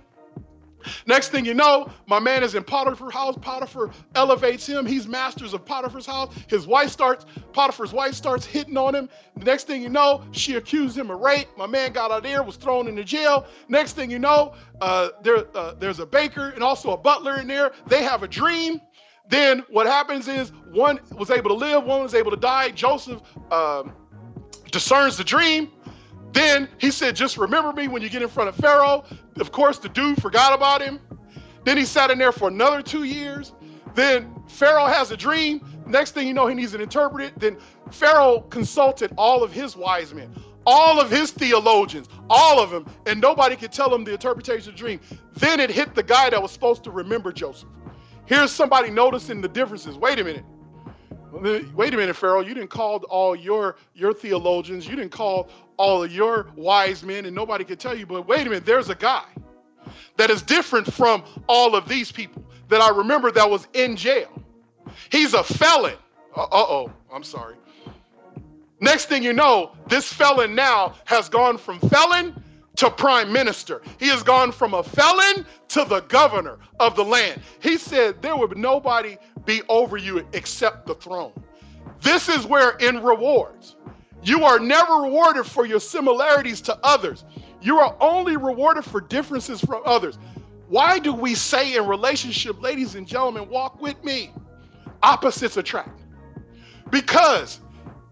Next 1.06 1.28
thing 1.28 1.44
you 1.44 1.54
know, 1.54 1.90
my 2.06 2.18
man 2.18 2.42
is 2.42 2.54
in 2.54 2.62
Potiphar's 2.62 3.12
house. 3.12 3.36
Potiphar 3.40 3.90
elevates 4.14 4.66
him. 4.66 4.86
He's 4.86 5.06
masters 5.06 5.54
of 5.54 5.64
Potiphar's 5.64 6.06
house. 6.06 6.34
His 6.48 6.66
wife 6.66 6.90
starts, 6.90 7.26
Potiphar's 7.52 7.92
wife 7.92 8.14
starts 8.14 8.46
hitting 8.46 8.76
on 8.76 8.94
him. 8.94 9.08
The 9.36 9.44
next 9.44 9.66
thing 9.66 9.82
you 9.82 9.88
know, 9.88 10.22
she 10.32 10.56
accused 10.56 10.96
him 10.96 11.10
of 11.10 11.20
rape. 11.20 11.48
My 11.56 11.66
man 11.66 11.92
got 11.92 12.10
out 12.10 12.18
of 12.18 12.22
there, 12.22 12.42
was 12.42 12.56
thrown 12.56 12.86
into 12.86 13.04
jail. 13.04 13.46
Next 13.68 13.94
thing 13.94 14.10
you 14.10 14.18
know, 14.18 14.54
uh, 14.80 15.10
there, 15.22 15.46
uh, 15.56 15.74
there's 15.78 16.00
a 16.00 16.06
baker 16.06 16.50
and 16.50 16.62
also 16.62 16.92
a 16.92 16.98
butler 16.98 17.40
in 17.40 17.46
there. 17.46 17.72
They 17.86 18.02
have 18.02 18.22
a 18.22 18.28
dream. 18.28 18.80
Then 19.28 19.64
what 19.70 19.86
happens 19.86 20.28
is 20.28 20.50
one 20.72 21.00
was 21.12 21.30
able 21.30 21.50
to 21.50 21.56
live, 21.56 21.84
one 21.84 22.02
was 22.02 22.14
able 22.14 22.30
to 22.30 22.36
die. 22.36 22.70
Joseph 22.70 23.22
um, 23.50 23.94
discerns 24.70 25.16
the 25.16 25.24
dream. 25.24 25.70
Then 26.32 26.68
he 26.78 26.90
said, 26.90 27.16
Just 27.16 27.36
remember 27.36 27.72
me 27.72 27.88
when 27.88 28.02
you 28.02 28.08
get 28.08 28.22
in 28.22 28.28
front 28.28 28.48
of 28.48 28.56
Pharaoh. 28.56 29.04
Of 29.36 29.52
course, 29.52 29.78
the 29.78 29.88
dude 29.88 30.20
forgot 30.20 30.52
about 30.52 30.80
him. 30.82 31.00
Then 31.64 31.76
he 31.76 31.84
sat 31.84 32.10
in 32.10 32.18
there 32.18 32.32
for 32.32 32.48
another 32.48 32.82
two 32.82 33.04
years. 33.04 33.52
Then 33.94 34.34
Pharaoh 34.46 34.86
has 34.86 35.10
a 35.10 35.16
dream. 35.16 35.64
Next 35.86 36.12
thing 36.12 36.26
you 36.26 36.34
know, 36.34 36.46
he 36.46 36.54
needs 36.54 36.74
an 36.74 36.80
interpreter. 36.80 37.32
Then 37.36 37.58
Pharaoh 37.90 38.40
consulted 38.50 39.12
all 39.18 39.42
of 39.42 39.52
his 39.52 39.76
wise 39.76 40.14
men, 40.14 40.32
all 40.64 41.00
of 41.00 41.10
his 41.10 41.32
theologians, 41.32 42.08
all 42.28 42.60
of 42.60 42.70
them, 42.70 42.86
and 43.06 43.20
nobody 43.20 43.56
could 43.56 43.72
tell 43.72 43.92
him 43.92 44.04
the 44.04 44.12
interpretation 44.12 44.70
of 44.70 44.76
the 44.76 44.78
dream. 44.78 45.00
Then 45.34 45.58
it 45.58 45.70
hit 45.70 45.94
the 45.94 46.02
guy 46.02 46.30
that 46.30 46.40
was 46.40 46.52
supposed 46.52 46.84
to 46.84 46.90
remember 46.90 47.32
Joseph. 47.32 47.68
Here's 48.26 48.52
somebody 48.52 48.90
noticing 48.90 49.40
the 49.40 49.48
differences. 49.48 49.96
Wait 49.96 50.20
a 50.20 50.24
minute. 50.24 50.44
Wait 51.32 51.94
a 51.94 51.96
minute, 51.96 52.16
Pharaoh. 52.16 52.40
You 52.40 52.54
didn't 52.54 52.70
call 52.70 52.98
all 53.04 53.36
your 53.36 53.76
your 53.94 54.12
theologians. 54.12 54.86
You 54.86 54.96
didn't 54.96 55.12
call 55.12 55.48
all 55.76 56.02
of 56.02 56.12
your 56.12 56.48
wise 56.56 57.02
men, 57.02 57.26
and 57.26 57.34
nobody 57.34 57.64
could 57.64 57.78
tell 57.78 57.96
you. 57.96 58.06
But 58.06 58.26
wait 58.26 58.46
a 58.46 58.50
minute, 58.50 58.66
there's 58.66 58.88
a 58.88 58.94
guy 58.94 59.24
that 60.16 60.30
is 60.30 60.42
different 60.42 60.92
from 60.92 61.22
all 61.46 61.74
of 61.74 61.88
these 61.88 62.10
people 62.12 62.44
that 62.68 62.80
I 62.80 62.90
remember 62.90 63.30
that 63.32 63.48
was 63.48 63.66
in 63.74 63.96
jail. 63.96 64.42
He's 65.10 65.34
a 65.34 65.42
felon. 65.42 65.94
Uh 66.34 66.46
oh, 66.50 66.92
I'm 67.12 67.24
sorry. 67.24 67.56
Next 68.80 69.06
thing 69.06 69.22
you 69.22 69.32
know, 69.32 69.72
this 69.88 70.12
felon 70.12 70.54
now 70.54 70.94
has 71.04 71.28
gone 71.28 71.58
from 71.58 71.78
felon 71.80 72.42
to 72.76 72.90
prime 72.90 73.32
minister. 73.32 73.82
He 73.98 74.08
has 74.08 74.22
gone 74.22 74.52
from 74.52 74.74
a 74.74 74.82
felon 74.82 75.44
to 75.68 75.84
the 75.84 76.00
governor 76.02 76.58
of 76.78 76.96
the 76.96 77.04
land. 77.04 77.40
He 77.60 77.76
said 77.76 78.22
there 78.22 78.36
would 78.36 78.56
nobody 78.56 79.18
be 79.44 79.62
over 79.68 79.96
you 79.96 80.26
except 80.32 80.86
the 80.86 80.94
throne. 80.94 81.32
This 82.00 82.28
is 82.28 82.46
where, 82.46 82.70
in 82.78 83.02
rewards, 83.02 83.76
you 84.22 84.44
are 84.44 84.58
never 84.58 84.94
rewarded 84.94 85.46
for 85.46 85.66
your 85.66 85.80
similarities 85.80 86.60
to 86.62 86.78
others. 86.82 87.24
You 87.60 87.78
are 87.78 87.96
only 88.00 88.36
rewarded 88.36 88.84
for 88.84 89.00
differences 89.00 89.60
from 89.60 89.82
others. 89.84 90.18
Why 90.68 90.98
do 90.98 91.12
we 91.12 91.34
say 91.34 91.76
in 91.76 91.86
relationship, 91.86 92.62
ladies 92.62 92.94
and 92.94 93.06
gentlemen, 93.06 93.48
walk 93.48 93.82
with 93.82 94.02
me, 94.04 94.32
opposites 95.02 95.56
attract? 95.56 96.00
Because 96.90 97.60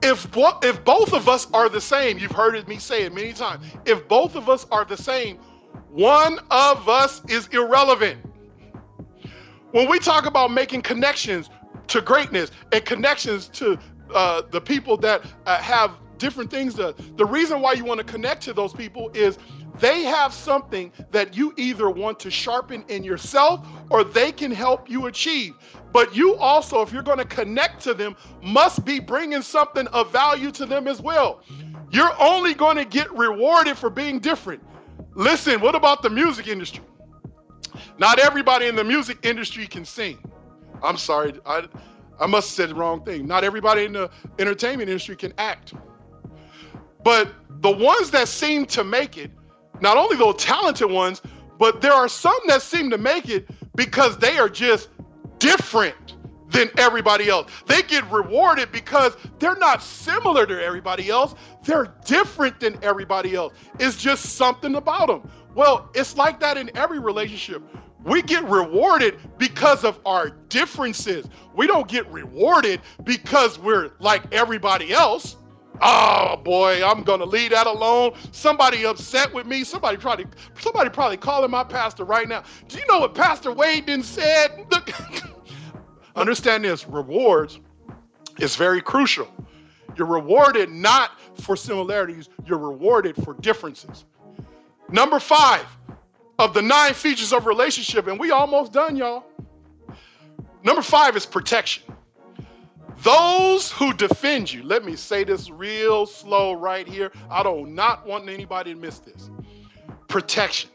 if, 0.03 0.29
if 0.63 0.85
both 0.85 1.13
of 1.13 1.29
us 1.29 1.51
are 1.53 1.69
the 1.69 1.81
same, 1.81 2.19
you've 2.19 2.33
heard 2.33 2.67
me 2.69 2.79
say 2.79 3.03
it 3.03 3.15
many 3.15 3.33
times, 3.33 3.65
if 3.85 4.07
both 4.09 4.37
of 4.37 4.49
us 4.49 4.67
are 4.71 4.85
the 4.85 4.97
same, 4.97 5.39
one 5.91 6.39
of 6.51 6.89
us 6.89 7.23
is 7.29 7.49
irrelevant. 7.49 8.21
When 9.73 9.89
we 9.89 9.99
talk 9.99 10.27
about 10.27 10.51
making 10.51 10.83
connections 10.83 11.51
to 11.89 12.01
greatness 12.01 12.51
and 12.73 12.85
connections 12.85 13.49
to 13.49 13.79
uh, 14.15 14.43
the 14.51 14.61
people 14.61 14.97
that 14.99 15.25
uh, 15.47 15.59
have 15.59 15.93
different 16.19 16.51
things, 16.51 16.75
to, 16.75 16.95
the 17.17 17.25
reason 17.25 17.61
why 17.61 17.73
you 17.73 17.85
want 17.85 17.99
to 17.99 18.05
connect 18.05 18.43
to 18.45 18.53
those 18.53 18.73
people 18.73 19.11
is 19.15 19.39
they 19.81 20.03
have 20.03 20.33
something 20.33 20.93
that 21.11 21.37
you 21.37 21.55
either 21.57 21.89
want 21.89 22.19
to 22.21 22.31
sharpen 22.31 22.85
in 22.89 23.05
yourself 23.05 23.67
or 23.91 24.05
they 24.05 24.33
can 24.33 24.51
help 24.51 24.91
you 24.91 25.07
achieve. 25.07 25.55
But 25.93 26.15
you 26.15 26.37
also, 26.37 26.83
if 26.83 26.93
you're 26.93 27.03
going 27.03 27.19
to 27.19 27.25
connect 27.25 27.83
to 27.85 27.95
them, 27.95 28.17
must 28.43 28.85
be 28.85 28.99
bringing 29.01 29.43
something 29.43 29.87
of 29.89 30.13
value 30.13 30.51
to 30.53 30.67
them 30.67 30.89
as 30.89 31.01
well. 31.01 31.43
You're 31.91 32.13
only 32.21 32.55
going 32.55 32.77
to 32.77 32.85
get 32.85 33.11
rewarded 33.17 33.79
for 33.79 33.89
being 33.89 34.19
different. 34.19 34.63
Listen, 35.15 35.61
what 35.61 35.75
about 35.75 36.03
the 36.03 36.11
music 36.11 36.49
industry? 36.49 36.85
Not 37.99 38.19
everybody 38.19 38.67
in 38.67 38.77
the 38.77 38.85
music 38.85 39.19
industry 39.23 39.67
can 39.67 39.85
sing. 39.85 40.19
I'm 40.83 40.97
sorry, 40.97 41.35
I, 41.47 41.67
I 42.21 42.27
must 42.27 42.51
have 42.51 42.55
said 42.55 42.71
the 42.71 42.75
wrong 42.75 43.05
thing. 43.05 43.27
Not 43.27 43.45
everybody 43.45 43.85
in 43.85 43.93
the 43.93 44.11
entertainment 44.39 44.89
industry 44.89 45.17
can 45.17 45.33
act. 45.39 45.75
But 47.09 47.33
the 47.63 47.71
ones 47.71 48.11
that 48.11 48.29
seem 48.29 48.67
to 48.67 48.85
make 48.85 49.17
it, 49.17 49.31
not 49.81 49.97
only 49.97 50.15
those 50.19 50.37
talented 50.37 50.91
ones, 50.91 51.23
but 51.59 51.81
there 51.81 51.95
are 51.95 52.07
some 52.07 52.39
that 52.49 52.61
seem 52.61 52.91
to 52.91 52.99
make 52.99 53.31
it 53.31 53.49
because 53.75 54.19
they 54.19 54.37
are 54.37 54.51
just 54.51 54.91
different 55.39 56.17
than 56.51 56.69
everybody 56.77 57.31
else. 57.31 57.51
They 57.67 57.81
get 57.81 58.05
rewarded 58.11 58.73
because 58.73 59.17
they're 59.39 59.57
not 59.57 59.83
similar 59.83 60.45
to 60.49 60.63
everybody 60.63 61.09
else. 61.09 61.35
They're 61.65 61.95
different 62.05 62.61
than 62.61 62.79
everybody 62.85 63.35
else. 63.35 63.55
It's 63.79 63.97
just 63.97 64.37
something 64.37 64.75
about 64.75 65.09
them. 65.09 65.31
Well, 65.55 65.89
it's 65.95 66.15
like 66.15 66.39
that 66.41 66.59
in 66.59 66.71
every 66.77 66.99
relationship. 66.99 67.63
We 68.05 68.21
get 68.21 68.45
rewarded 68.45 69.19
because 69.39 69.83
of 69.83 69.99
our 70.05 70.29
differences. 70.51 71.27
We 71.55 71.67
don't 71.67 71.89
get 71.89 72.07
rewarded 72.13 72.83
because 73.05 73.59
we're 73.59 73.93
like 73.99 74.31
everybody 74.31 74.93
else. 74.93 75.38
Oh 75.81 76.37
boy, 76.43 76.83
I'm 76.85 77.03
gonna 77.03 77.25
leave 77.25 77.51
that 77.51 77.67
alone. 77.67 78.13
Somebody 78.33 78.85
upset 78.85 79.33
with 79.33 79.47
me. 79.47 79.65
Somebody 79.65 79.97
probably, 79.97 80.27
somebody 80.59 80.91
probably 80.91 81.17
calling 81.17 81.51
my 81.51 81.65
pastor 81.65 82.05
right 82.05 82.29
now. 82.29 82.43
Do 82.69 82.79
you 82.79 82.85
know 82.89 83.01
what 83.01 83.15
Pastor 83.15 83.53
Waid 83.53 83.87
didn't 83.87 84.05
said? 84.05 84.67
Understand 86.17 86.65
this: 86.65 86.87
rewards 86.89 87.61
is 88.39 88.57
very 88.57 88.83
crucial. 88.83 89.29
You're 89.97 90.07
rewarded 90.07 90.71
not 90.71 91.13
for 91.35 91.57
similarities. 91.57 92.29
You're 92.47 92.59
rewarded 92.59 93.17
for 93.25 93.35
differences. 93.35 94.05
Number 94.91 95.19
five 95.19 95.67
of 96.39 96.55
the 96.55 96.63
nine 96.63 96.95
features 96.95 97.33
of 97.33 97.47
relationship, 97.47 98.07
and 98.07 98.19
we 98.19 98.31
almost 98.31 98.73
done, 98.73 98.97
y'all. 98.97 99.25
Number 100.63 100.83
five 100.83 101.17
is 101.17 101.27
protection. 101.27 101.83
Those 103.03 103.71
who 103.71 103.93
defend 103.93 104.53
you, 104.53 104.65
let 104.65 104.85
me 104.85 104.97
say 104.97 105.23
this 105.23 105.51
real 105.51 106.05
slow 106.05 106.53
right 106.53 106.87
here. 106.87 107.13
I 107.31 107.43
do 107.43 107.65
not 107.67 108.07
want 108.07 108.29
anybody 108.29 108.75
to 108.75 108.81
miss 108.81 108.99
this. 108.99 109.31
Protection. 110.09 110.71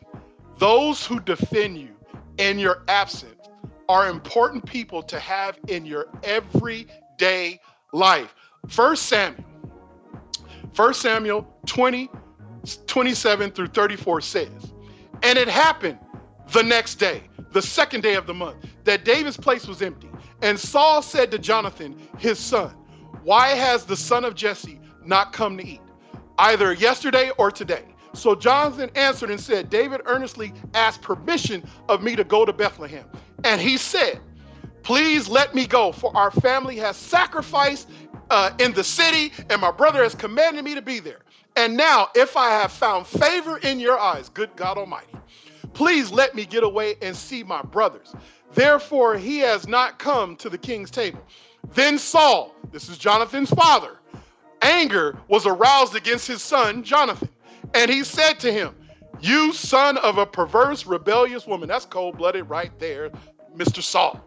Those 0.57 1.05
who 1.05 1.19
defend 1.19 1.77
you 1.77 1.89
in 2.37 2.59
your 2.59 2.83
absence 2.87 3.49
are 3.89 4.09
important 4.09 4.65
people 4.65 5.03
to 5.03 5.19
have 5.19 5.59
in 5.67 5.85
your 5.85 6.07
everyday 6.23 7.59
life. 7.91 8.33
First 8.69 9.07
Samuel. 9.07 9.43
First 10.73 11.01
Samuel 11.01 11.45
20, 11.65 12.09
27 12.87 13.51
through 13.51 13.67
34 13.67 14.21
says, 14.21 14.73
And 15.23 15.37
it 15.37 15.49
happened 15.49 15.99
the 16.53 16.63
next 16.63 16.95
day, 16.95 17.23
the 17.51 17.61
second 17.61 18.01
day 18.01 18.15
of 18.15 18.25
the 18.25 18.33
month, 18.33 18.65
that 18.85 19.03
David's 19.03 19.37
place 19.37 19.67
was 19.67 19.81
empty 19.81 20.09
and 20.43 20.59
Saul 20.59 21.01
said 21.01 21.31
to 21.31 21.39
Jonathan, 21.39 21.97
his 22.19 22.37
son, 22.37 22.75
Why 23.23 23.49
has 23.49 23.85
the 23.85 23.95
son 23.95 24.25
of 24.25 24.35
Jesse 24.35 24.79
not 25.03 25.31
come 25.31 25.57
to 25.57 25.65
eat, 25.65 25.81
either 26.37 26.73
yesterday 26.73 27.31
or 27.37 27.49
today? 27.49 27.85
So 28.13 28.35
Jonathan 28.35 28.91
answered 28.95 29.31
and 29.31 29.39
said, 29.39 29.69
David 29.69 30.01
earnestly 30.05 30.53
asked 30.73 31.01
permission 31.01 31.63
of 31.87 32.03
me 32.03 32.17
to 32.17 32.25
go 32.25 32.45
to 32.45 32.51
Bethlehem. 32.51 33.05
And 33.45 33.59
he 33.59 33.77
said, 33.77 34.19
Please 34.83 35.29
let 35.29 35.55
me 35.55 35.65
go, 35.65 35.93
for 35.93 36.15
our 36.15 36.29
family 36.29 36.75
has 36.75 36.97
sacrificed 36.97 37.89
uh, 38.29 38.51
in 38.59 38.73
the 38.73 38.83
city, 38.83 39.31
and 39.49 39.61
my 39.61 39.71
brother 39.71 40.03
has 40.03 40.13
commanded 40.13 40.65
me 40.65 40.75
to 40.75 40.81
be 40.81 40.99
there. 40.99 41.19
And 41.55 41.77
now, 41.77 42.09
if 42.15 42.35
I 42.35 42.49
have 42.49 42.71
found 42.73 43.07
favor 43.07 43.59
in 43.59 43.79
your 43.79 43.97
eyes, 43.97 44.27
good 44.27 44.53
God 44.57 44.77
Almighty, 44.77 45.15
please 45.73 46.11
let 46.11 46.35
me 46.35 46.45
get 46.45 46.63
away 46.63 46.95
and 47.01 47.15
see 47.15 47.43
my 47.43 47.61
brothers. 47.61 48.13
Therefore, 48.53 49.17
he 49.17 49.39
has 49.39 49.67
not 49.67 49.99
come 49.99 50.35
to 50.37 50.49
the 50.49 50.57
king's 50.57 50.91
table. 50.91 51.21
Then 51.73 51.97
Saul, 51.97 52.53
this 52.71 52.89
is 52.89 52.97
Jonathan's 52.97 53.49
father, 53.49 53.97
anger 54.61 55.17
was 55.27 55.45
aroused 55.45 55.95
against 55.95 56.27
his 56.27 56.41
son, 56.41 56.83
Jonathan. 56.83 57.29
And 57.73 57.89
he 57.89 58.03
said 58.03 58.39
to 58.41 58.51
him, 58.51 58.75
You 59.21 59.53
son 59.53 59.97
of 59.97 60.17
a 60.17 60.25
perverse, 60.25 60.85
rebellious 60.85 61.47
woman. 61.47 61.67
That's 61.67 61.85
cold 61.85 62.17
blooded 62.17 62.49
right 62.49 62.77
there, 62.79 63.09
Mr. 63.55 63.81
Saul. 63.81 64.23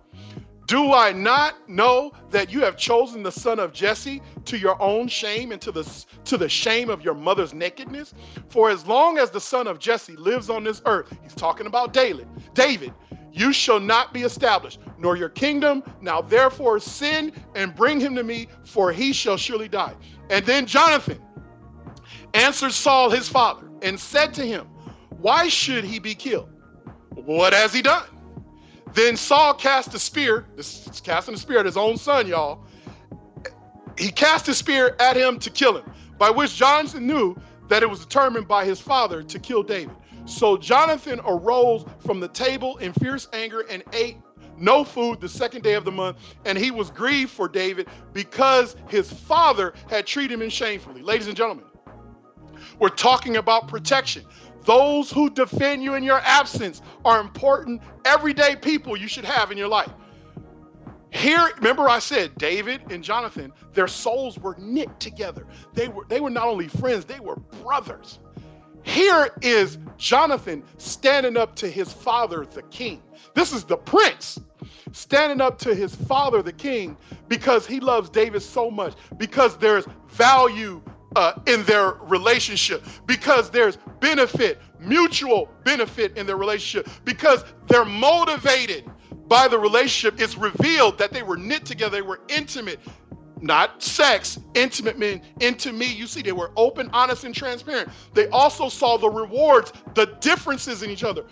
Do 0.66 0.92
I 0.92 1.12
not 1.12 1.68
know 1.68 2.12
that 2.30 2.52
you 2.52 2.60
have 2.62 2.76
chosen 2.76 3.22
the 3.22 3.30
son 3.30 3.60
of 3.60 3.72
Jesse 3.72 4.20
to 4.46 4.58
your 4.58 4.80
own 4.82 5.06
shame 5.06 5.52
and 5.52 5.60
to 5.62 5.70
the, 5.70 6.04
to 6.24 6.36
the 6.36 6.48
shame 6.48 6.90
of 6.90 7.02
your 7.02 7.14
mother's 7.14 7.54
nakedness? 7.54 8.14
For 8.48 8.68
as 8.68 8.84
long 8.84 9.16
as 9.18 9.30
the 9.30 9.40
son 9.40 9.68
of 9.68 9.78
Jesse 9.78 10.16
lives 10.16 10.50
on 10.50 10.64
this 10.64 10.82
earth, 10.84 11.16
he's 11.22 11.36
talking 11.36 11.68
about 11.68 11.92
David, 11.92 12.26
David, 12.54 12.92
you 13.32 13.52
shall 13.52 13.78
not 13.78 14.12
be 14.12 14.22
established, 14.22 14.80
nor 14.98 15.14
your 15.16 15.28
kingdom. 15.28 15.84
Now 16.00 16.20
therefore 16.20 16.80
sin 16.80 17.32
and 17.54 17.74
bring 17.74 18.00
him 18.00 18.16
to 18.16 18.24
me, 18.24 18.48
for 18.64 18.90
he 18.90 19.12
shall 19.12 19.36
surely 19.36 19.68
die. 19.68 19.94
And 20.30 20.44
then 20.46 20.66
Jonathan 20.66 21.20
answered 22.34 22.72
Saul 22.72 23.10
his 23.10 23.28
father 23.28 23.68
and 23.82 24.00
said 24.00 24.34
to 24.34 24.44
him, 24.44 24.66
Why 25.10 25.48
should 25.48 25.84
he 25.84 26.00
be 26.00 26.14
killed? 26.14 26.48
What 27.14 27.52
has 27.52 27.72
he 27.72 27.82
done? 27.82 28.06
Then 28.96 29.14
Saul 29.18 29.52
cast 29.52 29.92
a 29.92 29.98
spear, 29.98 30.46
this 30.56 30.86
is 30.86 31.02
casting 31.02 31.34
a 31.34 31.36
spear 31.36 31.58
at 31.58 31.66
his 31.66 31.76
own 31.76 31.98
son, 31.98 32.26
y'all. 32.26 32.64
He 33.98 34.10
cast 34.10 34.48
a 34.48 34.54
spear 34.54 34.96
at 34.98 35.18
him 35.18 35.38
to 35.40 35.50
kill 35.50 35.76
him, 35.76 35.84
by 36.16 36.30
which 36.30 36.56
Jonathan 36.56 37.06
knew 37.06 37.36
that 37.68 37.82
it 37.82 37.90
was 37.90 38.00
determined 38.00 38.48
by 38.48 38.64
his 38.64 38.80
father 38.80 39.22
to 39.22 39.38
kill 39.38 39.62
David. 39.62 39.94
So 40.24 40.56
Jonathan 40.56 41.20
arose 41.26 41.84
from 41.98 42.20
the 42.20 42.28
table 42.28 42.78
in 42.78 42.94
fierce 42.94 43.28
anger 43.34 43.66
and 43.68 43.82
ate 43.92 44.16
no 44.56 44.82
food 44.82 45.20
the 45.20 45.28
second 45.28 45.62
day 45.62 45.74
of 45.74 45.84
the 45.84 45.92
month, 45.92 46.16
and 46.46 46.56
he 46.56 46.70
was 46.70 46.90
grieved 46.90 47.32
for 47.32 47.48
David 47.48 47.88
because 48.14 48.76
his 48.88 49.12
father 49.12 49.74
had 49.90 50.06
treated 50.06 50.40
him 50.40 50.48
shamefully. 50.48 51.02
Ladies 51.02 51.26
and 51.26 51.36
gentlemen, 51.36 51.66
we're 52.78 52.88
talking 52.88 53.36
about 53.36 53.68
protection. 53.68 54.24
Those 54.66 55.12
who 55.12 55.30
defend 55.30 55.82
you 55.82 55.94
in 55.94 56.02
your 56.02 56.18
absence 56.18 56.82
are 57.04 57.20
important, 57.20 57.80
everyday 58.04 58.56
people 58.56 58.96
you 58.96 59.06
should 59.06 59.24
have 59.24 59.52
in 59.52 59.56
your 59.56 59.68
life. 59.68 59.90
Here, 61.10 61.48
remember 61.56 61.88
I 61.88 62.00
said 62.00 62.34
David 62.36 62.82
and 62.90 63.02
Jonathan, 63.02 63.52
their 63.72 63.86
souls 63.86 64.38
were 64.38 64.56
knit 64.58 65.00
together. 65.00 65.46
They 65.72 65.88
were, 65.88 66.04
they 66.08 66.20
were 66.20 66.30
not 66.30 66.48
only 66.48 66.66
friends, 66.66 67.04
they 67.04 67.20
were 67.20 67.36
brothers. 67.36 68.18
Here 68.82 69.30
is 69.40 69.78
Jonathan 69.98 70.64
standing 70.78 71.36
up 71.36 71.54
to 71.56 71.70
his 71.70 71.92
father, 71.92 72.44
the 72.44 72.62
king. 72.62 73.02
This 73.34 73.52
is 73.52 73.64
the 73.64 73.76
prince 73.76 74.40
standing 74.92 75.40
up 75.40 75.58
to 75.60 75.74
his 75.74 75.94
father, 75.94 76.42
the 76.42 76.52
king, 76.52 76.96
because 77.28 77.66
he 77.66 77.78
loves 77.78 78.10
David 78.10 78.42
so 78.42 78.70
much, 78.70 78.94
because 79.16 79.56
there's 79.58 79.86
value 80.08 80.82
uh, 81.14 81.34
in 81.46 81.62
their 81.64 81.92
relationship, 82.02 82.84
because 83.06 83.50
there's 83.50 83.78
benefit, 84.00 84.60
mutual 84.80 85.48
benefit 85.64 86.16
in 86.16 86.26
their 86.26 86.36
relationship, 86.36 86.92
because 87.04 87.44
they're 87.68 87.84
motivated 87.84 88.84
by 89.28 89.48
the 89.48 89.58
relationship. 89.58 90.20
It's 90.20 90.36
revealed 90.36 90.98
that 90.98 91.12
they 91.12 91.22
were 91.22 91.36
knit 91.36 91.64
together, 91.64 91.96
they 91.96 92.02
were 92.02 92.20
intimate 92.28 92.80
not 93.40 93.82
sex, 93.82 94.38
intimate 94.54 94.98
men 94.98 95.20
into 95.40 95.72
me. 95.72 95.92
You 95.92 96.06
see, 96.06 96.22
they 96.22 96.32
were 96.32 96.52
open, 96.56 96.88
honest, 96.92 97.24
and 97.24 97.34
transparent. 97.34 97.90
They 98.14 98.28
also 98.28 98.68
saw 98.68 98.96
the 98.96 99.10
rewards, 99.10 99.72
the 99.94 100.06
differences 100.20 100.82
in 100.82 100.90
each 100.90 101.04
other. 101.04 101.24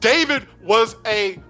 David 0.00 0.46
was 0.62 0.96
a, 1.06 1.42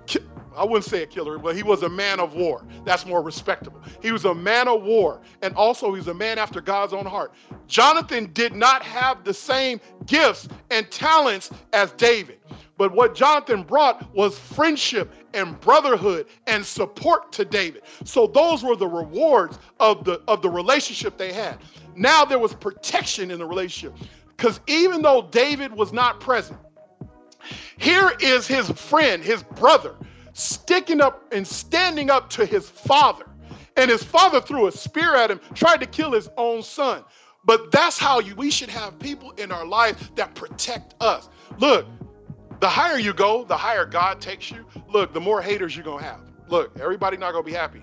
I 0.56 0.64
wouldn't 0.64 0.84
say 0.84 1.02
a 1.02 1.06
killer, 1.06 1.38
but 1.38 1.54
he 1.54 1.62
was 1.62 1.82
a 1.82 1.88
man 1.88 2.18
of 2.18 2.34
war. 2.34 2.64
That's 2.84 3.04
more 3.04 3.22
respectable. 3.22 3.80
He 4.00 4.10
was 4.10 4.24
a 4.24 4.34
man 4.34 4.68
of 4.68 4.82
war, 4.82 5.20
and 5.42 5.54
also 5.54 5.92
he's 5.94 6.08
a 6.08 6.14
man 6.14 6.38
after 6.38 6.60
God's 6.60 6.92
own 6.92 7.06
heart. 7.06 7.32
Jonathan 7.66 8.30
did 8.32 8.54
not 8.54 8.82
have 8.82 9.24
the 9.24 9.34
same 9.34 9.80
gifts 10.06 10.48
and 10.70 10.90
talents 10.90 11.50
as 11.72 11.92
David. 11.92 12.40
But 12.78 12.92
what 12.92 13.14
Jonathan 13.14 13.62
brought 13.62 14.14
was 14.14 14.38
friendship 14.38 15.12
and 15.34 15.58
brotherhood 15.60 16.26
and 16.46 16.64
support 16.64 17.32
to 17.32 17.44
David. 17.44 17.82
So 18.04 18.26
those 18.26 18.62
were 18.62 18.76
the 18.76 18.86
rewards 18.86 19.58
of 19.80 20.04
the 20.04 20.20
of 20.28 20.42
the 20.42 20.50
relationship 20.50 21.16
they 21.16 21.32
had. 21.32 21.58
Now 21.94 22.24
there 22.24 22.38
was 22.38 22.54
protection 22.54 23.30
in 23.30 23.38
the 23.38 23.46
relationship. 23.46 23.96
Because 24.36 24.60
even 24.66 25.00
though 25.00 25.28
David 25.30 25.72
was 25.72 25.94
not 25.94 26.20
present, 26.20 26.58
here 27.78 28.12
is 28.20 28.46
his 28.46 28.70
friend, 28.70 29.22
his 29.22 29.42
brother, 29.42 29.94
sticking 30.36 31.00
up 31.00 31.32
and 31.32 31.46
standing 31.46 32.10
up 32.10 32.28
to 32.28 32.44
his 32.44 32.68
father. 32.68 33.24
And 33.76 33.90
his 33.90 34.02
father 34.02 34.40
threw 34.40 34.66
a 34.66 34.72
spear 34.72 35.14
at 35.14 35.30
him, 35.30 35.40
tried 35.54 35.80
to 35.80 35.86
kill 35.86 36.12
his 36.12 36.28
own 36.36 36.62
son. 36.62 37.04
But 37.44 37.70
that's 37.70 37.98
how 37.98 38.20
you, 38.20 38.34
we 38.34 38.50
should 38.50 38.68
have 38.68 38.98
people 38.98 39.30
in 39.32 39.50
our 39.50 39.64
life 39.64 40.14
that 40.16 40.34
protect 40.34 40.94
us. 41.00 41.30
Look, 41.58 41.86
the 42.60 42.68
higher 42.68 42.98
you 42.98 43.14
go, 43.14 43.44
the 43.44 43.56
higher 43.56 43.86
God 43.86 44.20
takes 44.20 44.50
you. 44.50 44.66
Look, 44.88 45.14
the 45.14 45.20
more 45.20 45.40
haters 45.40 45.74
you're 45.74 45.84
gonna 45.84 46.02
have. 46.02 46.20
Look, 46.48 46.78
everybody 46.78 47.16
not 47.16 47.32
gonna 47.32 47.44
be 47.44 47.52
happy. 47.52 47.82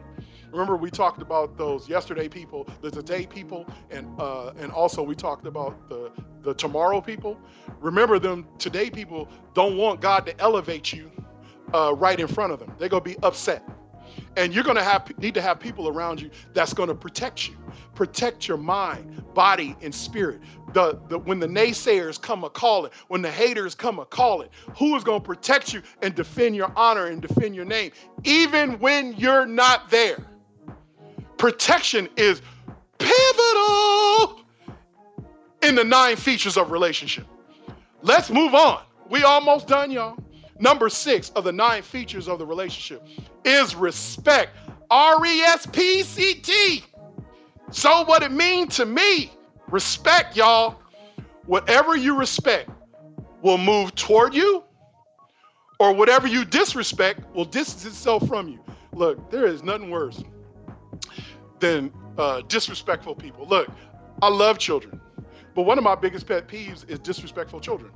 Remember, 0.51 0.76
we 0.76 0.91
talked 0.91 1.22
about 1.22 1.58
those 1.58 1.89
yesterday 1.89 2.28
people, 2.28 2.68
the 2.82 2.91
today 2.91 3.26
people, 3.26 3.68
and 3.89 4.08
uh, 4.20 4.51
and 4.60 4.72
also 4.72 5.01
we 5.01 5.16
talked 5.16 5.47
about 5.47 5.89
the 5.89 6.12
the 6.41 6.54
tomorrow 6.54 7.01
people. 7.01 7.39
Remember, 7.80 8.20
them 8.20 8.47
today 8.60 8.89
people 8.89 9.28
don't 9.56 9.78
want 9.78 10.01
God 10.01 10.26
to 10.28 10.39
elevate 10.39 10.93
you 10.93 11.12
uh, 11.74 11.93
right 11.97 12.19
in 12.19 12.28
front 12.28 12.53
of 12.53 12.59
them. 12.59 12.74
They're 12.78 12.89
gonna 12.89 13.03
be 13.03 13.17
upset. 13.24 13.63
And 14.36 14.53
you're 14.53 14.63
going 14.63 14.78
to 14.78 14.84
have 14.84 15.15
need 15.19 15.34
to 15.36 15.41
have 15.41 15.59
people 15.59 15.88
around 15.88 16.21
you 16.21 16.30
that's 16.53 16.74
going 16.74 16.89
to 16.89 16.95
protect 16.95 17.47
you, 17.47 17.55
protect 17.93 18.47
your 18.47 18.57
mind, 18.57 19.24
body, 19.34 19.76
and 19.82 19.93
spirit. 19.93 20.41
The, 20.74 20.99
the 21.07 21.19
when 21.19 21.39
the 21.39 21.47
naysayers 21.47 22.19
come 22.19 22.43
a 22.43 22.49
calling, 22.49 22.91
when 23.07 23.21
the 23.21 23.32
haters 23.32 23.76
come 23.76 23.99
a 23.99 24.05
calling, 24.05 24.49
who 24.78 24.95
is 24.95 25.03
going 25.03 25.21
to 25.21 25.26
protect 25.26 25.74
you 25.74 25.82
and 26.01 26.15
defend 26.15 26.55
your 26.55 26.71
honor 26.76 27.07
and 27.07 27.21
defend 27.21 27.55
your 27.55 27.65
name, 27.65 27.91
even 28.24 28.80
when 28.80 29.13
you're 29.13 29.45
not 29.45 29.89
there? 29.89 30.17
Protection 31.38 32.09
is 32.15 32.41
pivotal 32.97 34.41
in 35.61 35.76
the 35.76 35.84
nine 35.84 36.15
features 36.15 36.57
of 36.57 36.71
relationship. 36.71 37.28
Let's 38.01 38.30
move 38.30 38.53
on. 38.53 38.82
We 39.09 39.24
almost 39.24 39.67
done, 39.67 39.91
y'all. 39.91 40.17
Number 40.64 40.88
six 40.88 41.30
of 41.32 41.43
the 41.43 41.51
nine 41.51 41.82
features 41.82 42.30
of 42.30 42.39
the 42.39 42.45
relationship 42.45 43.05
is 43.43 43.76
respect. 43.76 44.55
R 44.89 45.26
E 45.26 45.41
S 45.41 45.66
P 45.66 46.03
C 46.03 46.36
T. 46.36 46.86
So, 47.70 48.05
what 48.05 48.24
it 48.24 48.32
means 48.32 48.78
to 48.78 48.86
me, 48.86 49.34
respect, 49.68 50.38
y'all. 50.38 50.80
Whatever 51.47 51.97
you 51.97 52.18
respect 52.18 52.70
will 53.41 53.57
move 53.57 53.93
toward 53.95 54.34
you, 54.34 54.64
or 55.82 55.91
whatever 55.91 56.30
you 56.30 56.45
disrespect 56.45 57.20
will 57.36 57.43
distance 57.43 57.86
itself 57.86 58.26
from 58.26 58.47
you. 58.47 58.64
Look, 58.93 59.30
there 59.30 59.45
is 59.45 59.64
nothing 59.64 59.89
worse 59.89 60.24
than 61.59 61.91
uh, 62.18 62.39
disrespectful 62.47 63.16
people. 63.16 63.45
Look, 63.45 63.68
I 64.22 64.30
love 64.30 64.59
children, 64.59 65.01
but 65.55 65.64
one 65.64 65.78
of 65.78 65.84
my 65.84 65.95
biggest 65.95 66.26
pet 66.26 66.47
peeves 66.47 66.89
is 66.89 66.99
disrespectful 66.99 67.59
children. 67.59 67.91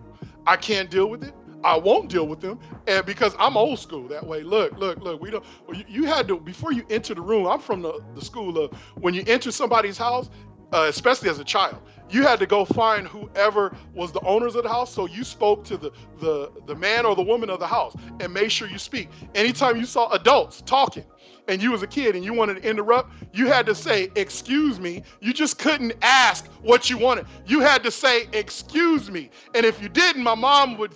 I 0.46 0.58
can't 0.58 0.90
deal 0.90 1.10
with 1.10 1.24
it. 1.24 1.34
I 1.68 1.76
won't 1.76 2.10
deal 2.10 2.26
with 2.26 2.40
them, 2.40 2.60
and 2.88 3.06
because 3.06 3.36
I'm 3.38 3.58
old 3.58 3.78
school 3.78 4.08
that 4.08 4.26
way. 4.26 4.42
Look, 4.42 4.78
look, 4.78 5.00
look. 5.00 5.22
We 5.22 5.32
don't. 5.32 5.44
You, 5.74 5.84
you 5.88 6.04
had 6.06 6.26
to 6.30 6.40
before 6.40 6.72
you 6.72 6.86
enter 6.90 7.14
the 7.14 7.22
room. 7.22 7.46
I'm 7.46 7.60
from 7.60 7.82
the, 7.82 8.02
the 8.16 8.22
school 8.24 8.58
of 8.58 8.74
when 8.96 9.14
you 9.14 9.24
enter 9.28 9.52
somebody's 9.52 9.98
house, 9.98 10.30
uh, 10.72 10.86
especially 10.88 11.30
as 11.30 11.40
a 11.40 11.44
child, 11.44 11.82
you 12.10 12.24
had 12.24 12.40
to 12.40 12.46
go 12.46 12.64
find 12.64 13.06
whoever 13.06 13.76
was 13.94 14.14
the 14.14 14.22
owners 14.22 14.56
of 14.56 14.64
the 14.64 14.70
house. 14.70 14.94
So 14.94 15.08
you 15.08 15.26
spoke 15.26 15.66
to 15.66 15.76
the 15.76 15.92
the 16.22 16.52
the 16.68 16.76
man 16.76 17.06
or 17.06 17.18
the 17.18 17.22
woman 17.22 17.50
of 17.50 17.60
the 17.60 17.68
house 17.68 17.94
and 18.22 18.34
made 18.34 18.50
sure 18.50 18.70
you 18.70 18.80
speak. 18.80 19.10
Anytime 19.36 19.76
you 19.76 19.86
saw 19.86 20.10
adults 20.14 20.62
talking 20.62 21.04
and 21.50 21.62
you 21.62 21.72
was 21.72 21.84
a 21.84 21.88
kid 21.88 22.16
and 22.16 22.24
you 22.24 22.34
wanted 22.34 22.62
to 22.62 22.70
interrupt, 22.70 23.12
you 23.34 23.48
had 23.48 23.66
to 23.66 23.76
say, 23.76 24.10
"Excuse 24.16 24.80
me." 24.80 25.04
You 25.20 25.34
just 25.34 25.60
couldn't 25.60 25.94
ask 26.02 26.48
what 26.62 26.90
you 26.90 26.98
wanted. 26.98 27.26
You 27.46 27.60
had 27.60 27.84
to 27.84 27.92
say, 27.92 28.30
"Excuse 28.32 29.12
me." 29.12 29.32
And 29.54 29.66
if 29.66 29.82
you 29.82 29.90
didn't, 29.90 30.24
my 30.24 30.36
mom 30.36 30.78
would 30.78 30.94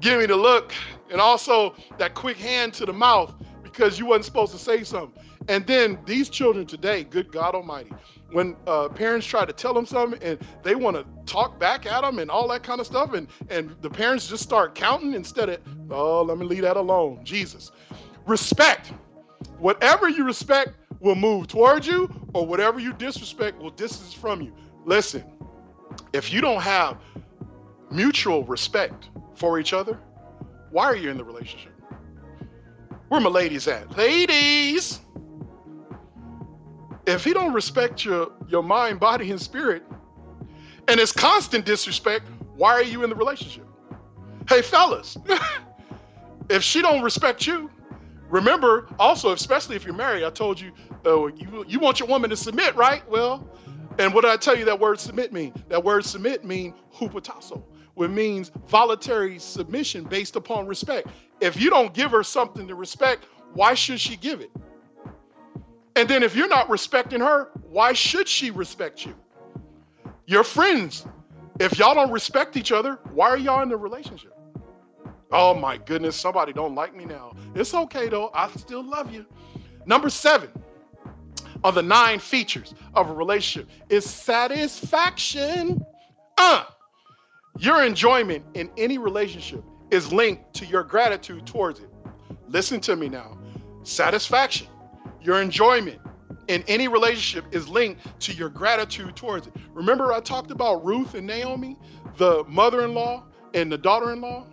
give 0.00 0.20
me 0.20 0.26
the 0.26 0.36
look 0.36 0.72
and 1.10 1.20
also 1.20 1.74
that 1.98 2.14
quick 2.14 2.36
hand 2.36 2.74
to 2.74 2.86
the 2.86 2.92
mouth 2.92 3.34
because 3.62 3.98
you 3.98 4.06
wasn't 4.06 4.24
supposed 4.24 4.52
to 4.52 4.58
say 4.58 4.84
something. 4.84 5.22
And 5.48 5.66
then 5.66 5.98
these 6.06 6.28
children 6.28 6.66
today, 6.66 7.04
good 7.04 7.30
God 7.30 7.54
Almighty, 7.54 7.92
when 8.32 8.56
uh, 8.66 8.88
parents 8.88 9.26
try 9.26 9.44
to 9.44 9.52
tell 9.52 9.72
them 9.72 9.86
something 9.86 10.20
and 10.22 10.38
they 10.62 10.74
want 10.74 10.96
to 10.96 11.06
talk 11.32 11.60
back 11.60 11.86
at 11.86 12.02
them 12.02 12.18
and 12.18 12.30
all 12.30 12.48
that 12.48 12.62
kind 12.62 12.80
of 12.80 12.86
stuff, 12.86 13.12
and 13.12 13.28
and 13.50 13.74
the 13.82 13.90
parents 13.90 14.26
just 14.28 14.42
start 14.42 14.74
counting 14.74 15.14
instead 15.14 15.48
of 15.48 15.60
oh, 15.90 16.22
let 16.22 16.38
me 16.38 16.46
leave 16.46 16.62
that 16.62 16.76
alone. 16.76 17.20
Jesus, 17.24 17.70
respect. 18.26 18.92
Whatever 19.58 20.08
you 20.08 20.24
respect 20.24 20.70
will 21.00 21.14
move 21.14 21.46
towards 21.46 21.86
you, 21.86 22.10
or 22.34 22.44
whatever 22.46 22.80
you 22.80 22.92
disrespect 22.92 23.58
will 23.58 23.70
distance 23.70 24.12
from 24.12 24.40
you. 24.40 24.52
Listen, 24.84 25.24
if 26.12 26.32
you 26.32 26.40
don't 26.40 26.60
have 26.60 26.98
mutual 27.90 28.44
respect 28.44 29.08
for 29.34 29.58
each 29.58 29.72
other, 29.72 29.98
why 30.70 30.84
are 30.84 30.96
you 30.96 31.10
in 31.10 31.16
the 31.16 31.24
relationship? 31.24 31.72
Where 33.08 33.20
my 33.20 33.30
ladies 33.30 33.68
at? 33.68 33.96
Ladies! 33.96 35.00
If 37.06 37.22
he 37.22 37.32
don't 37.32 37.52
respect 37.52 38.04
your, 38.04 38.32
your 38.48 38.62
mind, 38.62 38.98
body, 38.98 39.30
and 39.30 39.40
spirit, 39.40 39.84
and 40.88 40.98
it's 40.98 41.12
constant 41.12 41.64
disrespect, 41.64 42.26
why 42.56 42.72
are 42.72 42.82
you 42.82 43.04
in 43.04 43.10
the 43.10 43.16
relationship? 43.16 43.66
Hey, 44.48 44.62
fellas, 44.62 45.16
if 46.50 46.62
she 46.62 46.82
don't 46.82 47.02
respect 47.02 47.46
you, 47.46 47.70
remember 48.28 48.88
also, 48.98 49.32
especially 49.32 49.76
if 49.76 49.84
you're 49.84 49.94
married, 49.94 50.24
I 50.24 50.30
told 50.30 50.60
you, 50.60 50.72
uh, 51.04 51.26
you, 51.26 51.64
you 51.68 51.78
want 51.78 52.00
your 52.00 52.08
woman 52.08 52.28
to 52.30 52.36
submit, 52.36 52.74
right? 52.74 53.08
Well, 53.08 53.48
and 53.98 54.12
what 54.12 54.22
did 54.22 54.32
I 54.32 54.36
tell 54.36 54.58
you 54.58 54.64
that 54.64 54.78
word 54.78 54.98
submit 54.98 55.32
mean? 55.32 55.54
That 55.68 55.82
word 55.82 56.04
submit 56.04 56.44
mean 56.44 56.74
hupotasso 56.92 57.62
which 57.96 58.10
means 58.10 58.52
voluntary 58.68 59.38
submission 59.38 60.04
based 60.04 60.36
upon 60.36 60.66
respect. 60.66 61.08
If 61.40 61.58
you 61.58 61.70
don't 61.70 61.92
give 61.92 62.10
her 62.12 62.22
something 62.22 62.68
to 62.68 62.74
respect, 62.74 63.24
why 63.54 63.74
should 63.74 63.98
she 63.98 64.16
give 64.16 64.40
it? 64.40 64.50
And 65.96 66.06
then 66.06 66.22
if 66.22 66.36
you're 66.36 66.48
not 66.48 66.68
respecting 66.68 67.20
her, 67.20 67.50
why 67.68 67.94
should 67.94 68.28
she 68.28 68.50
respect 68.50 69.06
you? 69.06 69.14
Your 70.26 70.44
friends, 70.44 71.06
if 71.58 71.78
y'all 71.78 71.94
don't 71.94 72.12
respect 72.12 72.58
each 72.58 72.70
other, 72.70 72.98
why 73.14 73.30
are 73.30 73.38
y'all 73.38 73.62
in 73.62 73.70
the 73.70 73.76
relationship? 73.78 74.38
Oh 75.32 75.54
my 75.54 75.78
goodness, 75.78 76.16
somebody 76.16 76.52
don't 76.52 76.74
like 76.74 76.94
me 76.94 77.06
now. 77.06 77.34
It's 77.54 77.72
okay 77.72 78.10
though, 78.10 78.30
I 78.34 78.50
still 78.56 78.82
love 78.82 79.10
you. 79.10 79.24
Number 79.86 80.10
seven 80.10 80.50
of 81.64 81.74
the 81.74 81.82
nine 81.82 82.18
features 82.18 82.74
of 82.94 83.08
a 83.08 83.14
relationship 83.14 83.70
is 83.88 84.04
satisfaction. 84.04 85.82
Uh, 86.36 86.64
your 87.58 87.84
enjoyment 87.84 88.44
in 88.54 88.70
any 88.76 88.98
relationship 88.98 89.64
is 89.90 90.12
linked 90.12 90.54
to 90.54 90.66
your 90.66 90.82
gratitude 90.82 91.46
towards 91.46 91.80
it. 91.80 91.90
Listen 92.48 92.80
to 92.80 92.96
me 92.96 93.08
now. 93.08 93.38
Satisfaction, 93.82 94.66
your 95.22 95.40
enjoyment 95.40 96.00
in 96.48 96.62
any 96.68 96.88
relationship 96.88 97.44
is 97.54 97.68
linked 97.68 98.00
to 98.20 98.32
your 98.32 98.48
gratitude 98.48 99.16
towards 99.16 99.46
it. 99.46 99.54
Remember, 99.72 100.12
I 100.12 100.20
talked 100.20 100.50
about 100.50 100.84
Ruth 100.84 101.14
and 101.14 101.26
Naomi, 101.26 101.76
the 102.16 102.44
mother 102.48 102.84
in 102.84 102.94
law 102.94 103.24
and 103.54 103.70
the 103.70 103.78
daughter 103.78 104.12
in 104.12 104.20
law, 104.20 104.46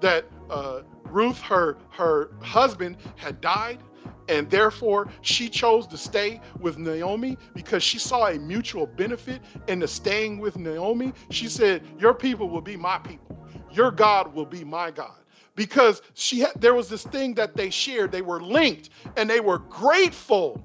that 0.00 0.26
uh, 0.50 0.82
Ruth, 1.04 1.40
her, 1.40 1.78
her 1.90 2.30
husband, 2.40 2.96
had 3.16 3.40
died 3.40 3.80
and 4.28 4.50
therefore, 4.50 5.08
she 5.22 5.48
chose 5.48 5.86
to 5.88 5.96
stay 5.96 6.40
with 6.58 6.78
Naomi 6.78 7.36
because 7.54 7.82
she 7.82 7.98
saw 7.98 8.26
a 8.26 8.38
mutual 8.38 8.86
benefit 8.86 9.40
in 9.68 9.78
the 9.78 9.88
staying 9.88 10.38
with 10.38 10.56
Naomi. 10.56 11.12
She 11.30 11.48
said, 11.48 11.82
Your 11.98 12.14
people 12.14 12.48
will 12.48 12.60
be 12.60 12.76
my 12.76 12.98
people, 12.98 13.38
your 13.72 13.90
God 13.90 14.34
will 14.34 14.46
be 14.46 14.64
my 14.64 14.90
God. 14.90 15.14
Because 15.54 16.02
she 16.12 16.40
had, 16.40 16.52
there 16.60 16.74
was 16.74 16.88
this 16.88 17.02
thing 17.04 17.32
that 17.34 17.56
they 17.56 17.70
shared, 17.70 18.12
they 18.12 18.20
were 18.20 18.42
linked, 18.42 18.90
and 19.16 19.28
they 19.28 19.40
were 19.40 19.58
grateful 19.58 20.62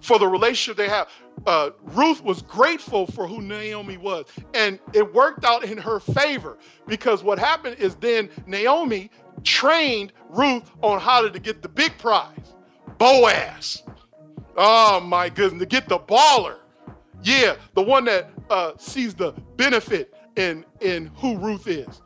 for 0.00 0.18
the 0.18 0.26
relationship 0.26 0.76
they 0.76 0.88
have. 0.88 1.08
Uh, 1.46 1.70
Ruth 1.82 2.22
was 2.22 2.42
grateful 2.42 3.06
for 3.06 3.26
who 3.26 3.40
Naomi 3.42 3.96
was, 3.96 4.26
and 4.54 4.78
it 4.92 5.12
worked 5.14 5.44
out 5.44 5.64
in 5.64 5.78
her 5.78 6.00
favor 6.00 6.58
because 6.86 7.22
what 7.22 7.38
happened 7.38 7.76
is 7.78 7.94
then 7.96 8.28
Naomi 8.46 9.10
trained 9.44 10.12
Ruth 10.28 10.70
on 10.82 11.00
how 11.00 11.28
to 11.28 11.38
get 11.38 11.62
the 11.62 11.68
big 11.68 11.96
prize. 11.98 12.54
Boaz. 12.98 13.82
Oh 14.56 15.00
my 15.00 15.28
goodness, 15.28 15.60
to 15.60 15.66
get 15.66 15.88
the 15.88 15.98
baller. 15.98 16.56
Yeah, 17.22 17.56
the 17.74 17.82
one 17.82 18.04
that 18.06 18.30
uh, 18.50 18.72
sees 18.78 19.14
the 19.14 19.32
benefit 19.56 20.14
in, 20.36 20.64
in 20.80 21.06
who 21.16 21.36
Ruth 21.38 21.66
is, 21.66 22.02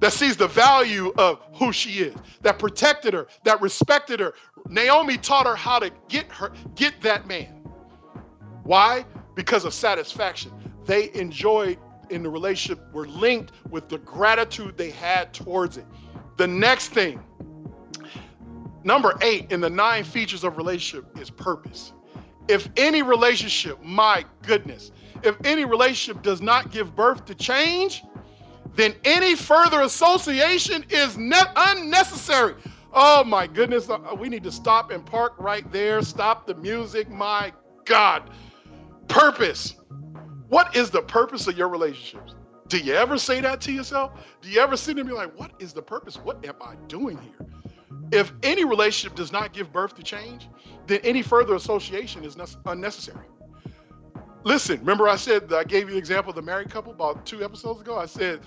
that 0.00 0.12
sees 0.12 0.36
the 0.36 0.48
value 0.48 1.12
of 1.16 1.40
who 1.54 1.72
she 1.72 2.00
is, 2.00 2.14
that 2.42 2.58
protected 2.58 3.14
her, 3.14 3.26
that 3.44 3.60
respected 3.60 4.20
her. 4.20 4.34
Naomi 4.68 5.16
taught 5.16 5.46
her 5.46 5.56
how 5.56 5.78
to 5.78 5.90
get 6.08 6.30
her, 6.32 6.52
get 6.74 7.00
that 7.02 7.26
man. 7.26 7.62
Why? 8.62 9.04
Because 9.34 9.64
of 9.64 9.72
satisfaction. 9.72 10.52
They 10.84 11.12
enjoyed 11.14 11.78
in 12.10 12.22
the 12.22 12.30
relationship, 12.30 12.80
were 12.92 13.08
linked 13.08 13.52
with 13.70 13.88
the 13.88 13.98
gratitude 13.98 14.76
they 14.76 14.90
had 14.90 15.32
towards 15.32 15.76
it. 15.76 15.86
The 16.36 16.46
next 16.46 16.88
thing 16.88 17.20
Number 18.86 19.18
eight 19.20 19.50
in 19.50 19.60
the 19.60 19.68
nine 19.68 20.04
features 20.04 20.44
of 20.44 20.56
relationship 20.56 21.18
is 21.18 21.28
purpose. 21.28 21.92
If 22.46 22.68
any 22.76 23.02
relationship, 23.02 23.82
my 23.82 24.24
goodness, 24.42 24.92
if 25.24 25.36
any 25.42 25.64
relationship 25.64 26.22
does 26.22 26.40
not 26.40 26.70
give 26.70 26.94
birth 26.94 27.24
to 27.24 27.34
change, 27.34 28.04
then 28.76 28.94
any 29.04 29.34
further 29.34 29.80
association 29.80 30.84
is 30.88 31.18
ne- 31.18 31.36
unnecessary. 31.56 32.54
Oh 32.92 33.24
my 33.24 33.48
goodness, 33.48 33.90
uh, 33.90 33.98
we 34.16 34.28
need 34.28 34.44
to 34.44 34.52
stop 34.52 34.92
and 34.92 35.04
park 35.04 35.34
right 35.36 35.68
there. 35.72 36.00
Stop 36.00 36.46
the 36.46 36.54
music. 36.54 37.10
My 37.10 37.52
God. 37.86 38.30
Purpose. 39.08 39.74
What 40.46 40.76
is 40.76 40.90
the 40.90 41.02
purpose 41.02 41.48
of 41.48 41.58
your 41.58 41.68
relationships? 41.68 42.36
Do 42.68 42.78
you 42.78 42.94
ever 42.94 43.18
say 43.18 43.40
that 43.40 43.60
to 43.62 43.72
yourself? 43.72 44.12
Do 44.42 44.48
you 44.48 44.60
ever 44.60 44.76
sit 44.76 44.96
and 44.96 45.08
be 45.08 45.12
like, 45.12 45.36
what 45.36 45.54
is 45.58 45.72
the 45.72 45.82
purpose? 45.82 46.18
What 46.18 46.46
am 46.46 46.54
I 46.60 46.76
doing 46.86 47.18
here? 47.18 47.48
If 48.12 48.32
any 48.42 48.64
relationship 48.64 49.16
does 49.16 49.32
not 49.32 49.52
give 49.52 49.72
birth 49.72 49.94
to 49.96 50.02
change, 50.02 50.48
then 50.86 51.00
any 51.02 51.22
further 51.22 51.54
association 51.54 52.24
is 52.24 52.36
unnecessary. 52.66 53.26
Listen, 54.44 54.78
remember 54.78 55.08
I 55.08 55.16
said 55.16 55.52
I 55.52 55.64
gave 55.64 55.88
you 55.88 55.94
the 55.94 55.98
example 55.98 56.30
of 56.30 56.36
the 56.36 56.42
married 56.42 56.70
couple 56.70 56.92
about 56.92 57.26
two 57.26 57.42
episodes 57.42 57.80
ago? 57.80 57.98
I 57.98 58.06
said 58.06 58.40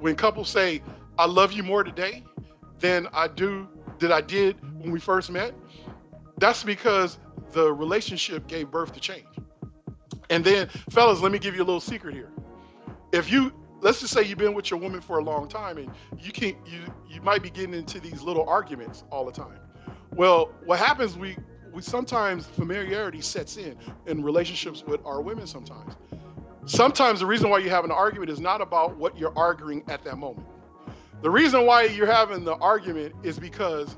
when 0.00 0.14
couples 0.14 0.48
say, 0.48 0.80
I 1.18 1.26
love 1.26 1.52
you 1.52 1.62
more 1.62 1.82
today 1.82 2.24
than 2.78 3.08
I 3.12 3.26
do 3.28 3.68
that 3.98 4.12
I 4.12 4.20
did 4.20 4.56
when 4.80 4.92
we 4.92 5.00
first 5.00 5.30
met, 5.30 5.54
That's 6.38 6.62
because 6.62 7.18
the 7.52 7.72
relationship 7.72 8.46
gave 8.46 8.70
birth 8.70 8.92
to 8.92 9.00
change. 9.00 9.26
And 10.30 10.44
then, 10.44 10.68
fellas, 10.90 11.20
let 11.20 11.32
me 11.32 11.38
give 11.38 11.56
you 11.56 11.62
a 11.62 11.64
little 11.64 11.80
secret 11.80 12.14
here. 12.14 12.30
If 13.12 13.32
you 13.32 13.52
let's 13.80 14.00
just 14.00 14.12
say 14.12 14.22
you've 14.22 14.38
been 14.38 14.54
with 14.54 14.70
your 14.70 14.80
woman 14.80 15.00
for 15.00 15.18
a 15.18 15.22
long 15.22 15.48
time 15.48 15.78
and 15.78 15.90
you 16.18 16.32
can't 16.32 16.56
you 16.66 16.80
you 17.08 17.20
might 17.22 17.42
be 17.42 17.50
getting 17.50 17.74
into 17.74 18.00
these 18.00 18.22
little 18.22 18.48
arguments 18.48 19.04
all 19.10 19.24
the 19.24 19.32
time. 19.32 19.58
Well, 20.14 20.52
what 20.64 20.78
happens 20.78 21.16
we 21.16 21.36
we 21.72 21.82
sometimes 21.82 22.46
familiarity 22.46 23.20
sets 23.20 23.56
in 23.56 23.76
in 24.06 24.22
relationships 24.22 24.84
with 24.86 25.04
our 25.04 25.20
women 25.20 25.46
sometimes. 25.46 25.94
Sometimes 26.66 27.20
the 27.20 27.26
reason 27.26 27.48
why 27.48 27.58
you 27.58 27.70
have 27.70 27.84
an 27.84 27.90
argument 27.90 28.30
is 28.30 28.40
not 28.40 28.60
about 28.60 28.96
what 28.96 29.16
you're 29.16 29.36
arguing 29.38 29.82
at 29.88 30.04
that 30.04 30.18
moment. 30.18 30.46
The 31.22 31.30
reason 31.30 31.64
why 31.66 31.84
you're 31.84 32.06
having 32.06 32.44
the 32.44 32.56
argument 32.56 33.14
is 33.22 33.38
because 33.38 33.96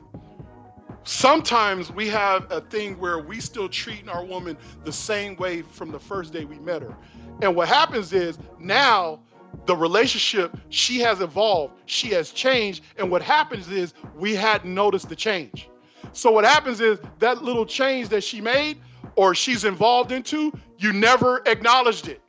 sometimes 1.05 1.91
we 1.91 2.07
have 2.09 2.51
a 2.53 2.61
thing 2.61 2.99
where 2.99 3.19
we 3.19 3.41
still 3.41 3.69
treating 3.69 4.09
our 4.09 4.25
woman 4.25 4.57
the 4.85 4.93
same 4.93 5.37
way 5.37 5.63
from 5.63 5.91
the 5.91 5.99
first 5.99 6.33
day 6.33 6.45
we 6.45 6.59
met 6.59 6.83
her. 6.83 6.97
And 7.43 7.57
what 7.57 7.69
happens 7.69 8.13
is 8.13 8.39
now 8.59 9.21
the 9.67 9.77
relationship, 9.77 10.57
she 10.69 11.01
has 11.01 11.21
evolved, 11.21 11.75
she 11.87 12.09
has 12.09 12.31
changed. 12.31 12.83
And 12.97 13.11
what 13.11 13.23
happens 13.23 13.69
is 13.69 13.95
we 14.17 14.35
hadn't 14.35 14.73
noticed 14.73 15.09
the 15.09 15.17
change. 15.17 15.69
So 16.13 16.31
what 16.31 16.45
happens 16.45 16.81
is 16.81 16.99
that 17.19 17.43
little 17.43 17.67
change 17.67 18.09
that 18.09 18.23
she 18.25 18.41
made 18.41 18.79
or 19.17 19.35
she's 19.35 19.65
involved 19.65 20.13
into, 20.13 20.53
you 20.79 20.93
never 20.93 21.43
acknowledged 21.47 22.09
it. 22.09 22.21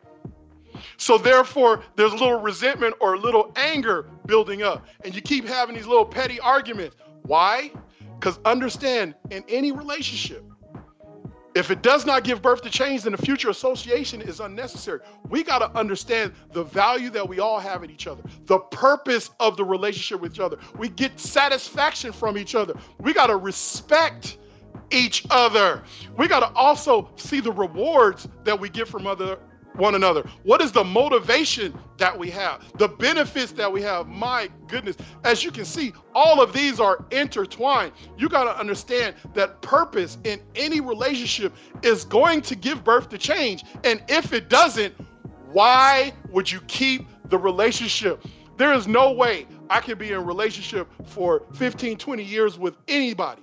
So 0.97 1.17
therefore, 1.17 1.83
there's 1.95 2.11
a 2.13 2.15
little 2.15 2.39
resentment 2.39 2.95
or 2.99 3.15
a 3.15 3.19
little 3.19 3.51
anger 3.55 4.07
building 4.25 4.63
up. 4.63 4.85
And 5.03 5.15
you 5.15 5.21
keep 5.21 5.47
having 5.47 5.75
these 5.75 5.87
little 5.87 6.05
petty 6.05 6.39
arguments. 6.39 6.95
Why? 7.23 7.71
Because 8.19 8.39
understand, 8.45 9.15
in 9.29 9.43
any 9.47 9.71
relationship, 9.71 10.43
if 11.53 11.71
it 11.71 11.81
does 11.81 12.05
not 12.05 12.23
give 12.23 12.41
birth 12.41 12.61
to 12.61 12.69
change, 12.69 13.03
then 13.03 13.11
the 13.11 13.17
future 13.17 13.49
association 13.49 14.21
is 14.21 14.39
unnecessary. 14.39 14.99
We 15.29 15.43
got 15.43 15.59
to 15.59 15.77
understand 15.77 16.33
the 16.51 16.63
value 16.63 17.09
that 17.11 17.27
we 17.27 17.39
all 17.39 17.59
have 17.59 17.83
in 17.83 17.89
each 17.89 18.07
other, 18.07 18.23
the 18.45 18.59
purpose 18.59 19.29
of 19.39 19.57
the 19.57 19.65
relationship 19.65 20.21
with 20.21 20.33
each 20.33 20.39
other. 20.39 20.57
We 20.77 20.89
get 20.89 21.19
satisfaction 21.19 22.11
from 22.11 22.37
each 22.37 22.55
other. 22.55 22.73
We 22.99 23.13
got 23.13 23.27
to 23.27 23.37
respect 23.37 24.37
each 24.91 25.25
other. 25.29 25.83
We 26.17 26.27
got 26.27 26.41
to 26.41 26.51
also 26.53 27.09
see 27.15 27.39
the 27.39 27.51
rewards 27.51 28.27
that 28.43 28.59
we 28.59 28.69
get 28.69 28.87
from 28.87 29.07
other 29.07 29.39
one 29.75 29.95
another? 29.95 30.23
What 30.43 30.61
is 30.61 30.71
the 30.71 30.83
motivation 30.83 31.77
that 31.97 32.17
we 32.17 32.29
have? 32.31 32.63
The 32.77 32.87
benefits 32.87 33.51
that 33.53 33.71
we 33.71 33.81
have? 33.81 34.07
My 34.07 34.49
goodness. 34.67 34.97
As 35.23 35.43
you 35.43 35.51
can 35.51 35.65
see, 35.65 35.93
all 36.13 36.41
of 36.41 36.53
these 36.53 36.79
are 36.79 37.05
intertwined. 37.11 37.93
You 38.17 38.29
got 38.29 38.45
to 38.45 38.57
understand 38.57 39.15
that 39.33 39.61
purpose 39.61 40.17
in 40.23 40.41
any 40.55 40.81
relationship 40.81 41.53
is 41.83 42.05
going 42.05 42.41
to 42.43 42.55
give 42.55 42.83
birth 42.83 43.09
to 43.09 43.17
change. 43.17 43.63
And 43.83 44.03
if 44.07 44.33
it 44.33 44.49
doesn't, 44.49 44.93
why 45.51 46.13
would 46.29 46.51
you 46.51 46.61
keep 46.61 47.07
the 47.29 47.37
relationship? 47.37 48.25
There 48.57 48.73
is 48.73 48.87
no 48.87 49.11
way 49.11 49.47
I 49.69 49.79
can 49.79 49.97
be 49.97 50.09
in 50.09 50.15
a 50.15 50.21
relationship 50.21 50.87
for 51.05 51.43
15, 51.53 51.97
20 51.97 52.23
years 52.23 52.59
with 52.59 52.77
anybody 52.87 53.41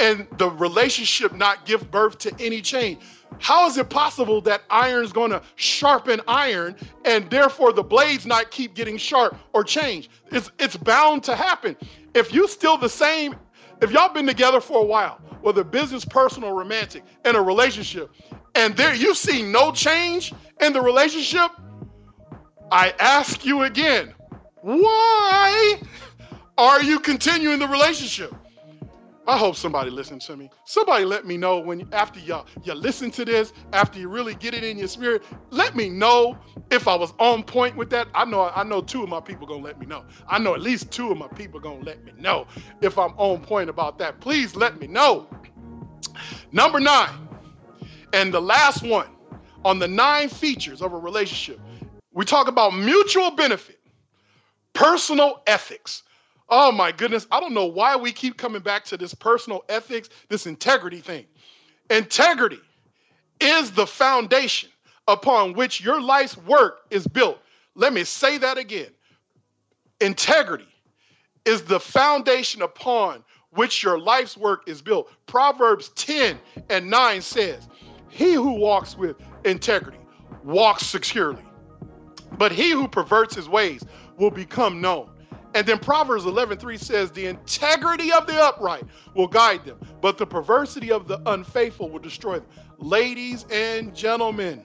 and 0.00 0.26
the 0.38 0.50
relationship 0.50 1.32
not 1.34 1.66
give 1.66 1.90
birth 1.90 2.18
to 2.18 2.32
any 2.38 2.60
change. 2.60 3.00
How 3.40 3.66
is 3.68 3.76
it 3.76 3.90
possible 3.90 4.40
that 4.42 4.62
iron's 4.70 5.12
gonna 5.12 5.42
sharpen 5.56 6.20
iron 6.26 6.76
and 7.04 7.28
therefore 7.30 7.72
the 7.72 7.82
blades 7.82 8.26
not 8.26 8.50
keep 8.50 8.74
getting 8.74 8.96
sharp 8.96 9.36
or 9.52 9.62
change? 9.64 10.10
It's, 10.32 10.50
it's 10.58 10.76
bound 10.76 11.24
to 11.24 11.36
happen. 11.36 11.76
If 12.14 12.32
you 12.32 12.48
still 12.48 12.76
the 12.76 12.88
same, 12.88 13.36
if 13.80 13.92
y'all 13.92 14.12
been 14.12 14.26
together 14.26 14.60
for 14.60 14.80
a 14.82 14.84
while, 14.84 15.20
whether 15.40 15.62
business, 15.62 16.04
personal, 16.04 16.52
romantic, 16.52 17.04
in 17.24 17.36
a 17.36 17.42
relationship, 17.42 18.10
and 18.54 18.76
there 18.76 18.94
you 18.94 19.14
see 19.14 19.42
no 19.42 19.72
change 19.72 20.32
in 20.60 20.72
the 20.72 20.80
relationship, 20.80 21.50
I 22.72 22.92
ask 22.98 23.44
you 23.44 23.62
again, 23.62 24.14
why 24.62 25.80
are 26.56 26.82
you 26.82 26.98
continuing 26.98 27.60
the 27.60 27.68
relationship? 27.68 28.34
I 29.28 29.36
hope 29.36 29.56
somebody 29.56 29.90
listens 29.90 30.24
to 30.24 30.38
me. 30.38 30.48
Somebody 30.64 31.04
let 31.04 31.26
me 31.26 31.36
know 31.36 31.58
when 31.58 31.86
after 31.92 32.18
y'all 32.18 32.46
you 32.64 32.72
listen 32.72 33.10
to 33.10 33.26
this, 33.26 33.52
after 33.74 34.00
you 34.00 34.08
really 34.08 34.34
get 34.34 34.54
it 34.54 34.64
in 34.64 34.78
your 34.78 34.88
spirit, 34.88 35.22
let 35.50 35.76
me 35.76 35.90
know 35.90 36.38
if 36.70 36.88
I 36.88 36.94
was 36.94 37.12
on 37.18 37.42
point 37.42 37.76
with 37.76 37.90
that. 37.90 38.08
I 38.14 38.24
know 38.24 38.50
I 38.54 38.64
know 38.64 38.80
two 38.80 39.02
of 39.02 39.10
my 39.10 39.20
people 39.20 39.46
gonna 39.46 39.62
let 39.62 39.78
me 39.78 39.84
know. 39.84 40.06
I 40.26 40.38
know 40.38 40.54
at 40.54 40.62
least 40.62 40.90
two 40.90 41.12
of 41.12 41.18
my 41.18 41.28
people 41.28 41.60
gonna 41.60 41.84
let 41.84 42.02
me 42.04 42.12
know 42.18 42.46
if 42.80 42.98
I'm 42.98 43.12
on 43.18 43.42
point 43.42 43.68
about 43.68 43.98
that. 43.98 44.18
Please 44.18 44.56
let 44.56 44.80
me 44.80 44.86
know. 44.86 45.28
Number 46.50 46.80
nine, 46.80 47.28
and 48.14 48.32
the 48.32 48.40
last 48.40 48.82
one 48.82 49.08
on 49.62 49.78
the 49.78 49.88
nine 49.88 50.30
features 50.30 50.80
of 50.80 50.94
a 50.94 50.98
relationship, 50.98 51.60
we 52.14 52.24
talk 52.24 52.48
about 52.48 52.70
mutual 52.70 53.32
benefit, 53.32 53.78
personal 54.72 55.42
ethics 55.46 56.04
Oh 56.50 56.72
my 56.72 56.92
goodness, 56.92 57.26
I 57.30 57.40
don't 57.40 57.52
know 57.52 57.66
why 57.66 57.96
we 57.96 58.12
keep 58.12 58.38
coming 58.38 58.62
back 58.62 58.84
to 58.86 58.96
this 58.96 59.14
personal 59.14 59.64
ethics, 59.68 60.08
this 60.28 60.46
integrity 60.46 61.00
thing. 61.00 61.26
Integrity 61.90 62.60
is 63.40 63.70
the 63.70 63.86
foundation 63.86 64.70
upon 65.06 65.54
which 65.54 65.80
your 65.80 66.00
life's 66.00 66.36
work 66.36 66.80
is 66.90 67.06
built. 67.06 67.38
Let 67.74 67.92
me 67.92 68.04
say 68.04 68.38
that 68.38 68.58
again. 68.58 68.90
Integrity 70.00 70.68
is 71.44 71.62
the 71.62 71.80
foundation 71.80 72.62
upon 72.62 73.24
which 73.50 73.82
your 73.82 73.98
life's 73.98 74.36
work 74.36 74.64
is 74.66 74.82
built. 74.82 75.10
Proverbs 75.26 75.90
10 75.90 76.38
and 76.70 76.88
9 76.88 77.20
says, 77.20 77.68
He 78.08 78.34
who 78.34 78.52
walks 78.52 78.96
with 78.96 79.16
integrity 79.44 79.98
walks 80.44 80.86
securely, 80.86 81.42
but 82.36 82.52
he 82.52 82.70
who 82.70 82.86
perverts 82.88 83.34
his 83.34 83.48
ways 83.48 83.84
will 84.18 84.30
become 84.30 84.80
known. 84.80 85.10
And 85.54 85.66
then 85.66 85.78
Proverbs 85.78 86.24
11:3 86.24 86.76
says, 86.76 87.10
"The 87.10 87.26
integrity 87.26 88.12
of 88.12 88.26
the 88.26 88.40
upright 88.42 88.84
will 89.14 89.26
guide 89.26 89.64
them, 89.64 89.78
but 90.00 90.18
the 90.18 90.26
perversity 90.26 90.92
of 90.92 91.08
the 91.08 91.20
unfaithful 91.26 91.88
will 91.90 91.98
destroy 91.98 92.40
them." 92.40 92.48
Ladies 92.78 93.44
and 93.50 93.94
gentlemen, 93.94 94.64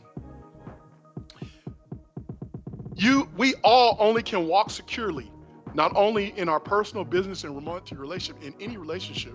you 2.96 3.30
we 3.38 3.56
all 3.64 3.96
only 4.00 4.22
can 4.22 4.48
walk 4.48 4.70
securely, 4.70 5.32
not 5.74 5.92
only 5.96 6.38
in 6.38 6.50
our 6.50 6.60
personal 6.60 7.06
business 7.06 7.44
and 7.44 7.56
romantic 7.56 7.98
relationship, 7.98 8.44
in 8.44 8.54
any 8.60 8.78
relationship, 8.78 9.34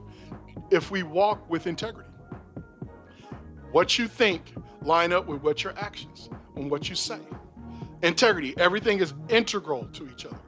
if 0.70 0.90
we 0.90 1.02
walk 1.02 1.48
with 1.48 1.66
integrity. 1.66 2.10
What 3.72 3.98
you 3.98 4.06
think 4.06 4.54
line 4.82 5.12
up 5.12 5.26
with 5.26 5.42
what 5.42 5.64
your 5.64 5.76
actions 5.76 6.30
and 6.56 6.70
what 6.70 6.88
you 6.88 6.94
say. 6.94 7.20
Integrity, 8.02 8.54
everything 8.58 9.00
is 9.00 9.12
integral 9.28 9.86
to 9.92 10.08
each 10.08 10.24
other. 10.24 10.38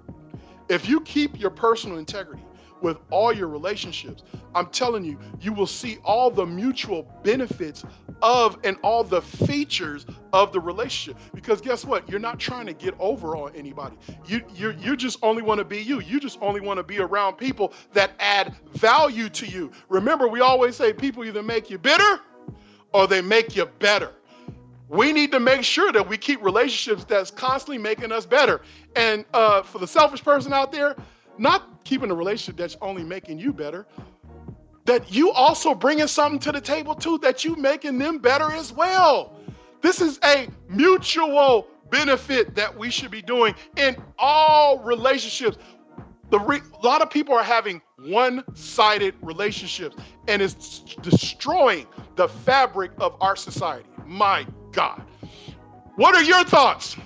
If 0.70 0.88
you 0.88 1.00
keep 1.00 1.38
your 1.38 1.50
personal 1.50 1.98
integrity 1.98 2.44
with 2.80 2.98
all 3.10 3.32
your 3.32 3.48
relationships, 3.48 4.22
I'm 4.54 4.66
telling 4.68 5.04
you, 5.04 5.18
you 5.40 5.52
will 5.52 5.66
see 5.66 5.98
all 6.04 6.30
the 6.30 6.46
mutual 6.46 7.12
benefits 7.24 7.84
of 8.22 8.56
and 8.62 8.76
all 8.82 9.02
the 9.02 9.20
features 9.20 10.06
of 10.32 10.52
the 10.52 10.60
relationship. 10.60 11.20
Because 11.34 11.60
guess 11.60 11.84
what? 11.84 12.08
You're 12.08 12.20
not 12.20 12.38
trying 12.38 12.66
to 12.66 12.72
get 12.72 12.94
over 13.00 13.36
on 13.36 13.52
anybody. 13.56 13.96
You 14.26 14.42
you 14.54 14.70
you 14.78 14.96
just 14.96 15.18
only 15.22 15.42
want 15.42 15.58
to 15.58 15.64
be 15.64 15.80
you. 15.80 16.00
You 16.00 16.20
just 16.20 16.38
only 16.40 16.60
want 16.60 16.78
to 16.78 16.84
be 16.84 17.00
around 17.00 17.34
people 17.34 17.72
that 17.92 18.12
add 18.20 18.54
value 18.74 19.28
to 19.30 19.46
you. 19.46 19.72
Remember, 19.88 20.28
we 20.28 20.40
always 20.40 20.76
say 20.76 20.92
people 20.92 21.24
either 21.24 21.42
make 21.42 21.68
you 21.68 21.78
bitter 21.78 22.20
or 22.92 23.08
they 23.08 23.20
make 23.20 23.56
you 23.56 23.66
better 23.66 24.12
we 24.91 25.12
need 25.12 25.30
to 25.30 25.38
make 25.38 25.62
sure 25.62 25.93
that 25.93 26.07
we 26.07 26.18
keep 26.18 26.43
relationships 26.43 27.05
that's 27.05 27.30
constantly 27.30 27.78
making 27.78 28.11
us 28.11 28.26
better. 28.26 28.61
And 28.97 29.24
uh, 29.32 29.62
for 29.62 29.78
the 29.78 29.86
selfish 29.86 30.22
person 30.22 30.53
out 30.53 30.72
there, 30.72 30.97
not 31.38 31.84
keeping 31.84 32.11
a 32.11 32.14
relationship 32.14 32.57
that's 32.57 32.76
only 32.82 33.05
making 33.05 33.38
you 33.38 33.53
better, 33.53 33.86
that 34.86 35.12
you 35.12 35.30
also 35.30 35.76
bringing 35.76 36.09
something 36.09 36.41
to 36.41 36.51
the 36.51 36.61
table 36.61 36.97
too, 36.97 37.18
that 37.18 37.45
you 37.45 37.55
making 37.55 37.99
them 37.99 38.18
better 38.18 38.51
as 38.51 38.72
well. 38.72 39.36
This 39.80 40.01
is 40.01 40.18
a 40.24 40.49
mutual 40.68 41.68
benefit 41.91 42.57
that 42.57 42.76
we 42.76 42.91
should 42.91 43.12
be 43.12 43.22
doing 43.22 43.55
in 43.76 43.97
all 44.18 44.80
relationships. 44.80 45.57
The 46.30 46.41
re- 46.41 46.61
a 46.82 46.84
lot 46.84 47.01
of 47.01 47.11
people 47.11 47.34
are 47.36 47.45
having 47.45 47.80
one-sided 47.99 49.14
relationships, 49.22 49.97
and 50.26 50.43
it's 50.43 50.80
destroying 51.03 51.86
the 52.16 52.26
fabric 52.26 52.91
of 52.99 53.16
our 53.20 53.36
society. 53.36 53.88
My 54.05 54.47
God. 54.72 55.02
What 55.96 56.14
are 56.14 56.22
your 56.22 56.44
thoughts? 56.44 56.96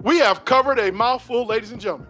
We 0.00 0.18
have 0.18 0.44
covered 0.44 0.78
a 0.78 0.90
mouthful, 0.92 1.46
ladies 1.46 1.72
and 1.72 1.80
gentlemen. 1.80 2.08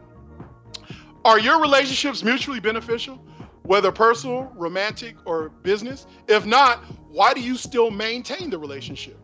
Are 1.25 1.39
your 1.39 1.61
relationships 1.61 2.25
mutually 2.25 2.59
beneficial, 2.59 3.17
whether 3.63 3.93
personal, 3.93 4.53
romantic, 4.57 5.15
or 5.25 5.51
business? 5.51 6.07
If 6.27 6.47
not, 6.47 6.79
why 7.09 7.35
do 7.35 7.41
you 7.41 7.57
still 7.57 7.91
maintain 7.91 8.51
the 8.51 8.59
relationship? 8.59 9.19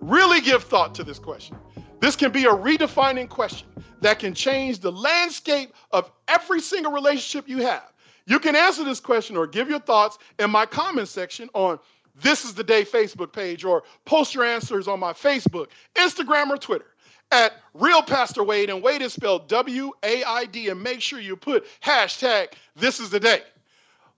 Really 0.00 0.40
give 0.40 0.64
thought 0.64 0.94
to 0.96 1.04
this 1.04 1.18
question. 1.18 1.56
This 2.00 2.14
can 2.14 2.30
be 2.30 2.44
a 2.44 2.50
redefining 2.50 3.28
question 3.28 3.66
that 4.02 4.18
can 4.18 4.34
change 4.34 4.80
the 4.80 4.92
landscape 4.92 5.72
of 5.90 6.12
every 6.28 6.60
single 6.60 6.92
relationship 6.92 7.48
you 7.48 7.58
have. 7.62 7.94
You 8.26 8.38
can 8.38 8.54
answer 8.54 8.84
this 8.84 9.00
question 9.00 9.36
or 9.36 9.46
give 9.46 9.68
your 9.68 9.80
thoughts 9.80 10.18
in 10.38 10.50
my 10.50 10.66
comment 10.66 11.08
section 11.08 11.48
on 11.54 11.78
This 12.14 12.44
is 12.44 12.54
the 12.54 12.64
Day 12.64 12.84
Facebook 12.84 13.32
page 13.32 13.64
or 13.64 13.82
post 14.04 14.34
your 14.34 14.44
answers 14.44 14.86
on 14.86 15.00
my 15.00 15.12
Facebook, 15.12 15.68
Instagram, 15.94 16.50
or 16.50 16.56
Twitter 16.56 16.86
at 17.32 17.54
Real 17.74 18.02
Pastor 18.02 18.42
Waid. 18.42 18.72
And 18.72 18.82
Waid 18.82 19.00
is 19.00 19.12
spelled 19.12 19.48
W 19.48 19.92
A 20.02 20.22
I 20.24 20.44
D. 20.44 20.68
And 20.68 20.82
make 20.82 21.00
sure 21.00 21.20
you 21.20 21.36
put 21.36 21.66
hashtag 21.80 22.52
This 22.76 23.00
is 23.00 23.10
the 23.10 23.20
Day. 23.20 23.42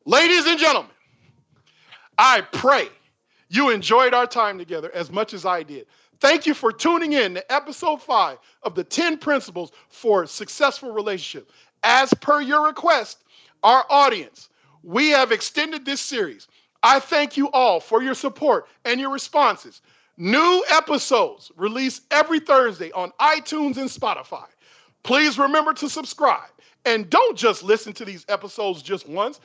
Ladies 0.04 0.46
and 0.46 0.58
gentlemen, 0.58 0.90
I 2.18 2.42
pray 2.52 2.88
you 3.48 3.70
enjoyed 3.70 4.14
our 4.14 4.26
time 4.26 4.58
together 4.58 4.90
as 4.94 5.10
much 5.10 5.34
as 5.34 5.44
I 5.44 5.62
did. 5.62 5.86
Thank 6.20 6.46
you 6.46 6.54
for 6.54 6.72
tuning 6.72 7.12
in 7.12 7.34
to 7.34 7.52
episode 7.52 8.00
five 8.00 8.38
of 8.62 8.74
the 8.74 8.84
10 8.84 9.18
principles 9.18 9.72
for 9.88 10.26
successful 10.26 10.92
relationship. 10.92 11.50
As 11.82 12.12
per 12.14 12.40
your 12.40 12.66
request, 12.66 13.24
our 13.62 13.84
audience, 13.90 14.48
we 14.82 15.10
have 15.10 15.32
extended 15.32 15.84
this 15.84 16.00
series. 16.00 16.48
I 16.86 17.00
thank 17.00 17.36
you 17.36 17.50
all 17.50 17.80
for 17.80 18.00
your 18.00 18.14
support 18.14 18.68
and 18.84 19.00
your 19.00 19.10
responses. 19.10 19.82
New 20.16 20.64
episodes 20.70 21.50
released 21.56 22.04
every 22.12 22.38
Thursday 22.38 22.92
on 22.92 23.10
iTunes 23.20 23.76
and 23.76 23.90
Spotify. 23.90 24.46
Please 25.02 25.36
remember 25.36 25.74
to 25.74 25.90
subscribe 25.90 26.48
and 26.84 27.10
don't 27.10 27.36
just 27.36 27.64
listen 27.64 27.92
to 27.94 28.04
these 28.04 28.24
episodes 28.28 28.82
just 28.82 29.08
once. 29.08 29.40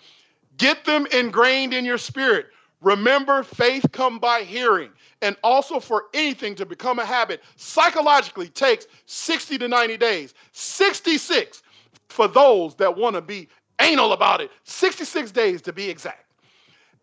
Get 0.58 0.86
them 0.86 1.08
ingrained 1.12 1.74
in 1.74 1.84
your 1.84 1.98
spirit. 1.98 2.46
Remember, 2.80 3.42
faith 3.42 3.88
come 3.92 4.20
by 4.20 4.42
hearing. 4.42 4.92
And 5.24 5.36
also 5.44 5.80
for 5.80 6.06
anything 6.14 6.54
to 6.56 6.66
become 6.68 7.00
a 7.00 7.06
habit, 7.06 7.42
psychologically 7.56 8.50
takes 8.50 8.86
60 9.08 9.58
to 9.58 9.68
90 9.68 9.98
days. 9.98 10.36
66 10.52 11.64
for 12.08 12.28
those 12.28 12.76
that 12.76 12.96
want 12.96 13.16
to 13.16 13.22
be 13.24 13.48
anal 13.82 14.14
about 14.14 14.42
it. 14.42 14.52
66 14.64 15.32
days 15.32 15.64
to 15.64 15.74
be 15.74 15.90
exact. 15.90 16.31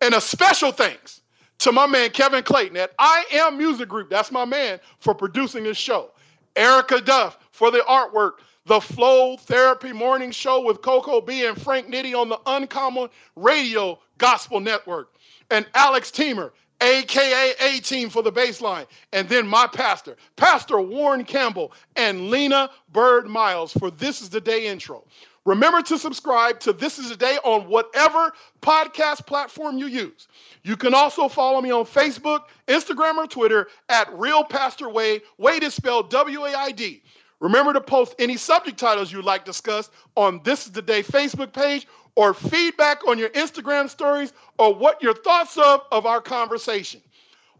And 0.01 0.13
a 0.13 0.21
special 0.21 0.71
thanks 0.71 1.21
to 1.59 1.71
my 1.71 1.85
man 1.85 2.09
Kevin 2.11 2.43
Clayton 2.43 2.77
at 2.77 2.91
I 2.97 3.25
Am 3.33 3.57
Music 3.57 3.89
Group. 3.89 4.09
That's 4.09 4.31
my 4.31 4.45
man 4.45 4.79
for 4.99 5.13
producing 5.13 5.63
this 5.63 5.77
show. 5.77 6.11
Erica 6.55 7.01
Duff 7.01 7.37
for 7.51 7.71
the 7.71 7.79
artwork. 7.79 8.33
The 8.65 8.79
Flow 8.79 9.35
Therapy 9.35 9.91
Morning 9.91 10.29
Show 10.29 10.61
with 10.61 10.83
Coco 10.83 11.21
B 11.21 11.45
and 11.45 11.59
Frank 11.59 11.87
Nitty 11.87 12.13
on 12.13 12.29
the 12.29 12.39
Uncommon 12.45 13.09
Radio 13.35 13.99
Gospel 14.19 14.59
Network. 14.59 15.15
And 15.49 15.65
Alex 15.73 16.11
Teamer, 16.11 16.51
aka 16.79 17.53
A 17.59 17.79
Team 17.79 18.11
for 18.11 18.21
the 18.21 18.31
baseline. 18.31 18.85
And 19.11 19.27
then 19.27 19.47
my 19.47 19.65
pastor, 19.65 20.17
Pastor 20.35 20.79
Warren 20.79 21.23
Campbell, 21.23 21.73
and 21.95 22.29
Lena 22.29 22.69
Bird 22.91 23.27
Miles 23.27 23.73
for 23.73 23.89
This 23.89 24.21
is 24.21 24.29
the 24.29 24.41
Day 24.41 24.67
intro. 24.67 25.03
Remember 25.45 25.81
to 25.81 25.97
subscribe 25.97 26.59
to 26.61 26.73
This 26.73 26.99
is 26.99 27.09
the 27.09 27.15
Day 27.15 27.37
on 27.43 27.69
whatever 27.69 28.33
podcast 28.61 29.25
platform 29.25 29.77
you 29.77 29.87
use. 29.87 30.27
You 30.63 30.75
can 30.75 30.93
also 30.93 31.27
follow 31.27 31.61
me 31.61 31.71
on 31.71 31.85
Facebook, 31.85 32.41
Instagram, 32.67 33.15
or 33.15 33.27
Twitter 33.27 33.67
at 33.87 34.11
Real 34.13 34.43
Pastor 34.43 34.85
Waid. 34.87 35.21
Waid 35.39 35.63
is 35.63 35.73
spelled 35.73 36.09
W 36.09 36.45
A 36.45 36.53
I 36.53 36.71
D. 36.71 37.01
Remember 37.39 37.71
to 37.71 37.81
post 37.81 38.15
any 38.19 38.35
subject 38.35 38.77
titles 38.77 39.11
you'd 39.11 39.23
like 39.23 39.45
discussed 39.45 39.91
on 40.15 40.41
This 40.43 40.65
is 40.65 40.73
the 40.73 40.81
Day 40.81 41.01
Facebook 41.01 41.53
page 41.53 41.87
or 42.15 42.33
feedback 42.33 43.07
on 43.07 43.17
your 43.17 43.29
Instagram 43.29 43.89
stories 43.89 44.33
or 44.57 44.75
what 44.75 45.01
your 45.01 45.13
thoughts 45.13 45.57
of 45.57 45.81
of 45.91 46.05
our 46.05 46.21
conversation. 46.21 47.01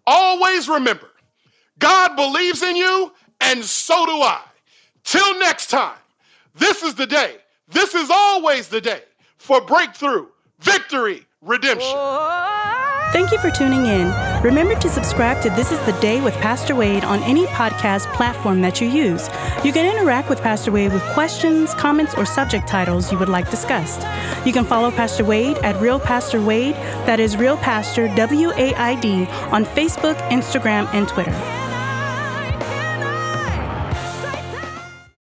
Always 0.06 0.68
remember, 0.68 1.10
God 1.78 2.16
believes 2.16 2.62
in 2.62 2.76
you 2.76 3.14
and 3.40 3.64
so 3.64 4.06
do 4.06 4.12
I. 4.12 4.42
Till 5.06 5.40
next 5.40 5.68
time, 5.68 5.98
this 6.56 6.84
is 6.84 6.94
the 6.96 7.08
day. 7.08 7.38
This 7.72 7.94
is 7.94 8.10
always 8.10 8.68
the 8.68 8.82
day 8.82 9.04
for 9.38 9.62
breakthrough, 9.62 10.26
victory, 10.60 11.28
redemption. 11.40 11.96
Thank 13.12 13.32
you 13.32 13.38
for 13.38 13.52
tuning 13.52 13.86
in. 13.86 14.12
Remember 14.42 14.74
to 14.74 14.90
subscribe 14.90 15.44
to 15.44 15.52
This 15.52 15.72
is 15.72 15.80
the 15.86 15.92
Day 16.00 16.20
with 16.20 16.34
Pastor 16.36 16.74
Waid 16.74 17.04
on 17.04 17.22
any 17.24 17.46
podcast 17.48 18.12
platform 18.14 18.62
that 18.62 18.82
you 18.82 18.88
use. 18.88 19.28
You 19.64 19.72
can 19.72 19.86
interact 19.86 20.30
with 20.30 20.42
Pastor 20.42 20.72
Waid 20.72 20.94
with 20.94 21.04
questions, 21.14 21.76
comments, 21.76 22.16
or 22.16 22.26
subject 22.26 22.68
titles 22.68 23.12
you 23.12 23.20
would 23.20 23.30
like 23.30 23.52
discussed. 23.52 24.02
You 24.48 24.54
can 24.54 24.66
follow 24.66 24.90
Pastor 24.90 25.24
Waid 25.24 25.62
at 25.64 25.80
Real 25.80 26.00
Pastor 26.00 26.40
Waid, 26.40 26.74
that 27.06 27.20
is 27.20 27.38
Real 27.38 27.58
Pastor 27.58 28.08
W 28.16 28.52
A 28.52 28.74
I 28.74 29.00
D, 29.00 29.28
on 29.52 29.64
Facebook, 29.64 30.18
Instagram, 30.30 30.92
and 30.92 31.08
Twitter. 31.08 31.59